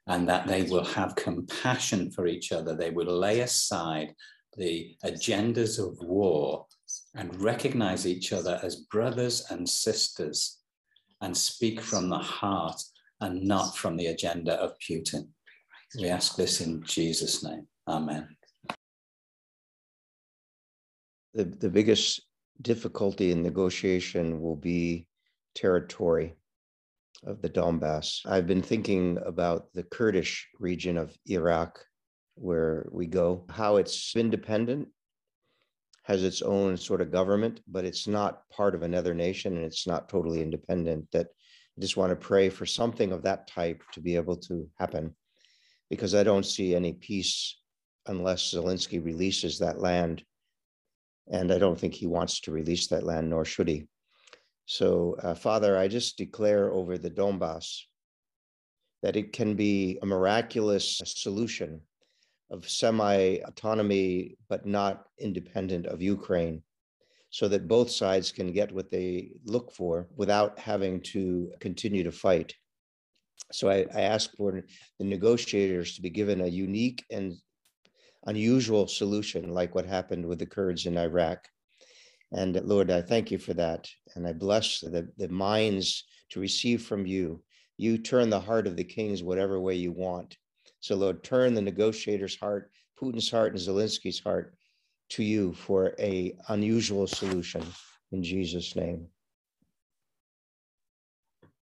and 0.08 0.28
that 0.28 0.48
they 0.48 0.64
will 0.64 0.84
have 0.84 1.16
compassion 1.16 2.10
for 2.10 2.26
each 2.26 2.52
other. 2.52 2.76
They 2.76 2.90
will 2.90 3.16
lay 3.16 3.42
aside 3.42 4.16
the 4.58 4.96
agendas 5.06 5.78
of 5.78 5.96
war 6.02 6.66
and 7.14 7.40
recognize 7.40 8.08
each 8.08 8.34
other 8.34 8.60
as 8.64 8.88
brothers 8.92 9.46
and 9.52 9.70
sisters 9.70 10.62
and 11.22 11.38
speak 11.38 11.80
from 11.80 12.10
the 12.10 12.18
heart 12.18 12.82
and 13.22 13.44
not 13.44 13.78
from 13.78 13.98
the 13.98 14.08
agenda 14.08 14.56
of 14.56 14.74
Putin. 14.80 15.28
We 15.96 16.10
ask 16.10 16.36
this 16.36 16.60
in 16.60 16.82
Jesus' 16.82 17.44
name. 17.44 17.68
Amen. 17.88 18.36
The, 21.40 21.46
the 21.46 21.70
biggest 21.70 22.20
difficulty 22.62 23.32
in 23.32 23.42
negotiation 23.42 24.42
will 24.42 24.58
be 24.58 25.08
territory 25.56 26.36
of 27.24 27.42
the 27.42 27.50
Donbass. 27.50 28.26
I've 28.26 28.46
been 28.46 28.62
thinking 28.62 29.18
about 29.26 29.72
the 29.74 29.84
Kurdish 29.84 30.50
region 30.60 30.98
of 30.98 31.18
Iraq 31.28 31.80
where 32.36 32.90
we 32.92 33.08
go, 33.08 33.46
how 33.50 33.78
it's 33.78 34.18
independent, 34.18 34.90
has 36.04 36.26
its 36.26 36.42
own 36.42 36.76
sort 36.76 37.00
of 37.00 37.10
government, 37.10 37.62
but 37.70 37.86
it's 37.86 38.06
not 38.06 38.42
part 38.50 38.76
of 38.76 38.84
another 38.84 39.14
nation 39.14 39.56
and 39.56 39.66
it's 39.66 39.88
not 39.88 40.10
totally 40.10 40.42
independent. 40.42 41.08
That 41.14 41.28
I 41.78 41.80
just 41.80 41.96
want 41.96 42.10
to 42.10 42.18
pray 42.18 42.50
for 42.50 42.66
something 42.66 43.14
of 43.14 43.24
that 43.24 43.48
type 43.48 43.82
to 43.94 44.02
be 44.02 44.18
able 44.18 44.36
to 44.36 44.70
happen 44.78 45.16
because 45.90 46.14
I 46.16 46.24
don't 46.24 46.46
see 46.46 46.76
any 46.76 46.92
peace 46.92 47.58
unless 48.08 48.54
Zelensky 48.54 49.02
releases 49.02 49.60
that 49.60 49.80
land. 49.80 50.26
And 51.30 51.52
I 51.52 51.60
don't 51.60 51.80
think 51.80 51.94
he 51.94 52.08
wants 52.08 52.40
to 52.42 52.52
release 52.52 52.88
that 52.88 53.04
land, 53.04 53.30
nor 53.30 53.46
should 53.46 53.68
he. 53.68 53.88
So, 54.66 55.16
uh, 55.24 55.36
Father, 55.36 55.78
I 55.78 55.88
just 55.88 56.18
declare 56.18 56.72
over 56.72 56.98
the 56.98 57.10
Donbass 57.10 57.82
that 59.02 59.16
it 59.16 59.34
can 59.34 59.56
be 59.56 59.98
a 60.02 60.06
miraculous 60.06 61.02
solution 61.06 61.82
of 62.52 62.70
semi 62.70 63.40
autonomy, 63.46 64.36
but 64.48 64.66
not 64.66 65.06
independent 65.20 65.86
of 65.86 66.02
Ukraine, 66.02 66.64
so 67.30 67.48
that 67.48 67.68
both 67.68 67.90
sides 67.90 68.32
can 68.32 68.52
get 68.52 68.72
what 68.72 68.92
they 68.92 69.32
look 69.46 69.72
for 69.72 70.08
without 70.16 70.58
having 70.60 71.02
to 71.02 71.52
continue 71.60 72.04
to 72.04 72.12
fight. 72.12 72.54
So 73.52 73.70
I, 73.70 73.86
I 73.94 74.02
ask 74.02 74.36
for 74.36 74.64
the 75.00 75.06
negotiators 75.06 75.96
to 75.96 76.02
be 76.02 76.10
given 76.10 76.42
a 76.42 76.48
unique 76.48 77.06
and 77.10 77.36
unusual 78.30 78.88
solution, 78.88 79.50
like 79.50 79.76
what 79.76 79.86
happened 79.86 80.26
with 80.26 80.40
the 80.40 80.46
Kurds 80.46 80.86
in 80.86 80.98
Iraq, 80.98 81.48
and 82.32 82.62
Lord, 82.64 82.92
I 82.92 83.02
thank 83.02 83.32
you 83.32 83.38
for 83.38 83.54
that. 83.56 83.90
And 84.16 84.28
I 84.28 84.34
bless 84.34 84.82
the, 84.82 85.10
the 85.18 85.30
minds 85.30 86.06
to 86.30 86.40
receive 86.40 86.84
from 86.84 87.06
you. 87.06 87.44
You 87.78 87.98
turn 87.98 88.30
the 88.30 88.40
heart 88.40 88.68
of 88.68 88.76
the 88.76 88.84
kings 88.84 89.24
whatever 89.24 89.60
way 89.60 89.76
you 89.76 89.92
want. 89.92 90.38
So, 90.80 90.96
Lord, 90.96 91.24
turn 91.24 91.54
the 91.54 91.62
negotiator's 91.62 92.38
heart, 92.38 92.72
Putin's 93.02 93.32
heart, 93.32 93.54
and 93.54 93.62
Zelensky's 93.62 94.20
heart 94.20 94.56
to 95.10 95.24
you 95.24 95.54
for 95.54 95.96
a 96.00 96.38
unusual 96.50 97.08
solution 97.08 97.64
in 98.12 98.24
Jesus' 98.24 98.76
name 98.76 99.08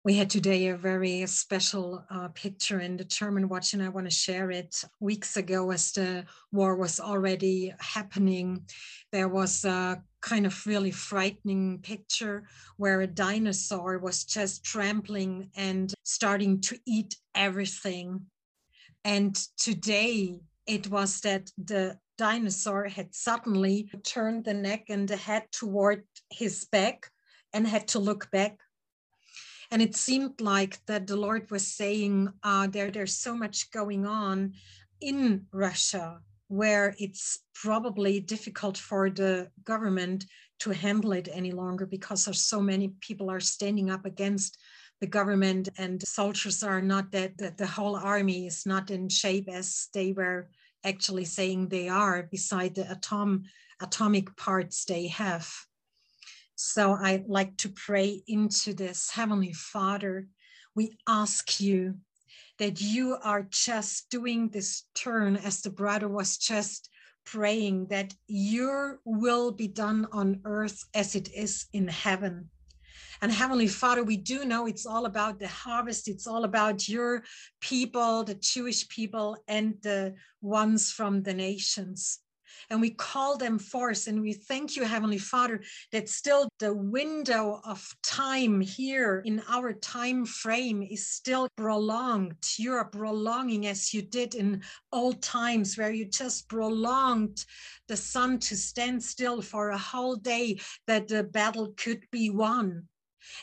we 0.08 0.14
had 0.14 0.30
today 0.30 0.68
a 0.68 0.78
very 0.78 1.26
special 1.26 2.02
uh, 2.10 2.30
picture 2.30 2.80
in 2.80 2.96
the 2.96 3.04
German 3.04 3.50
Watch, 3.50 3.74
and 3.74 3.84
I 3.84 3.90
want 3.90 4.08
to 4.08 4.16
share 4.26 4.50
it. 4.52 4.82
Weeks 5.02 5.36
ago, 5.36 5.70
as 5.72 5.92
the 5.92 6.24
war 6.54 6.78
was 6.78 7.02
already 7.02 7.74
happening, 7.82 8.64
there 9.12 9.28
was 9.28 9.66
a 9.66 10.02
kind 10.22 10.46
of 10.46 10.66
really 10.66 10.92
frightening 10.92 11.80
picture 11.80 12.48
where 12.78 13.02
a 13.02 13.08
dinosaur 13.08 14.00
was 14.00 14.24
just 14.24 14.64
trampling 14.64 15.50
and 15.58 15.94
starting 16.04 16.62
to 16.62 16.80
eat 16.86 17.18
everything. 17.36 18.22
And 19.04 19.36
today 19.58 20.40
it 20.66 20.90
was 20.90 21.20
that 21.20 21.52
the 21.58 21.98
dinosaur 22.18 22.86
had 22.86 23.14
suddenly 23.14 23.92
turned 24.06 24.46
the 24.46 24.54
neck 24.54 24.86
and 24.88 25.06
the 25.06 25.18
head 25.18 25.48
toward 25.52 26.06
his 26.30 26.64
back 26.72 27.12
and 27.52 27.68
had 27.68 27.90
to 27.90 28.00
look 28.00 28.32
back. 28.32 28.58
And 29.72 29.82
it 29.82 29.96
seemed 29.96 30.40
like 30.40 30.86
that 30.86 31.08
the 31.08 31.18
Lord 31.18 31.52
was 31.52 31.68
saying, 31.68 32.30
uh, 32.44 32.68
there, 32.68 32.92
there's 32.92 33.16
so 33.16 33.36
much 33.36 33.72
going 33.72 34.06
on 34.06 34.54
in 35.02 35.46
Russia 35.52 36.20
where 36.48 36.96
it's 36.98 37.40
probably 37.54 38.20
difficult 38.20 38.78
for 38.78 39.10
the 39.10 39.50
government 39.66 40.26
to 40.60 40.72
handle 40.72 41.12
it 41.12 41.28
any 41.32 41.52
longer 41.52 41.86
because 41.86 42.26
there's 42.26 42.44
so 42.44 42.62
many 42.62 42.94
people 43.02 43.30
are 43.30 43.40
standing 43.40 43.90
up 43.90 44.06
against 44.06 44.58
the 45.02 45.08
government 45.08 45.70
and 45.78 46.02
soldiers 46.08 46.64
are 46.64 46.82
not 46.82 47.12
that, 47.12 47.38
that 47.38 47.58
the 47.58 47.68
whole 47.68 47.96
army 47.96 48.48
is 48.48 48.66
not 48.66 48.90
in 48.90 49.10
shape 49.10 49.48
as 49.50 49.90
they 49.94 50.12
were 50.14 50.50
actually 50.84 51.26
saying 51.26 51.68
they 51.68 51.90
are 51.90 52.24
beside 52.24 52.74
the 52.76 52.90
atom 52.90 53.44
atomic 53.80 54.36
parts 54.36 54.86
they 54.86 55.06
have 55.08 55.48
so 56.58 56.92
i 56.94 57.24
like 57.28 57.56
to 57.56 57.70
pray 57.70 58.22
into 58.28 58.74
this 58.74 59.12
heavenly 59.12 59.54
father 59.54 60.28
we 60.76 60.92
ask 61.08 61.62
you 61.62 61.96
that 62.58 62.82
you 62.82 63.16
are 63.24 63.48
just 63.50 64.10
doing 64.10 64.50
this 64.50 64.84
turn 64.96 65.38
as 65.38 65.62
the 65.62 65.70
brother 65.70 66.10
was 66.10 66.38
just 66.38 66.90
praying 67.26 67.86
that 67.88 68.12
your 68.28 69.00
will 69.06 69.52
be 69.52 69.68
done 69.68 70.08
on 70.12 70.42
earth 70.46 70.84
as 70.96 71.16
it 71.16 71.32
is 71.34 71.68
in 71.74 71.88
heaven 71.88 72.50
and 73.22 73.32
Heavenly 73.32 73.68
Father, 73.68 74.04
we 74.04 74.18
do 74.18 74.46
know 74.46 74.68
it's 74.68 74.86
all 74.86 75.06
about 75.06 75.40
the 75.40 75.48
harvest. 75.48 76.08
It's 76.08 76.28
all 76.28 76.44
about 76.44 76.88
your 76.88 77.24
people, 77.62 78.24
the 78.24 78.36
Jewish 78.36 78.88
people, 78.90 79.38
and 79.48 79.76
the 79.82 80.14
ones 80.42 80.92
from 80.92 81.24
the 81.24 81.34
nations. 81.34 82.20
And 82.70 82.82
we 82.82 82.92
call 82.92 83.38
them 83.38 83.60
forth. 83.60 84.08
And 84.08 84.22
we 84.22 84.34
thank 84.34 84.76
you, 84.76 84.84
Heavenly 84.84 85.18
Father, 85.18 85.62
that 85.92 86.10
still 86.10 86.50
the 86.60 86.74
window 86.74 87.62
of 87.64 87.88
time 88.04 88.62
here 88.62 89.22
in 89.26 89.42
our 89.50 89.74
time 89.74 90.26
frame 90.26 90.82
is 90.82 91.08
still 91.08 91.48
prolonged. 91.56 92.36
You 92.58 92.74
are 92.74 92.86
prolonging 92.86 93.68
as 93.68 93.94
you 93.94 94.02
did 94.02 94.36
in 94.36 94.62
old 94.92 95.22
times, 95.22 95.78
where 95.78 95.92
you 95.92 96.06
just 96.06 96.50
prolonged 96.50 97.46
the 97.88 97.98
sun 97.98 98.40
to 98.40 98.56
stand 98.56 99.04
still 99.04 99.42
for 99.42 99.70
a 99.70 99.78
whole 99.78 100.16
day 100.16 100.60
that 100.88 101.08
the 101.08 101.24
battle 101.24 101.74
could 101.78 102.04
be 102.12 102.30
won 102.30 102.88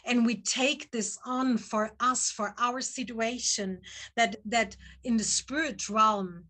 and 0.04 0.24
we 0.24 0.36
take 0.36 0.90
this 0.90 1.18
on 1.24 1.58
for 1.58 1.92
us 2.00 2.30
for 2.30 2.54
our 2.58 2.80
situation 2.80 3.80
that 4.16 4.36
that 4.44 4.76
in 5.04 5.16
the 5.16 5.24
spirit 5.24 5.88
realm 5.88 6.44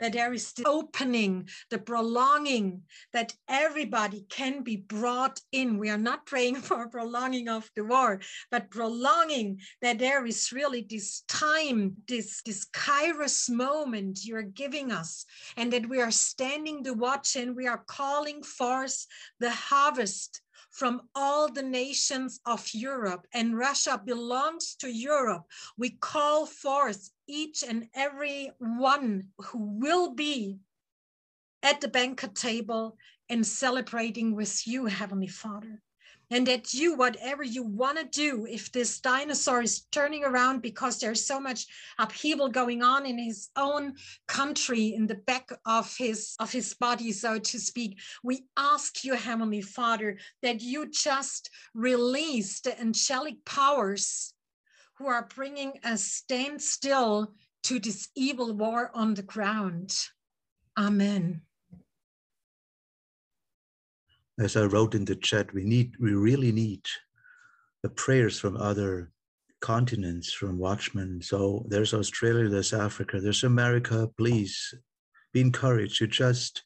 that 0.00 0.12
there 0.12 0.32
is 0.32 0.52
the 0.52 0.64
opening, 0.66 1.48
the 1.70 1.78
prolonging, 1.78 2.82
that 3.12 3.34
everybody 3.48 4.26
can 4.28 4.62
be 4.62 4.76
brought 4.76 5.40
in. 5.52 5.78
We 5.78 5.90
are 5.90 5.98
not 5.98 6.26
praying 6.26 6.56
for 6.68 6.88
prolonging 6.88 7.48
of 7.48 7.70
the 7.76 7.84
war, 7.84 8.20
but 8.50 8.70
prolonging 8.70 9.60
that 9.82 9.98
there 9.98 10.26
is 10.26 10.52
really 10.52 10.86
this 10.88 11.22
time, 11.28 11.96
this, 12.08 12.42
this 12.42 12.66
kairos 12.66 13.48
moment 13.50 14.24
you're 14.24 14.42
giving 14.42 14.92
us, 14.92 15.24
and 15.56 15.72
that 15.72 15.88
we 15.88 16.00
are 16.00 16.10
standing 16.10 16.82
the 16.82 16.94
watch 16.94 17.36
and 17.36 17.56
we 17.56 17.66
are 17.66 17.84
calling 17.86 18.42
forth 18.42 19.06
the 19.40 19.50
harvest 19.50 20.40
from 20.74 21.02
all 21.14 21.50
the 21.50 21.62
nations 21.62 22.40
of 22.46 22.68
Europe, 22.74 23.26
and 23.32 23.56
Russia 23.56 24.00
belongs 24.04 24.74
to 24.74 24.88
Europe. 24.88 25.44
We 25.78 25.90
call 25.90 26.46
forth 26.46 27.10
each 27.26 27.62
and 27.62 27.88
every 27.94 28.50
one 28.58 29.28
who 29.38 29.58
will 29.58 30.14
be 30.14 30.58
at 31.62 31.80
the 31.80 31.88
banquet 31.88 32.34
table 32.34 32.96
and 33.28 33.46
celebrating 33.46 34.34
with 34.34 34.66
you, 34.66 34.86
Heavenly 34.86 35.28
Father. 35.28 35.80
And 36.30 36.46
that 36.46 36.72
you 36.72 36.96
whatever 36.96 37.42
you 37.42 37.62
want 37.62 37.98
to 37.98 38.04
do 38.04 38.46
if 38.46 38.72
this 38.72 38.98
dinosaur 39.00 39.62
is 39.62 39.82
turning 39.92 40.24
around 40.24 40.62
because 40.62 40.98
there's 40.98 41.24
so 41.24 41.38
much 41.38 41.66
upheaval 41.98 42.48
going 42.48 42.82
on 42.82 43.06
in 43.06 43.18
his 43.18 43.50
own 43.56 43.94
country 44.26 44.94
in 44.94 45.06
the 45.06 45.16
back 45.16 45.50
of 45.66 45.94
his 45.96 46.34
of 46.40 46.50
his 46.50 46.72
body 46.74 47.12
so 47.12 47.38
to 47.38 47.58
speak 47.60 48.00
we 48.22 48.46
ask 48.56 49.04
you 49.04 49.14
heavenly 49.14 49.60
father 49.60 50.18
that 50.42 50.62
you 50.62 50.90
just 50.90 51.50
release 51.74 52.60
the 52.60 52.80
angelic 52.80 53.44
powers 53.44 54.33
who 54.98 55.06
are 55.06 55.28
bringing 55.34 55.72
a 55.84 55.96
standstill 55.96 57.34
to 57.64 57.78
this 57.78 58.08
evil 58.14 58.52
war 58.52 58.90
on 58.94 59.14
the 59.14 59.22
ground 59.22 59.94
amen 60.78 61.42
as 64.38 64.56
I 64.56 64.64
wrote 64.64 64.94
in 64.94 65.04
the 65.04 65.14
chat, 65.14 65.52
we 65.54 65.64
need, 65.64 65.94
we 66.00 66.12
really 66.12 66.52
need 66.52 66.84
the 67.82 67.88
prayers 67.88 68.38
from 68.38 68.56
other 68.56 69.12
continents, 69.60 70.32
from 70.32 70.58
Watchmen. 70.58 71.22
So 71.22 71.64
there's 71.68 71.94
Australia, 71.94 72.48
there's 72.48 72.72
Africa, 72.72 73.20
there's 73.20 73.44
America. 73.44 74.10
Please 74.16 74.74
be 75.32 75.40
encouraged 75.40 75.98
to 75.98 76.06
just 76.06 76.64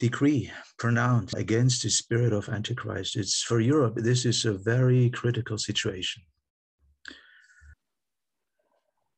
decree, 0.00 0.50
pronounce 0.78 1.32
against 1.34 1.82
the 1.82 1.90
spirit 1.90 2.32
of 2.32 2.48
Antichrist. 2.48 3.16
It's 3.16 3.42
for 3.42 3.60
Europe, 3.60 3.94
this 3.96 4.26
is 4.26 4.44
a 4.44 4.52
very 4.52 5.10
critical 5.10 5.56
situation. 5.56 6.22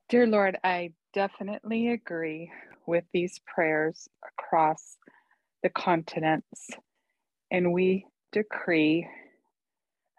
Dear 0.08 0.28
Lord, 0.28 0.56
I 0.62 0.92
definitely 1.14 1.88
agree 1.88 2.52
with 2.86 3.02
these 3.12 3.40
prayers 3.44 4.08
across 4.24 4.96
the 5.64 5.68
continents 5.68 6.70
and 7.50 7.72
we 7.72 8.06
decree 8.30 9.08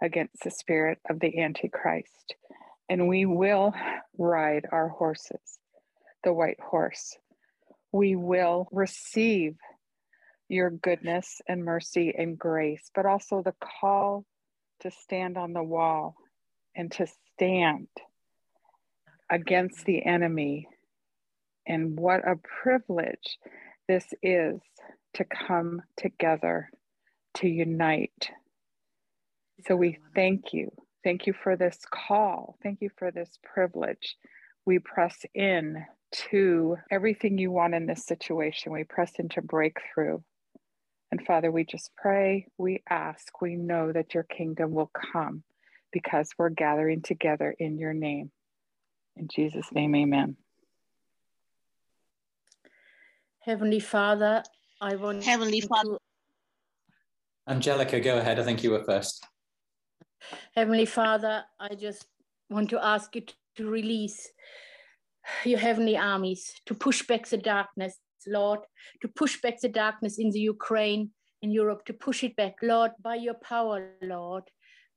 against 0.02 0.44
the 0.44 0.52
spirit 0.52 1.00
of 1.10 1.22
the 1.22 1.40
Antichrist. 1.40 2.36
And 2.90 3.08
we 3.08 3.26
will 3.26 3.74
ride 4.18 4.66
our 4.74 4.90
horses, 4.90 5.58
the 6.22 6.34
white 6.34 6.60
horse. 6.60 7.16
We 7.94 8.18
will 8.18 8.68
receive 8.74 9.56
your 10.50 10.70
goodness 10.70 11.40
and 11.48 11.64
mercy 11.64 12.14
and 12.18 12.38
grace, 12.38 12.92
but 12.94 13.06
also 13.06 13.42
the 13.42 13.56
call 13.80 14.26
to 14.82 14.92
stand 14.92 15.38
on 15.38 15.54
the 15.54 15.64
wall 15.64 16.16
and 16.76 16.92
to 16.92 17.08
stand 17.36 17.88
against 19.30 19.86
the 19.86 20.06
enemy. 20.06 20.68
And 21.68 22.00
what 22.00 22.28
a 22.28 22.36
privilege 22.64 23.38
this 23.88 24.06
is 24.22 24.60
to 25.16 25.26
come 25.26 25.82
together 25.98 26.70
to 27.36 27.48
unite. 27.48 28.30
So 29.68 29.76
we 29.76 29.98
thank 30.16 30.54
you. 30.54 30.72
Thank 31.04 31.28
you 31.28 31.34
for 31.34 31.56
this 31.56 31.80
call. 31.92 32.58
Thank 32.64 32.82
you 32.82 32.90
for 32.98 33.12
this 33.12 33.38
privilege. 33.44 34.16
We 34.66 34.80
press 34.80 35.18
in 35.34 35.86
to 36.30 36.78
everything 36.92 37.38
you 37.38 37.52
want 37.52 37.74
in 37.74 37.86
this 37.86 38.06
situation. 38.06 38.72
We 38.72 38.84
press 38.84 39.12
into 39.20 39.42
breakthrough. 39.42 40.20
And 41.12 41.26
Father, 41.26 41.52
we 41.52 41.64
just 41.66 41.92
pray, 41.96 42.48
we 42.58 42.84
ask, 42.90 43.42
we 43.42 43.56
know 43.56 43.92
that 43.94 44.14
your 44.14 44.24
kingdom 44.24 44.72
will 44.72 44.92
come 45.14 45.44
because 45.94 46.30
we're 46.38 46.50
gathering 46.50 47.02
together 47.02 47.56
in 47.58 47.78
your 47.78 47.94
name. 47.94 48.32
In 49.18 49.28
Jesus' 49.28 49.72
name, 49.72 49.96
amen. 49.96 50.38
Heavenly 53.40 53.80
Father, 53.80 54.44
I 54.82 54.96
want 54.96 55.24
Heavenly 55.24 55.62
Father, 55.62 55.98
Angelica, 57.48 58.00
go 58.00 58.18
ahead. 58.18 58.40
I 58.40 58.44
think 58.44 58.64
you 58.64 58.72
were 58.72 58.84
first. 58.84 59.26
Heavenly 60.56 60.86
Father, 60.86 61.44
I 61.60 61.76
just 61.76 62.06
want 62.50 62.70
to 62.72 62.84
ask 62.84 63.16
you 63.16 63.24
to 63.56 63.70
release 63.70 64.30
your 65.46 65.60
heavenly 65.60 65.98
armies, 65.98 66.54
to 66.66 66.76
push 66.76 67.08
back 67.08 67.26
the 67.28 67.38
darkness, 67.38 67.98
Lord, 68.28 68.60
to 69.02 69.08
push 69.08 69.42
back 69.42 69.62
the 69.62 69.70
darkness 69.70 70.20
in 70.20 70.30
the 70.32 70.40
Ukraine, 70.40 71.12
in 71.42 71.52
Europe, 71.52 71.86
to 71.86 71.94
push 71.94 72.24
it 72.24 72.36
back, 72.36 72.56
Lord, 72.62 72.92
by 73.02 73.16
your 73.16 73.36
power, 73.36 73.94
Lord. 74.02 74.44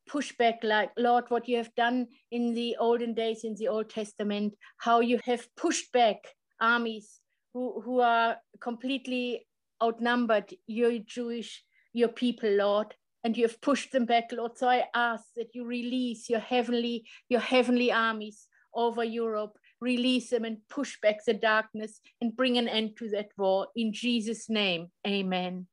Push 0.09 0.33
back, 0.37 0.61
like, 0.63 0.91
Lord, 0.97 1.25
what 1.29 1.49
you 1.49 1.57
have 1.57 1.75
done 1.75 2.09
in 2.31 2.53
the 2.55 2.77
olden 2.79 3.15
days, 3.15 3.45
in 3.45 3.55
the 3.55 3.69
Old 3.69 3.91
Testament, 3.91 4.55
how 4.79 5.01
you 5.01 5.21
have 5.25 5.47
pushed 5.57 5.93
back 5.93 6.17
armies 6.61 7.21
who, 7.55 7.81
who 7.81 8.01
are 8.01 8.37
completely 8.61 9.47
outnumbered, 9.83 10.53
your 10.67 10.99
Jewish 10.99 11.65
your 11.93 12.09
people, 12.09 12.51
Lord, 12.51 12.95
and 13.25 13.37
you 13.37 13.45
have 13.45 13.61
pushed 13.61 13.93
them 13.93 14.07
back, 14.07 14.33
Lord. 14.33 14.57
So 14.57 14.69
I 14.69 14.85
ask 14.95 15.25
that 15.37 15.55
you 15.55 15.65
release 15.65 16.31
your 16.31 16.41
heavenly, 16.41 17.05
your 17.29 17.41
heavenly 17.41 17.93
armies 17.93 18.47
over 18.75 19.05
Europe, 19.05 19.59
release 19.81 20.31
them 20.31 20.45
and 20.45 20.59
push 20.69 20.99
back 21.03 21.25
the 21.27 21.35
darkness 21.35 22.01
and 22.21 22.37
bring 22.37 22.59
an 22.59 22.69
end 22.69 22.97
to 22.99 23.09
that 23.11 23.29
war. 23.37 23.69
In 23.75 23.93
Jesus' 23.93 24.49
name, 24.49 24.89
amen. 25.07 25.67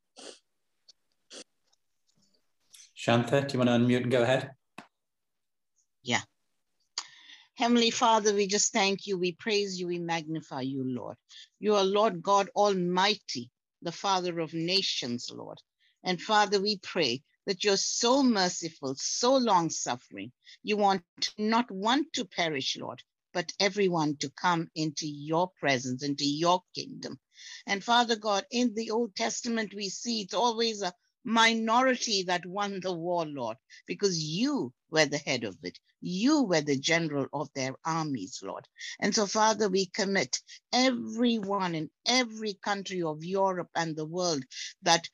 Shanta, 3.07 3.39
do 3.39 3.53
you 3.53 3.59
want 3.59 3.69
to 3.69 3.75
unmute 3.77 4.03
and 4.03 4.11
go 4.11 4.21
ahead? 4.21 4.51
Yeah. 6.03 6.19
Heavenly 7.55 7.89
Father, 7.89 8.33
we 8.33 8.47
just 8.47 8.73
thank 8.73 9.07
you. 9.07 9.17
We 9.17 9.31
praise 9.31 9.79
you. 9.79 9.87
We 9.87 9.97
magnify 9.97 10.63
you, 10.63 10.83
Lord. 10.85 11.15
You 11.57 11.75
are 11.75 11.85
Lord 11.85 12.21
God 12.21 12.49
Almighty, 12.53 13.49
the 13.81 13.93
Father 13.93 14.41
of 14.41 14.53
nations, 14.53 15.31
Lord. 15.33 15.57
And 16.03 16.21
Father, 16.21 16.61
we 16.61 16.79
pray 16.79 17.23
that 17.45 17.63
you're 17.63 17.77
so 17.77 18.21
merciful, 18.21 18.93
so 18.97 19.37
long 19.37 19.69
suffering. 19.69 20.33
You 20.61 20.75
want 20.75 21.03
not 21.37 21.71
one 21.71 22.07
to 22.11 22.25
perish, 22.25 22.75
Lord, 22.77 23.01
but 23.33 23.53
everyone 23.61 24.17
to 24.17 24.29
come 24.31 24.69
into 24.75 25.07
your 25.07 25.49
presence, 25.61 26.03
into 26.03 26.25
your 26.25 26.61
kingdom. 26.75 27.17
And 27.67 27.81
Father 27.81 28.17
God, 28.17 28.43
in 28.51 28.73
the 28.73 28.91
Old 28.91 29.15
Testament, 29.15 29.73
we 29.73 29.87
see 29.87 30.23
it's 30.23 30.33
always 30.33 30.81
a 30.81 30.91
minority 31.27 32.23
that 32.23 32.45
won 32.45 32.79
the 32.79 32.93
war, 32.93 33.25
Lord, 33.25 33.57
because 33.85 34.17
you 34.23 34.71
were 34.89 35.05
the 35.05 35.17
head 35.17 35.43
of 35.43 35.57
it. 35.61 35.77
You 35.99 36.43
were 36.43 36.61
the 36.61 36.79
general 36.79 37.27
of 37.33 37.49
their 37.53 37.75
armies, 37.83 38.39
Lord. 38.41 38.65
And 39.01 39.13
so, 39.13 39.27
Father, 39.27 39.67
we 39.67 39.87
commit 39.87 40.41
everyone 40.71 41.75
in 41.75 41.89
every 42.05 42.53
country 42.53 43.03
of 43.03 43.25
Europe 43.25 43.69
and 43.75 43.93
the 43.93 44.05
world 44.05 44.43
that 44.83 45.09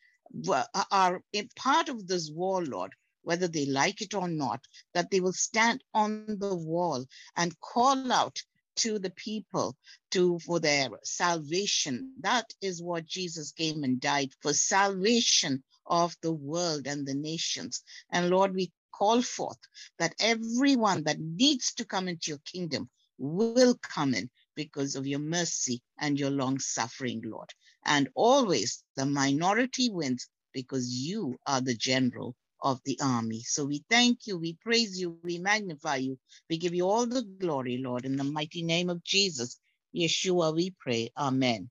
are 0.91 1.24
a 1.34 1.49
part 1.55 1.89
of 1.89 2.07
this 2.07 2.30
war, 2.30 2.64
Lord, 2.64 2.91
whether 3.24 3.47
they 3.47 3.66
like 3.66 4.01
it 4.01 4.14
or 4.14 4.28
not, 4.28 4.61
that 4.93 5.09
they 5.09 5.20
will 5.20 5.34
stand 5.34 5.84
on 5.95 6.26
the 6.28 6.55
wall 6.55 7.07
and 7.36 7.59
call 7.59 8.11
out 8.11 8.39
to 8.76 8.99
the 8.99 9.11
people 9.11 9.76
to 10.11 10.38
for 10.39 10.59
their 10.59 10.89
salvation. 11.03 12.14
That 12.20 12.53
is 12.61 12.84
what 12.84 13.05
Jesus 13.05 13.51
came 13.51 13.84
and 13.84 13.99
died 13.99 14.30
for 14.41 14.53
salvation 14.53 15.64
of 15.86 16.15
the 16.21 16.31
world 16.31 16.88
and 16.88 17.05
the 17.05 17.13
nations. 17.13 17.84
And 18.11 18.29
Lord, 18.29 18.53
we 18.53 18.71
call 18.91 19.21
forth 19.21 19.59
that 19.99 20.15
everyone 20.19 21.03
that 21.03 21.19
needs 21.19 21.73
to 21.73 21.86
come 21.86 22.07
into 22.07 22.31
your 22.31 22.41
kingdom 22.51 22.89
will 23.17 23.77
come 23.81 24.13
in 24.13 24.29
because 24.55 24.95
of 24.95 25.07
your 25.07 25.19
mercy 25.19 25.81
and 25.99 26.19
your 26.19 26.29
long 26.29 26.59
suffering, 26.59 27.21
Lord. 27.25 27.49
And 27.86 28.09
always 28.15 28.84
the 28.95 29.05
minority 29.05 29.89
wins 29.89 30.27
because 30.53 30.89
you 30.89 31.38
are 31.45 31.61
the 31.61 31.75
general 31.75 32.36
of 32.61 32.79
the 32.86 32.97
army. 33.01 33.41
So 33.41 33.65
we 33.65 33.84
thank 33.89 34.25
you, 34.25 34.38
we 34.38 34.53
praise 34.61 34.99
you, 34.99 35.17
we 35.23 35.38
magnify 35.38 35.97
you. 35.97 36.17
We 36.49 36.57
give 36.57 36.73
you 36.73 36.88
all 36.88 37.05
the 37.05 37.23
glory, 37.23 37.77
Lord, 37.77 38.05
in 38.05 38.15
the 38.15 38.23
mighty 38.23 38.63
name 38.63 38.89
of 38.89 39.03
Jesus. 39.03 39.59
Yeshua, 39.93 40.55
we 40.55 40.73
pray. 40.79 41.11
Amen. 41.17 41.69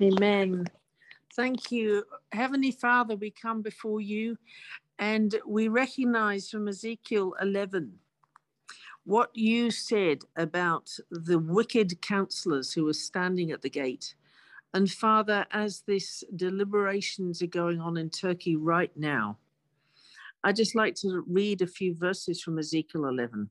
Amen. 0.00 0.66
Thank 1.38 1.70
you. 1.70 2.02
Heavenly 2.32 2.72
Father, 2.72 3.14
we 3.14 3.30
come 3.30 3.62
before 3.62 4.00
you 4.00 4.36
and 4.98 5.36
we 5.46 5.68
recognize 5.68 6.50
from 6.50 6.66
Ezekiel 6.66 7.36
11 7.40 7.92
what 9.04 9.30
you 9.34 9.70
said 9.70 10.24
about 10.34 10.90
the 11.12 11.38
wicked 11.38 12.02
counselors 12.02 12.72
who 12.72 12.86
were 12.86 12.92
standing 12.92 13.52
at 13.52 13.62
the 13.62 13.70
gate. 13.70 14.16
And 14.74 14.90
Father, 14.90 15.46
as 15.52 15.84
this 15.86 16.24
deliberations 16.34 17.40
are 17.40 17.46
going 17.46 17.80
on 17.80 17.96
in 17.96 18.10
Turkey 18.10 18.56
right 18.56 18.90
now, 18.96 19.38
I 20.42 20.50
just 20.52 20.74
like 20.74 20.96
to 20.96 21.22
read 21.28 21.62
a 21.62 21.68
few 21.68 21.94
verses 21.94 22.42
from 22.42 22.58
Ezekiel 22.58 23.06
11. 23.06 23.48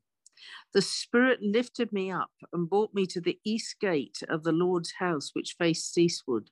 The 0.73 0.81
Spirit 0.81 1.41
lifted 1.41 1.93
me 1.93 2.11
up 2.11 2.31
and 2.51 2.69
brought 2.69 2.93
me 2.93 3.05
to 3.05 3.21
the 3.21 3.39
east 3.45 3.79
gate 3.79 4.19
of 4.27 4.43
the 4.43 4.51
Lord's 4.51 4.91
house, 4.99 5.29
which 5.33 5.55
faced 5.57 5.97
eastward. 5.97 6.49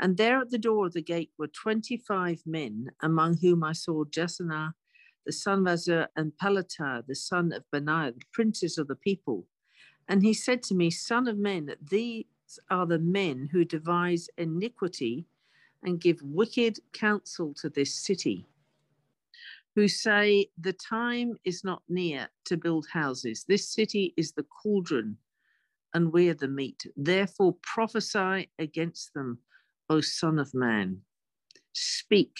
And 0.00 0.16
there 0.16 0.40
at 0.40 0.48
the 0.48 0.58
door 0.58 0.86
of 0.86 0.94
the 0.94 1.02
gate 1.02 1.30
were 1.36 1.46
25 1.46 2.42
men, 2.46 2.90
among 3.02 3.36
whom 3.36 3.62
I 3.62 3.74
saw 3.74 4.04
Jaazaniah, 4.04 4.72
the 5.26 5.32
son 5.32 5.66
of 5.66 5.74
Azzur, 5.74 6.06
and 6.16 6.32
Pelatiah, 6.42 7.06
the 7.06 7.14
son 7.14 7.52
of 7.52 7.70
Benaiah, 7.70 8.12
the 8.12 8.24
princes 8.32 8.78
of 8.78 8.88
the 8.88 8.96
people. 8.96 9.46
And 10.08 10.22
he 10.22 10.32
said 10.32 10.62
to 10.64 10.74
me, 10.74 10.90
Son 10.90 11.28
of 11.28 11.36
man, 11.36 11.70
these 11.90 12.24
are 12.70 12.86
the 12.86 12.98
men 12.98 13.50
who 13.52 13.62
devise 13.62 14.30
iniquity 14.38 15.26
and 15.82 16.00
give 16.00 16.22
wicked 16.22 16.78
counsel 16.94 17.52
to 17.60 17.68
this 17.68 17.94
city, 17.94 18.46
who 19.74 19.86
say, 19.86 20.46
The 20.58 20.72
time 20.72 21.36
is 21.44 21.62
not 21.62 21.82
near 21.90 22.30
to 22.46 22.56
build 22.56 22.86
houses. 22.90 23.44
This 23.46 23.68
city 23.68 24.14
is 24.16 24.32
the 24.32 24.44
cauldron, 24.44 25.18
and 25.92 26.10
we're 26.10 26.32
the 26.32 26.48
meat. 26.48 26.86
Therefore 26.96 27.54
prophesy 27.62 28.48
against 28.58 29.12
them 29.12 29.38
O 29.90 30.00
Son 30.00 30.38
of 30.38 30.54
Man. 30.54 31.00
Speak. 31.72 32.32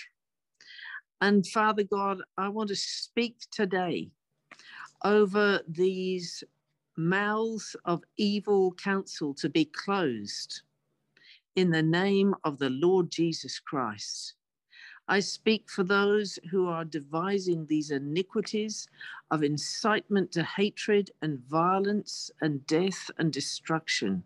And 1.21 1.45
Father 1.47 1.83
God, 1.83 2.23
I 2.39 2.49
want 2.49 2.69
to 2.69 2.77
speak 2.77 3.39
today 3.51 4.11
over 5.05 5.61
these 5.69 6.45
mouths 6.97 7.75
of 7.85 8.03
evil 8.17 8.73
counsel 8.75 9.35
to 9.35 9.49
be 9.49 9.65
closed 9.65 10.63
in 11.57 11.71
the 11.71 11.83
name 11.83 12.35
of 12.45 12.59
the 12.59 12.71
Lord 12.71 13.11
Jesus 13.11 13.59
Christ. 13.59 14.35
I 15.09 15.19
speak 15.19 15.69
for 15.69 15.83
those 15.83 16.39
who 16.53 16.69
are 16.69 16.85
devising 16.85 17.67
these 17.67 17.91
iniquities 17.91 18.87
of 19.33 19.43
incitement 19.43 20.31
to 20.33 20.45
hatred 20.45 21.11
and 21.21 21.41
violence 21.49 22.31
and 22.41 22.65
death 22.69 23.11
and 23.19 23.33
destruction 23.33 24.23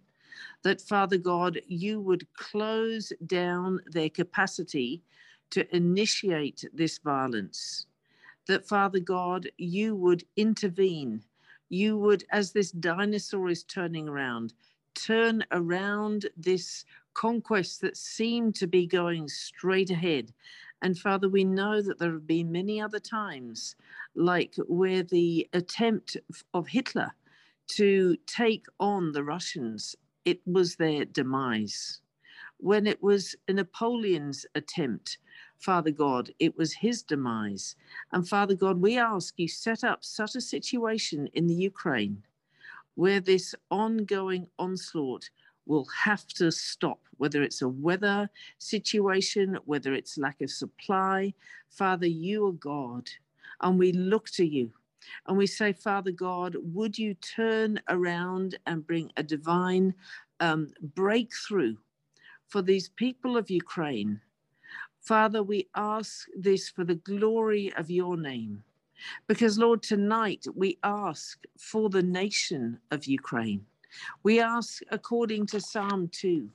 that, 0.65 0.81
Father 0.81 1.19
God, 1.19 1.61
you 1.69 2.01
would 2.01 2.27
close 2.35 3.13
down 3.27 3.81
their 3.87 4.09
capacity 4.09 5.03
to 5.51 5.77
initiate 5.77 6.65
this 6.73 6.99
violence. 6.99 7.87
That, 8.49 8.67
Father 8.67 8.99
God, 8.99 9.49
you 9.59 9.95
would 9.95 10.25
intervene. 10.37 11.23
You 11.69 11.99
would, 11.99 12.25
as 12.31 12.53
this 12.53 12.73
dinosaur 12.73 13.49
is 13.51 13.63
turning 13.63 14.09
around, 14.09 14.55
turn 14.95 15.45
around 15.53 16.27
this 16.37 16.85
conquest 17.13 17.81
that 17.83 17.97
seemed 17.97 18.55
to 18.57 18.67
be 18.67 18.87
going 18.87 19.29
straight 19.29 19.91
ahead. 19.91 20.33
And 20.83 20.99
Father, 20.99 21.29
we 21.29 21.45
know 21.45 21.83
that 21.83 21.99
there 21.99 22.13
have 22.13 22.27
been 22.27 22.51
many 22.51 22.81
other 22.81 23.01
times, 23.01 23.77
like 24.15 24.55
where 24.67 25.03
the 25.03 25.49
attempt 25.53 26.17
of 26.53 26.69
Hitler 26.69 27.11
to 27.67 28.17
take 28.27 28.67
on 28.81 29.13
the 29.13 29.25
Russians 29.25 29.97
it 30.25 30.41
was 30.47 30.77
their 30.77 31.05
demise. 31.05 32.01
When 32.59 32.87
it 32.87 33.03
was 33.03 33.37
Napoleon's 33.49 34.47
attempt, 34.55 35.19
Father 35.59 35.91
God, 35.91 36.31
it 36.39 36.57
was 36.57 36.73
his 36.73 37.03
demise. 37.03 37.77
And 38.13 38.29
Father 38.29 38.55
God, 38.55 38.81
we 38.81 38.99
ask 38.99 39.35
you 39.39 39.49
set 39.49 39.85
up 39.85 40.05
such 40.05 40.35
a 40.35 40.41
situation 40.41 41.29
in 41.35 41.47
the 41.47 41.55
Ukraine 41.55 42.23
where 42.95 43.21
this 43.21 43.55
ongoing 43.71 44.47
onslaught 44.59 45.29
will 45.67 45.87
have 46.05 46.27
to 46.27 46.51
stop, 46.53 47.01
whether 47.17 47.43
it's 47.43 47.63
a 47.63 47.69
weather 47.69 48.29
situation, 48.59 49.59
whether 49.65 49.95
it's 49.95 50.19
lack 50.19 50.41
of 50.41 50.51
supply. 50.51 51.33
Father, 51.71 52.07
you 52.07 52.47
are 52.47 52.53
God, 52.53 53.09
and 53.61 53.79
we 53.79 53.93
look 53.93 54.29
to 54.31 54.45
you. 54.47 54.71
And 55.27 55.37
we 55.37 55.47
say, 55.47 55.73
Father 55.73 56.11
God, 56.11 56.57
would 56.61 56.99
you 56.99 57.15
turn 57.15 57.81
around 57.89 58.59
and 58.67 58.87
bring 58.87 59.11
a 59.17 59.23
divine 59.23 59.95
um, 60.41 60.73
breakthrough 60.95 61.77
for 62.49 62.63
these 62.63 62.89
people 62.91 63.37
of 63.37 63.51
Ukraine? 63.51 64.21
Father, 65.01 65.43
we 65.43 65.69
ask 65.75 66.27
this 66.37 66.69
for 66.69 66.85
the 66.85 66.95
glory 66.95 67.73
of 67.77 67.91
your 67.91 68.17
name. 68.17 68.65
Because, 69.27 69.59
Lord, 69.59 69.83
tonight 69.83 70.47
we 70.55 70.79
ask 70.83 71.39
for 71.59 71.91
the 71.91 72.03
nation 72.03 72.79
of 72.91 73.05
Ukraine. 73.05 73.67
We 74.23 74.41
ask 74.41 74.83
according 74.91 75.47
to 75.49 75.61
Psalm 75.61 76.09
2, 76.09 76.49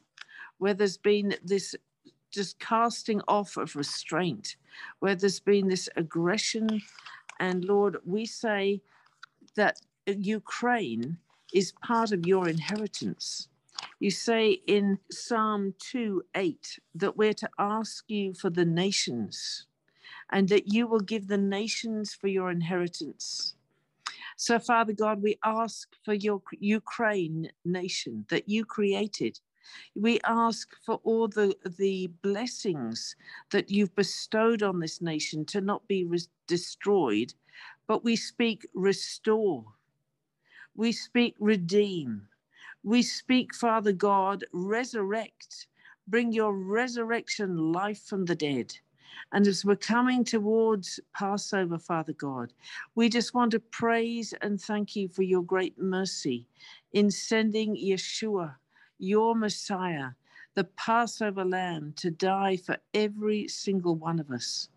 where 0.58 0.74
there's 0.74 0.98
been 0.98 1.36
this 1.44 1.76
just 2.32 2.60
casting 2.60 3.22
off 3.28 3.58
of 3.58 3.76
restraint, 3.76 4.56
where 5.00 5.16
there's 5.16 5.40
been 5.40 5.68
this 5.68 5.90
aggression 5.96 6.82
and 7.40 7.66
Lord, 7.66 7.98
we 8.06 8.26
say 8.26 8.82
that 9.56 9.80
Ukraine 10.06 11.18
is 11.54 11.74
part 11.84 12.12
of 12.12 12.26
your 12.26 12.48
inheritance. 12.48 13.48
You 14.00 14.12
say 14.12 14.62
in 14.68 15.00
Psalm 15.10 15.74
2 15.80 16.24
8 16.36 16.80
that 16.96 17.18
we're 17.18 17.34
to 17.34 17.50
ask 17.58 18.04
you 18.08 18.34
for 18.34 18.50
the 18.50 18.66
nations 18.66 19.66
and 20.32 20.50
that 20.50 20.72
you 20.72 20.88
will 20.88 21.00
give 21.00 21.28
the 21.28 21.38
nations 21.38 22.14
for 22.14 22.28
your 22.28 22.52
inheritance. 22.52 23.56
So, 24.38 24.60
Father 24.60 24.94
God, 24.94 25.22
we 25.22 25.38
ask 25.44 25.90
for 26.04 26.14
your 26.14 26.42
Ukraine 26.60 27.52
nation 27.66 28.26
that 28.30 28.48
you 28.48 28.66
created. 28.66 29.40
We 29.96 30.20
ask 30.26 30.70
for 30.86 31.00
all 31.04 31.28
the, 31.28 31.56
the 31.78 32.08
blessings 32.22 33.16
that 33.52 33.70
you've 33.70 33.96
bestowed 33.96 34.64
on 34.64 34.80
this 34.80 35.02
nation 35.02 35.46
to 35.46 35.62
not 35.62 35.88
be 35.88 36.06
re- 36.06 36.20
destroyed, 36.50 37.34
but 37.88 38.04
we 38.04 38.18
speak 38.18 38.68
restore. 38.74 39.64
We 40.76 40.92
speak 40.92 41.36
redeem. 41.40 42.28
We 42.84 43.02
speak, 43.04 43.56
Father 43.56 43.94
God, 43.94 44.44
resurrect. 44.52 45.68
Bring 46.08 46.34
your 46.34 46.54
resurrection 46.54 47.72
life 47.72 48.02
from 48.02 48.26
the 48.26 48.36
dead. 48.36 48.74
And 49.32 49.46
as 49.48 49.64
we're 49.64 49.76
coming 49.76 50.24
towards 50.24 51.00
Passover, 51.16 51.78
Father 51.78 52.14
God, 52.14 52.54
we 52.96 53.10
just 53.10 53.34
want 53.34 53.52
to 53.52 53.60
praise 53.60 54.34
and 54.42 54.60
thank 54.60 54.96
you 54.96 55.08
for 55.08 55.24
your 55.24 55.44
great 55.44 55.78
mercy 55.78 56.48
in 56.94 57.12
sending 57.12 57.76
Yeshua, 57.76 58.56
your 58.98 59.36
Messiah, 59.36 60.10
the 60.56 60.64
Passover 60.64 61.46
lamb, 61.46 61.94
to 61.98 62.10
die 62.10 62.58
for 62.58 62.78
every 62.94 63.48
single 63.48 63.96
one 63.96 64.20
of 64.20 64.32
us. 64.32 64.70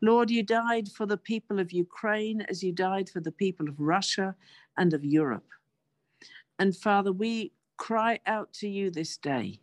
Lord, 0.00 0.30
you 0.30 0.42
died 0.42 0.88
for 0.88 1.06
the 1.06 1.16
people 1.16 1.58
of 1.58 1.72
Ukraine 1.72 2.42
as 2.42 2.62
you 2.62 2.72
died 2.72 3.08
for 3.08 3.20
the 3.20 3.32
people 3.32 3.68
of 3.68 3.80
Russia 3.80 4.34
and 4.76 4.92
of 4.94 5.04
Europe. 5.04 5.48
And 6.58 6.76
Father, 6.76 7.12
we 7.12 7.52
cry 7.76 8.18
out 8.26 8.52
to 8.54 8.68
you 8.68 8.90
this 8.90 9.16
day 9.16 9.60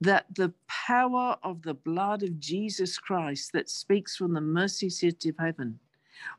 that 0.00 0.26
the 0.34 0.52
power 0.68 1.36
of 1.42 1.62
the 1.62 1.74
blood 1.74 2.22
of 2.22 2.38
Jesus 2.38 2.98
Christ 2.98 3.52
that 3.52 3.70
speaks 3.70 4.16
from 4.16 4.34
the 4.34 4.40
mercy 4.40 4.90
seat 4.90 5.24
of 5.26 5.34
heaven 5.38 5.78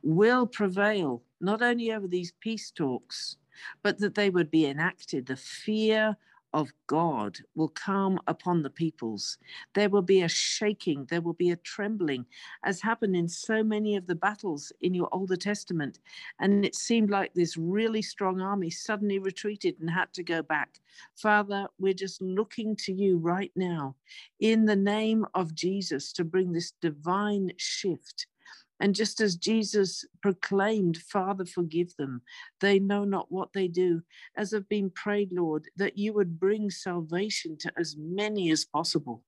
will 0.04 0.46
prevail 0.46 1.24
not 1.42 1.62
only 1.62 1.92
over 1.92 2.08
these 2.08 2.34
peace 2.40 2.72
talks, 2.72 3.38
but 3.82 3.98
that 4.00 4.16
they 4.16 4.30
would 4.30 4.52
be 4.52 4.68
enacted. 4.68 5.26
The 5.26 5.36
fear 5.36 6.16
of 6.58 6.74
God 6.88 7.38
will 7.53 7.70
come 7.70 8.20
upon 8.26 8.64
the 8.64 8.70
peoples. 8.72 9.38
There 9.76 9.89
will 9.89 10.01
be 10.01 10.24
a 10.24 10.28
shaking, 10.28 11.05
there 11.08 11.22
will 11.22 11.34
be 11.34 11.51
a 11.51 11.55
trembling, 11.55 12.26
as 12.66 12.82
happened 12.82 13.16
in 13.16 13.30
so 13.30 13.62
many 13.62 13.95
of 13.95 14.08
the 14.08 14.16
battles 14.16 14.74
in 14.82 14.95
your 14.95 15.08
Older 15.12 15.36
Testament. 15.36 15.99
And 16.39 16.66
it 16.66 16.74
seemed 16.74 17.12
like 17.12 17.32
this 17.36 17.58
really 17.58 18.01
strong 18.01 18.41
army 18.41 18.72
suddenly 18.72 19.20
retreated 19.20 19.76
and 19.80 19.88
had 19.88 20.12
to 20.14 20.24
go 20.24 20.41
back. 20.41 20.80
Father, 21.16 21.68
we're 21.78 21.93
just 21.93 22.24
looking 22.24 22.76
to 22.78 22.91
you 22.91 23.20
right 23.20 23.51
now 23.55 23.95
in 24.39 24.66
the 24.66 24.76
name 24.76 25.28
of 25.36 25.53
Jesus 25.53 26.12
to 26.14 26.24
bring 26.24 26.53
this 26.53 26.72
divine 26.82 27.51
shift 27.58 28.26
and 28.80 28.94
just 28.94 29.22
as 29.22 29.36
Jesus 29.36 30.06
proclaimed, 30.22 30.98
Father, 30.98 31.46
forgive 31.46 31.96
them, 31.96 32.22
they 32.62 32.80
know 32.80 33.04
not 33.04 33.32
what 33.32 33.54
they 33.54 33.68
do, 33.68 34.02
as 34.36 34.52
have 34.52 34.70
been 34.70 34.90
prayed, 34.92 35.32
Lord, 35.32 35.66
that 35.78 35.98
you 35.98 36.14
would 36.14 36.40
bring 36.40 36.70
salvation 36.70 37.58
to 37.60 37.72
as 37.78 37.96
many 37.98 38.52
as 38.52 38.66
possible. 38.66 39.24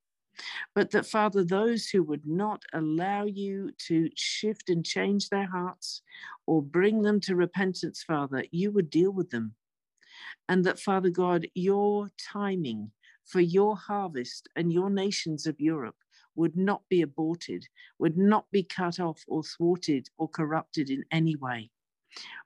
But 0.74 0.92
that, 0.92 1.06
Father, 1.06 1.44
those 1.44 1.88
who 1.88 2.02
would 2.04 2.26
not 2.26 2.62
allow 2.72 3.24
you 3.24 3.72
to 3.88 4.08
shift 4.14 4.70
and 4.70 4.84
change 4.84 5.28
their 5.28 5.46
hearts 5.46 6.02
or 6.46 6.62
bring 6.62 7.02
them 7.02 7.20
to 7.20 7.36
repentance, 7.36 8.02
Father, 8.02 8.44
you 8.52 8.70
would 8.70 8.88
deal 8.88 9.10
with 9.10 9.30
them. 9.30 9.54
And 10.48 10.64
that, 10.64 10.80
Father 10.80 11.10
God, 11.10 11.46
your 11.54 12.10
timing 12.18 12.92
for 13.24 13.40
your 13.40 13.76
harvest 13.76 14.48
and 14.56 14.72
your 14.72 14.90
nations 14.90 15.46
of 15.46 15.60
Europe 15.60 15.96
would 16.34 16.56
not 16.56 16.82
be 16.88 17.02
aborted, 17.02 17.66
would 17.98 18.16
not 18.16 18.50
be 18.50 18.62
cut 18.62 19.00
off 19.00 19.22
or 19.28 19.42
thwarted 19.42 20.08
or 20.18 20.28
corrupted 20.28 20.90
in 20.90 21.04
any 21.10 21.36
way. 21.36 21.70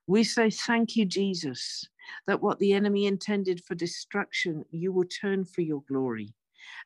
We 0.07 0.24
say, 0.24 0.51
Thank 0.51 0.97
you, 0.97 1.07
Jesus, 1.07 1.89
that 2.26 2.43
what 2.43 2.59
the 2.59 2.72
enemy 2.72 3.07
intended 3.07 3.64
for 3.64 3.74
destruction, 3.74 4.64
you 4.70 4.93
will 4.93 5.07
turn 5.07 5.45
for 5.45 5.62
your 5.62 5.82
glory. 5.89 6.35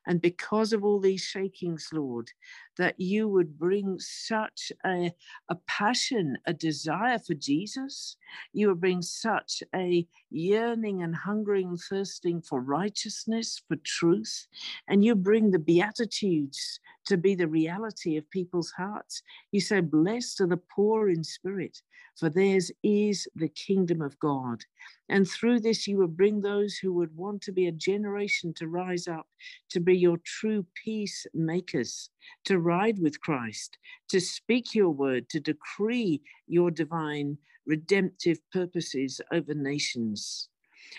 And 0.07 0.20
because 0.20 0.72
of 0.72 0.84
all 0.84 1.01
these 1.01 1.20
shakings, 1.20 1.88
Lord, 1.92 2.30
that 2.79 2.99
you 2.99 3.29
would 3.29 3.59
bring 3.59 3.99
such 3.99 4.72
a, 4.87 5.12
a 5.49 5.55
passion, 5.66 6.39
a 6.47 6.53
desire 6.53 7.18
for 7.18 7.35
Jesus. 7.35 8.16
You 8.53 8.68
would 8.68 8.81
bring 8.81 9.03
such 9.03 9.62
a 9.74 10.07
yearning 10.31 11.03
and 11.03 11.14
hungering, 11.14 11.76
thirsting 11.76 12.41
for 12.43 12.61
righteousness, 12.61 13.61
for 13.68 13.76
truth. 13.85 14.47
And 14.89 15.05
you 15.05 15.14
bring 15.14 15.51
the 15.51 15.59
Beatitudes 15.59 16.81
to 17.07 17.16
be 17.16 17.35
the 17.35 17.49
reality 17.49 18.16
of 18.16 18.31
people's 18.31 18.70
hearts. 18.70 19.22
You 19.53 19.61
say, 19.61 19.81
Blessed 19.81 20.41
are 20.41 20.47
the 20.47 20.57
poor 20.57 21.09
in 21.09 21.24
spirit, 21.24 21.81
for 22.16 22.29
theirs 22.29 22.70
is 22.83 23.26
the 23.35 23.49
kingdom 23.49 24.03
of 24.03 24.18
God. 24.18 24.62
And 25.09 25.26
through 25.26 25.61
this, 25.61 25.87
you 25.87 25.97
will 25.97 26.09
bring 26.09 26.41
those 26.41 26.76
who 26.76 26.93
would 26.95 27.16
want 27.16 27.43
to 27.43 27.53
be 27.53 27.66
a 27.66 27.72
generation 27.72 28.53
to 28.55 28.68
rise 28.68 29.09
up 29.09 29.26
to 29.70 29.81
be 29.81 29.97
your 29.97 30.18
true 30.18 30.66
peacemakers, 30.74 32.11
to 32.45 32.59
ride 32.59 32.99
with 32.99 33.20
Christ, 33.20 33.79
to 34.09 34.20
speak 34.20 34.74
your 34.74 34.91
word, 34.91 35.29
to 35.31 35.41
decree 35.41 36.20
your 36.47 36.70
divine 36.70 37.39
redemptive 37.66 38.39
purposes 38.51 39.20
over 39.33 39.55
nations. 39.55 40.49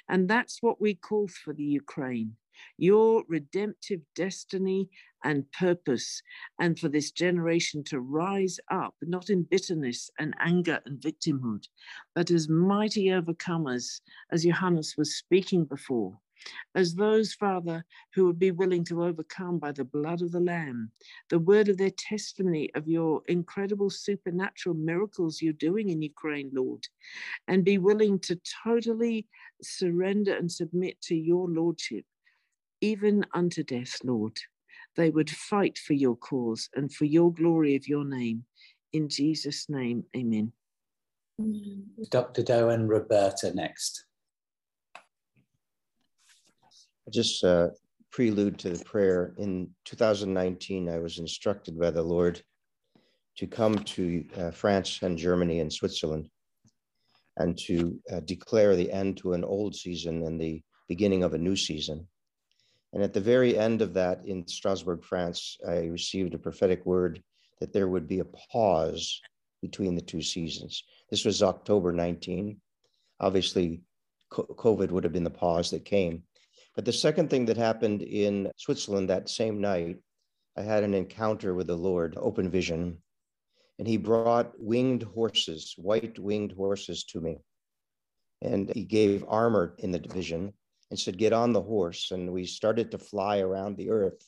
And 0.08 0.30
that's 0.30 0.62
what 0.62 0.80
we 0.80 0.94
call 0.94 1.28
for 1.28 1.54
the 1.54 1.64
Ukraine 1.64 2.36
your 2.78 3.24
redemptive 3.28 4.02
destiny 4.16 4.90
and 5.24 5.52
purpose, 5.52 6.22
and 6.60 6.80
for 6.80 6.88
this 6.88 7.12
generation 7.12 7.84
to 7.84 8.00
rise 8.00 8.60
up, 8.72 8.96
not 9.02 9.30
in 9.30 9.44
bitterness 9.44 10.10
and 10.20 10.34
anger 10.40 10.80
and 10.86 11.00
victimhood, 11.00 11.68
but 12.16 12.32
as 12.32 12.48
mighty 12.48 13.08
overcomers, 13.08 14.02
as 14.32 14.44
Johannes 14.44 14.96
was 14.98 15.18
speaking 15.18 15.66
before, 15.66 16.18
as 16.76 16.96
those, 16.96 17.34
Father, 17.34 17.84
who 18.14 18.26
would 18.26 18.40
be 18.40 18.52
willing 18.52 18.84
to 18.86 19.04
overcome 19.04 19.60
by 19.60 19.72
the 19.72 19.84
blood 19.84 20.22
of 20.22 20.32
the 20.32 20.40
Lamb, 20.40 20.92
the 21.30 21.40
word 21.40 21.70
of 21.70 21.78
their 21.78 21.92
testimony 21.92 22.70
of 22.76 22.88
your 22.88 23.22
incredible 23.28 23.90
supernatural 23.90 24.76
miracles 24.76 25.42
you're 25.42 25.54
doing 25.54 25.90
in 25.90 26.02
Ukraine, 26.02 26.50
Lord, 26.54 26.88
and 27.48 27.66
be 27.66 27.78
willing 27.78 28.20
to 28.20 28.40
totally 28.64 29.28
surrender 29.62 30.36
and 30.36 30.52
submit 30.52 31.02
to 31.04 31.16
your 31.16 31.50
Lordship, 31.50 32.06
even 32.82 33.26
unto 33.34 33.64
death, 33.64 33.98
Lord. 34.04 34.38
They 34.96 35.10
would 35.10 35.30
fight 35.30 35.78
for 35.78 35.94
your 35.94 36.16
cause 36.16 36.70
and 36.76 36.92
for 36.94 37.06
your 37.06 37.34
glory 37.34 37.76
of 37.76 37.88
your 37.88 38.06
name. 38.06 38.46
In 38.92 39.08
Jesus' 39.08 39.70
name, 39.70 40.04
amen. 40.16 40.52
Dr. 42.10 42.44
Doe 42.44 42.70
and 42.70 42.90
Roberta 42.90 43.54
next. 43.54 44.06
Just 47.12 47.44
uh, 47.44 47.70
prelude 48.12 48.58
to 48.60 48.70
the 48.70 48.84
prayer. 48.86 49.34
In 49.38 49.70
2019, 49.86 50.90
I 50.90 51.00
was 51.00 51.20
instructed 51.20 51.80
by 51.80 51.92
the 51.92 52.04
Lord 52.04 52.42
to 53.38 53.48
come 53.48 53.76
to 53.80 54.26
uh, 54.38 54.52
France 54.52 55.00
and 55.02 55.18
Germany 55.18 55.60
and 55.60 55.72
Switzerland 55.72 56.30
and 57.38 57.58
to 57.58 58.00
uh, 58.12 58.20
declare 58.22 58.76
the 58.76 58.92
end 58.92 59.18
to 59.18 59.34
an 59.34 59.44
old 59.44 59.76
season 59.76 60.24
and 60.24 60.40
the 60.40 60.62
beginning 60.88 61.24
of 61.24 61.34
a 61.34 61.38
new 61.38 61.56
season. 61.56 62.08
And 62.92 63.04
at 63.04 63.14
the 63.14 63.22
very 63.22 63.58
end 63.58 63.82
of 63.82 63.94
that 63.94 64.26
in 64.26 64.48
Strasbourg, 64.48 65.04
France, 65.04 65.58
I 65.68 65.86
received 65.86 66.34
a 66.34 66.40
prophetic 66.40 66.86
word 66.86 67.22
that 67.60 67.72
there 67.72 67.88
would 67.88 68.08
be 68.08 68.20
a 68.20 68.26
pause 68.26 69.22
between 69.62 69.96
the 69.96 70.02
two 70.02 70.22
seasons. 70.22 70.84
This 71.10 71.26
was 71.26 71.44
October 71.44 71.92
19. 71.92 72.60
Obviously, 73.20 73.82
COVID 74.32 74.92
would 74.92 75.04
have 75.04 75.14
been 75.14 75.24
the 75.24 75.30
pause 75.30 75.70
that 75.72 75.86
came. 75.86 76.24
But 76.80 76.86
the 76.86 76.94
second 76.94 77.30
thing 77.30 77.44
that 77.48 77.58
happened 77.58 78.04
in 78.04 78.54
Switzerland 78.56 79.10
that 79.10 79.28
same 79.28 79.60
night, 79.60 79.98
I 80.56 80.62
had 80.62 80.86
an 80.86 80.94
encounter 80.94 81.54
with 81.54 81.68
the 81.68 81.76
Lord, 81.76 82.16
open 82.16 82.50
vision, 82.50 83.00
and 83.78 83.86
he 83.86 83.98
brought 83.98 84.58
winged 84.58 85.04
horses, 85.04 85.76
white 85.78 86.18
winged 86.18 86.54
horses 86.54 87.04
to 87.10 87.20
me. 87.20 87.40
And 88.42 88.72
he 88.74 88.86
gave 88.86 89.26
armor 89.28 89.76
in 89.80 89.92
the 89.92 90.00
vision 90.00 90.54
and 90.90 90.98
said, 90.98 91.18
Get 91.18 91.34
on 91.34 91.52
the 91.52 91.62
horse. 91.62 92.12
And 92.12 92.32
we 92.32 92.46
started 92.46 92.92
to 92.92 92.98
fly 92.98 93.40
around 93.40 93.76
the 93.76 93.90
earth. 93.90 94.26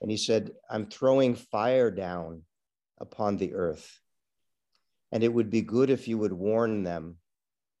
And 0.00 0.10
he 0.10 0.16
said, 0.16 0.52
I'm 0.70 0.86
throwing 0.86 1.34
fire 1.34 1.90
down 1.90 2.44
upon 2.98 3.36
the 3.36 3.52
earth. 3.52 4.00
And 5.12 5.22
it 5.22 5.34
would 5.34 5.50
be 5.50 5.60
good 5.60 5.90
if 5.90 6.08
you 6.08 6.16
would 6.16 6.32
warn 6.32 6.84
them 6.84 7.18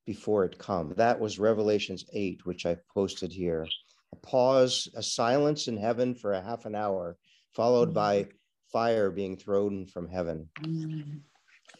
before 0.06 0.44
it 0.44 0.58
come. 0.58 0.94
That 0.96 1.18
was 1.18 1.38
Revelations 1.38 2.04
8, 2.12 2.44
which 2.44 2.66
I 2.66 2.76
posted 2.92 3.32
here. 3.32 3.66
A 4.12 4.16
pause, 4.16 4.88
a 4.94 5.02
silence 5.02 5.68
in 5.68 5.76
heaven 5.76 6.14
for 6.14 6.32
a 6.32 6.42
half 6.42 6.66
an 6.66 6.74
hour, 6.74 7.16
followed 7.54 7.94
by 7.94 8.26
fire 8.72 9.10
being 9.10 9.36
thrown 9.36 9.86
from 9.86 10.08
heaven. 10.08 10.48
Mm. 10.60 11.20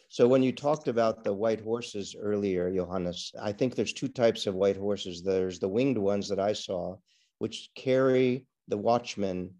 So 0.09 0.27
when 0.27 0.43
you 0.43 0.51
talked 0.51 0.87
about 0.87 1.23
the 1.23 1.33
white 1.33 1.59
horses 1.59 2.15
earlier, 2.17 2.71
Johannes, 2.73 3.31
I 3.41 3.51
think 3.51 3.75
there's 3.75 3.93
two 3.93 4.07
types 4.07 4.47
of 4.47 4.55
white 4.55 4.77
horses. 4.77 5.21
There's 5.21 5.59
the 5.59 5.67
winged 5.67 5.97
ones 5.97 6.29
that 6.29 6.39
I 6.39 6.53
saw, 6.53 6.95
which 7.39 7.69
carry 7.75 8.45
the 8.67 8.77
watchmen 8.77 9.55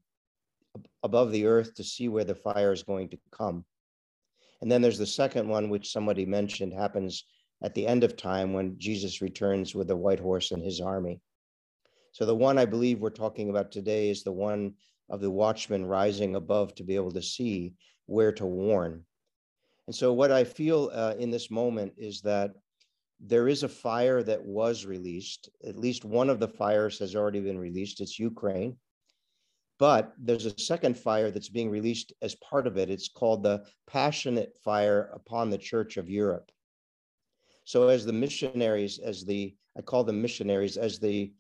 above 1.04 1.32
the 1.32 1.46
earth 1.46 1.76
to 1.76 1.84
see 1.84 2.08
where 2.08 2.24
the 2.24 2.36
fire 2.36 2.72
is 2.72 2.84
going 2.84 3.10
to 3.10 3.18
come. 3.32 3.66
And 4.62 4.72
then 4.72 4.82
there's 4.82 4.98
the 4.98 5.06
second 5.06 5.48
one, 5.48 5.70
which 5.70 5.92
somebody 5.92 6.26
mentioned 6.26 6.74
happens 6.74 7.26
at 7.64 7.74
the 7.74 7.88
end 7.88 8.04
of 8.04 8.18
time 8.18 8.54
when 8.54 8.78
Jesus 8.78 9.22
returns 9.22 9.74
with 9.74 9.88
the 9.88 9.96
white 9.96 10.20
horse 10.20 10.52
and 10.52 10.64
his 10.64 10.82
army. 10.82 11.22
So 12.12 12.26
the 12.26 12.36
one 12.36 12.58
I 12.58 12.66
believe 12.66 13.00
we're 13.00 13.10
talking 13.10 13.50
about 13.50 13.72
today 13.72 14.10
is 14.10 14.24
the 14.24 14.32
one 14.32 14.76
of 15.10 15.22
the 15.22 15.32
watchman 15.32 15.86
rising 15.86 16.36
above 16.36 16.76
to 16.76 16.84
be 16.84 16.96
able 16.96 17.12
to 17.12 17.22
see 17.22 17.74
where 18.06 18.32
to 18.34 18.46
warn. 18.46 19.04
And 19.88 19.96
so, 19.96 20.14
what 20.14 20.32
I 20.32 20.44
feel 20.44 20.90
uh, 20.94 21.14
in 21.20 21.30
this 21.30 21.52
moment 21.52 21.94
is 21.98 22.22
that 22.22 22.54
there 23.20 23.48
is 23.48 23.64
a 23.64 23.70
fire 23.70 24.24
that 24.24 24.44
was 24.44 24.86
released. 24.86 25.50
At 25.66 25.78
least 25.78 26.06
one 26.06 26.30
of 26.30 26.40
the 26.40 26.48
fires 26.48 27.00
has 27.00 27.16
already 27.16 27.40
been 27.40 27.60
released. 27.60 28.02
It's 28.02 28.20
Ukraine. 28.20 28.78
But 29.78 30.14
there's 30.18 30.46
a 30.46 30.58
second 30.58 30.98
fire 30.98 31.32
that's 31.32 31.50
being 31.50 31.70
released 31.70 32.14
as 32.22 32.36
part 32.36 32.66
of 32.66 32.78
it. 32.78 32.90
It's 32.90 33.10
called 33.10 33.44
the 33.44 33.66
passionate 33.88 34.56
fire 34.64 35.10
upon 35.14 35.50
the 35.50 35.58
Church 35.58 35.98
of 35.98 36.10
Europe. 36.10 36.50
So, 37.66 37.90
as 37.90 38.06
the 38.06 38.14
missionaries, 38.14 39.00
as 39.00 39.26
the, 39.26 39.56
I 39.78 39.82
call 39.82 40.04
them 40.04 40.22
missionaries, 40.22 40.78
as 40.78 41.00
the 41.00 41.34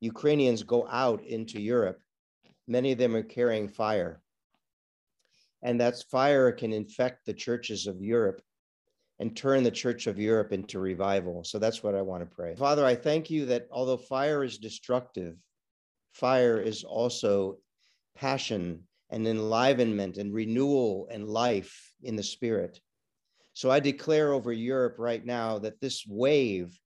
Ukrainians 0.00 0.62
go 0.62 0.86
out 0.88 1.22
into 1.24 1.60
Europe, 1.60 2.00
many 2.66 2.92
of 2.92 2.98
them 2.98 3.16
are 3.16 3.22
carrying 3.22 3.68
fire. 3.68 4.20
And 5.62 5.80
that 5.80 6.04
fire 6.10 6.52
can 6.52 6.72
infect 6.72 7.26
the 7.26 7.32
churches 7.32 7.86
of 7.86 8.02
Europe 8.02 8.42
and 9.20 9.36
turn 9.36 9.64
the 9.64 9.70
church 9.70 10.06
of 10.06 10.18
Europe 10.18 10.52
into 10.52 10.78
revival. 10.78 11.42
So 11.42 11.58
that's 11.58 11.82
what 11.82 11.94
I 11.94 12.02
want 12.02 12.22
to 12.22 12.36
pray. 12.36 12.54
Father, 12.54 12.84
I 12.84 12.94
thank 12.94 13.30
you 13.30 13.46
that 13.46 13.66
although 13.72 13.96
fire 13.96 14.44
is 14.44 14.58
destructive, 14.58 15.36
fire 16.12 16.60
is 16.60 16.84
also 16.84 17.58
passion 18.14 18.84
and 19.10 19.26
enlivenment 19.26 20.18
and 20.18 20.32
renewal 20.32 21.08
and 21.10 21.28
life 21.28 21.92
in 22.02 22.14
the 22.14 22.22
spirit. 22.22 22.80
So 23.58 23.72
I 23.72 23.80
declare 23.80 24.32
over 24.34 24.52
Europe 24.52 25.00
right 25.00 25.26
now 25.26 25.58
that 25.58 25.80
this 25.80 26.06
wave 26.06 26.78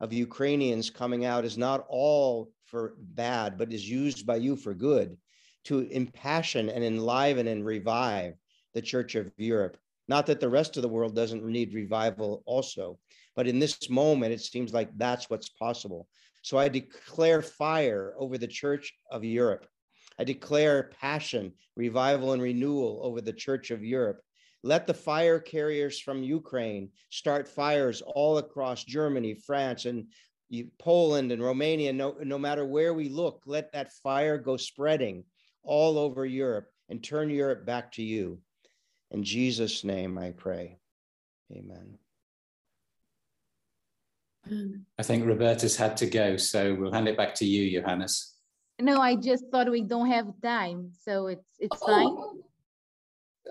of 0.00 0.10
Ukrainians 0.10 0.88
coming 0.88 1.26
out 1.26 1.44
is 1.44 1.58
not 1.58 1.84
all 1.86 2.50
for 2.64 2.94
bad, 2.98 3.58
but 3.58 3.74
is 3.74 3.86
used 3.86 4.24
by 4.24 4.36
you 4.36 4.56
for 4.56 4.72
good 4.72 5.18
to 5.64 5.80
impassion 5.80 6.70
and 6.70 6.82
enliven 6.82 7.46
and 7.46 7.62
revive 7.62 8.36
the 8.72 8.80
Church 8.80 9.16
of 9.16 9.30
Europe. 9.36 9.76
Not 10.08 10.24
that 10.24 10.40
the 10.40 10.48
rest 10.48 10.78
of 10.78 10.82
the 10.82 10.88
world 10.88 11.14
doesn't 11.14 11.44
need 11.44 11.74
revival 11.74 12.42
also, 12.46 12.98
but 13.36 13.46
in 13.46 13.58
this 13.58 13.90
moment, 13.90 14.32
it 14.32 14.40
seems 14.40 14.72
like 14.72 14.96
that's 14.96 15.28
what's 15.28 15.50
possible. 15.50 16.08
So 16.40 16.56
I 16.56 16.70
declare 16.70 17.42
fire 17.42 18.14
over 18.16 18.38
the 18.38 18.48
Church 18.48 18.94
of 19.10 19.24
Europe. 19.24 19.66
I 20.18 20.24
declare 20.24 20.90
passion, 20.98 21.52
revival, 21.76 22.32
and 22.32 22.40
renewal 22.40 23.00
over 23.02 23.20
the 23.20 23.34
Church 23.34 23.70
of 23.70 23.84
Europe. 23.84 24.22
Let 24.64 24.86
the 24.86 24.94
fire 24.94 25.38
carriers 25.38 26.00
from 26.00 26.22
Ukraine 26.22 26.88
start 27.10 27.46
fires 27.46 28.00
all 28.00 28.38
across 28.38 28.82
Germany, 28.82 29.34
France, 29.34 29.84
and 29.84 30.06
Poland 30.78 31.32
and 31.32 31.42
Romania. 31.42 31.92
No, 31.92 32.16
no 32.24 32.38
matter 32.38 32.64
where 32.64 32.94
we 32.94 33.10
look, 33.10 33.42
let 33.44 33.70
that 33.72 33.92
fire 33.92 34.38
go 34.38 34.56
spreading 34.56 35.24
all 35.62 35.98
over 35.98 36.24
Europe 36.24 36.70
and 36.88 37.04
turn 37.04 37.28
Europe 37.28 37.66
back 37.66 37.92
to 37.92 38.02
you. 38.02 38.40
In 39.10 39.22
Jesus' 39.22 39.84
name 39.84 40.16
I 40.16 40.30
pray. 40.30 40.78
Amen. 41.52 41.98
I 44.98 45.02
think 45.02 45.26
Roberta's 45.26 45.76
had 45.76 45.94
to 45.98 46.06
go, 46.06 46.38
so 46.38 46.74
we'll 46.74 46.92
hand 46.92 47.08
it 47.08 47.18
back 47.18 47.34
to 47.34 47.44
you, 47.44 47.70
Johannes. 47.70 48.32
No, 48.80 48.98
I 48.98 49.16
just 49.16 49.44
thought 49.52 49.70
we 49.70 49.82
don't 49.82 50.10
have 50.10 50.28
time, 50.42 50.92
so 51.02 51.26
it's 51.26 51.48
it's 51.58 51.78
oh, 51.82 51.86
fine. 51.86 52.42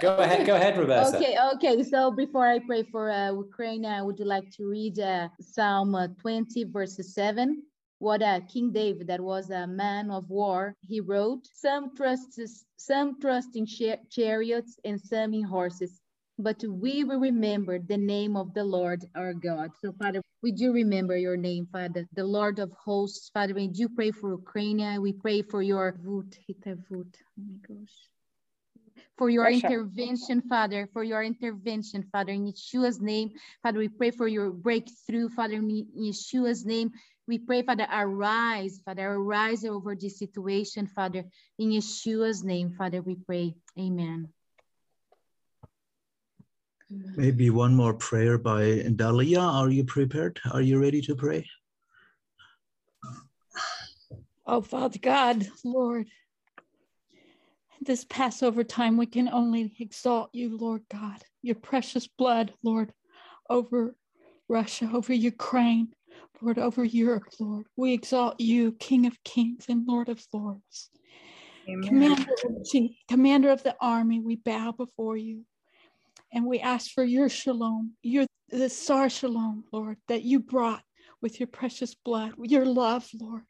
Go 0.02 0.16
ahead, 0.18 0.46
go 0.46 0.56
ahead, 0.56 0.78
Roberta. 0.78 1.18
Okay, 1.18 1.38
okay. 1.54 1.84
So 1.84 2.12
before 2.12 2.48
I 2.48 2.60
pray 2.60 2.84
for 2.84 3.12
uh, 3.12 3.32
Ukraine, 3.32 3.86
I 3.86 4.02
would 4.02 4.20
like 4.20 4.50
to 4.58 4.68
read 4.68 5.00
uh, 5.00 5.30
Psalm 5.40 5.94
uh, 5.96 6.08
20, 6.20 6.66
verses 6.66 7.14
7 7.14 7.64
what 8.04 8.22
uh, 8.22 8.42
King 8.52 8.70
David, 8.70 9.08
that 9.08 9.22
was 9.22 9.50
a 9.50 9.66
man 9.66 10.12
of 10.12 10.30
war, 10.30 10.76
he 10.82 11.00
wrote, 11.00 11.48
some 11.54 11.96
trust, 11.96 12.38
some 12.76 13.18
trust 13.22 13.56
in 13.56 13.66
chariots 13.66 14.78
and 14.84 15.00
some 15.00 15.34
in 15.34 15.44
horses, 15.44 16.02
but 16.38 16.62
we 16.68 17.06
will 17.06 17.22
remember 17.22 17.80
the 17.80 17.96
name 17.96 18.36
of 18.36 18.54
the 18.54 18.64
Lord 18.66 19.06
our 19.16 19.34
God. 19.34 19.72
So 19.82 19.94
Father, 19.94 20.22
we 20.42 20.52
do 20.52 20.74
remember 20.74 21.16
your 21.16 21.38
name, 21.38 21.66
Father, 21.72 22.06
the 22.14 22.26
Lord 22.26 22.60
of 22.60 22.74
hosts. 22.74 23.32
Father, 23.34 23.54
we 23.54 23.70
do 23.70 23.88
pray 23.88 24.12
for 24.12 24.32
Ukraine. 24.32 25.02
We 25.02 25.14
pray 25.14 25.42
for 25.42 25.62
your 25.62 25.96
voot, 26.04 26.38
voot. 26.90 27.18
Oh 27.40 27.44
my 27.48 27.58
gosh 27.66 28.13
for 29.18 29.30
your 29.30 29.44
Russia. 29.46 29.68
intervention, 29.68 30.42
Father, 30.42 30.90
for 30.94 31.04
your 31.04 31.24
intervention, 31.24 32.04
Father, 32.12 32.32
in 32.32 32.52
Yeshua's 32.52 33.02
name. 33.02 33.32
Father, 33.62 33.80
we 33.80 33.88
pray 33.88 34.12
for 34.12 34.28
your 34.28 34.52
breakthrough, 34.52 35.30
Father, 35.30 35.56
in 35.56 35.88
Yeshua's 35.98 36.66
name. 36.66 36.92
We 37.28 37.38
pray, 37.38 37.62
Father, 37.62 37.88
arise, 37.92 38.82
Father, 38.84 39.08
arise 39.08 39.64
over 39.64 39.96
this 39.96 40.20
situation, 40.20 40.88
Father. 40.88 41.24
In 41.58 41.70
Yeshua's 41.70 42.44
name, 42.44 42.76
Father, 42.78 43.02
we 43.02 43.16
pray. 43.16 43.56
Amen. 43.80 44.30
Maybe 46.90 47.50
one 47.50 47.74
more 47.76 47.94
prayer 47.94 48.38
by 48.38 48.64
Dalia. 49.00 49.42
Are 49.42 49.70
you 49.70 49.84
prepared? 49.84 50.40
Are 50.52 50.62
you 50.62 50.80
ready 50.80 51.02
to 51.02 51.16
pray? 51.16 51.48
Oh, 54.46 54.62
Father 54.62 55.00
God, 55.02 55.48
Lord, 55.64 56.08
this 57.84 58.06
Passover 58.06 58.64
time, 58.64 58.98
we 58.98 59.06
can 59.06 59.30
only 59.30 59.74
exalt 59.80 60.30
you, 60.34 60.58
Lord 60.58 60.84
God, 60.90 61.24
your 61.42 61.56
precious 61.56 62.08
blood, 62.08 62.54
Lord, 62.64 62.94
over 63.50 63.96
Russia, 64.48 64.90
over 64.94 65.14
Ukraine, 65.14 65.94
Lord, 66.42 66.58
over 66.58 66.84
Europe, 66.84 67.28
Lord. 67.40 67.66
We 67.76 67.94
exalt 67.94 68.40
you, 68.40 68.74
King 68.74 69.06
of 69.06 69.24
kings 69.24 69.66
and 69.70 69.88
Lord 69.88 70.10
of 70.10 70.26
lords. 70.34 70.90
Commander, 71.84 72.26
Commander 73.10 73.50
of 73.50 73.64
the 73.64 73.76
army, 73.80 74.20
we 74.20 74.36
bow 74.36 74.72
before 74.72 75.18
you 75.18 75.46
and 76.34 76.46
we 76.46 76.60
ask 76.60 76.92
for 76.92 77.04
your 77.04 77.30
shalom, 77.30 77.94
your 78.02 78.26
the 78.50 78.70
sar 78.70 79.10
shalom, 79.10 79.64
Lord, 79.72 79.98
that 80.08 80.24
you 80.24 80.40
brought 80.40 80.84
with 81.22 81.40
your 81.40 81.48
precious 81.48 81.96
blood, 81.96 82.34
your 82.42 82.66
love, 82.66 83.08
Lord. 83.20 83.44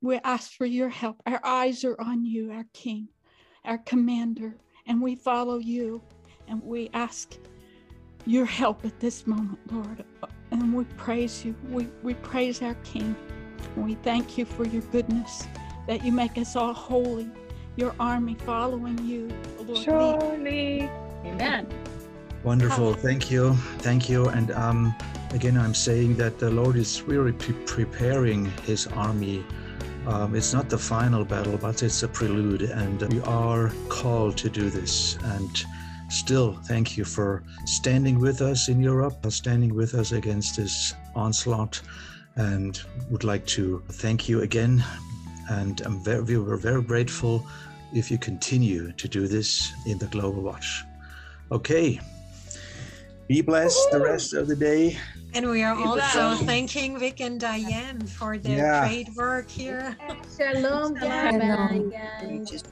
We 0.00 0.16
ask 0.22 0.52
for 0.52 0.66
your 0.66 0.88
help. 0.88 1.22
Our 1.26 1.40
eyes 1.44 1.84
are 1.84 2.00
on 2.00 2.24
you, 2.24 2.52
our 2.52 2.66
King, 2.72 3.08
our 3.64 3.78
Commander, 3.78 4.54
and 4.86 5.00
we 5.00 5.14
follow 5.14 5.58
you 5.58 6.02
and 6.48 6.62
we 6.62 6.90
ask 6.92 7.36
your 8.26 8.46
help 8.46 8.84
at 8.84 9.00
this 9.00 9.26
moment, 9.26 9.58
Lord 9.72 10.04
and 10.60 10.72
we 10.72 10.84
praise 10.96 11.44
you. 11.44 11.54
We, 11.68 11.88
we 12.02 12.14
praise 12.14 12.62
our 12.62 12.74
King. 12.76 13.14
We 13.76 13.94
thank 13.96 14.38
you 14.38 14.44
for 14.44 14.64
your 14.66 14.82
goodness, 14.82 15.46
that 15.86 16.04
you 16.04 16.12
make 16.12 16.38
us 16.38 16.56
all 16.56 16.72
holy, 16.72 17.28
your 17.76 17.94
army 17.98 18.34
following 18.34 18.98
you, 19.04 19.28
Lord. 19.58 19.78
Surely. 19.84 20.90
Amen. 21.24 21.66
Wonderful. 22.44 22.94
Thank 22.94 23.30
you. 23.30 23.54
Thank 23.78 24.08
you. 24.08 24.28
And 24.28 24.50
um, 24.52 24.94
again, 25.32 25.56
I'm 25.56 25.74
saying 25.74 26.16
that 26.16 26.38
the 26.38 26.50
Lord 26.50 26.76
is 26.76 27.02
really 27.02 27.32
pre- 27.32 27.54
preparing 27.66 28.44
his 28.64 28.86
army. 28.88 29.44
Um, 30.06 30.34
it's 30.34 30.52
not 30.52 30.68
the 30.68 30.78
final 30.78 31.24
battle, 31.24 31.56
but 31.56 31.82
it's 31.82 32.02
a 32.02 32.08
prelude. 32.08 32.62
And 32.62 33.00
we 33.12 33.20
are 33.22 33.72
called 33.88 34.36
to 34.38 34.50
do 34.50 34.68
this. 34.70 35.16
And 35.24 35.64
still 36.08 36.54
thank 36.64 36.96
you 36.96 37.04
for 37.04 37.42
standing 37.64 38.18
with 38.18 38.42
us 38.42 38.68
in 38.68 38.80
Europe, 38.80 39.24
standing 39.30 39.74
with 39.74 39.94
us 39.94 40.12
against 40.12 40.56
this 40.56 40.94
onslaught, 41.14 41.80
and 42.36 42.80
would 43.10 43.24
like 43.24 43.46
to 43.46 43.82
thank 43.92 44.28
you 44.28 44.42
again. 44.42 44.84
And 45.50 45.80
I'm 45.82 46.02
very, 46.02 46.22
we 46.22 46.38
were 46.38 46.56
very 46.56 46.82
grateful 46.82 47.46
if 47.94 48.10
you 48.10 48.18
continue 48.18 48.92
to 48.92 49.08
do 49.08 49.26
this 49.26 49.72
in 49.86 49.98
the 49.98 50.06
Global 50.06 50.42
Watch. 50.42 50.84
Okay. 51.50 52.00
Be 53.28 53.40
blessed 53.40 53.90
the 53.90 54.00
rest 54.00 54.34
of 54.34 54.48
the 54.48 54.56
day. 54.56 54.98
And 55.34 55.48
we 55.50 55.62
are 55.62 55.74
also 55.74 56.34
thanking 56.44 56.98
Vic 56.98 57.20
and 57.20 57.40
Diane 57.40 58.06
for 58.06 58.38
their 58.38 58.58
yeah. 58.58 58.86
great 58.86 59.08
work 59.16 59.50
here. 59.50 59.96
Shalom, 60.36 60.96
Shalom. 61.00 61.90
guys. 61.90 62.62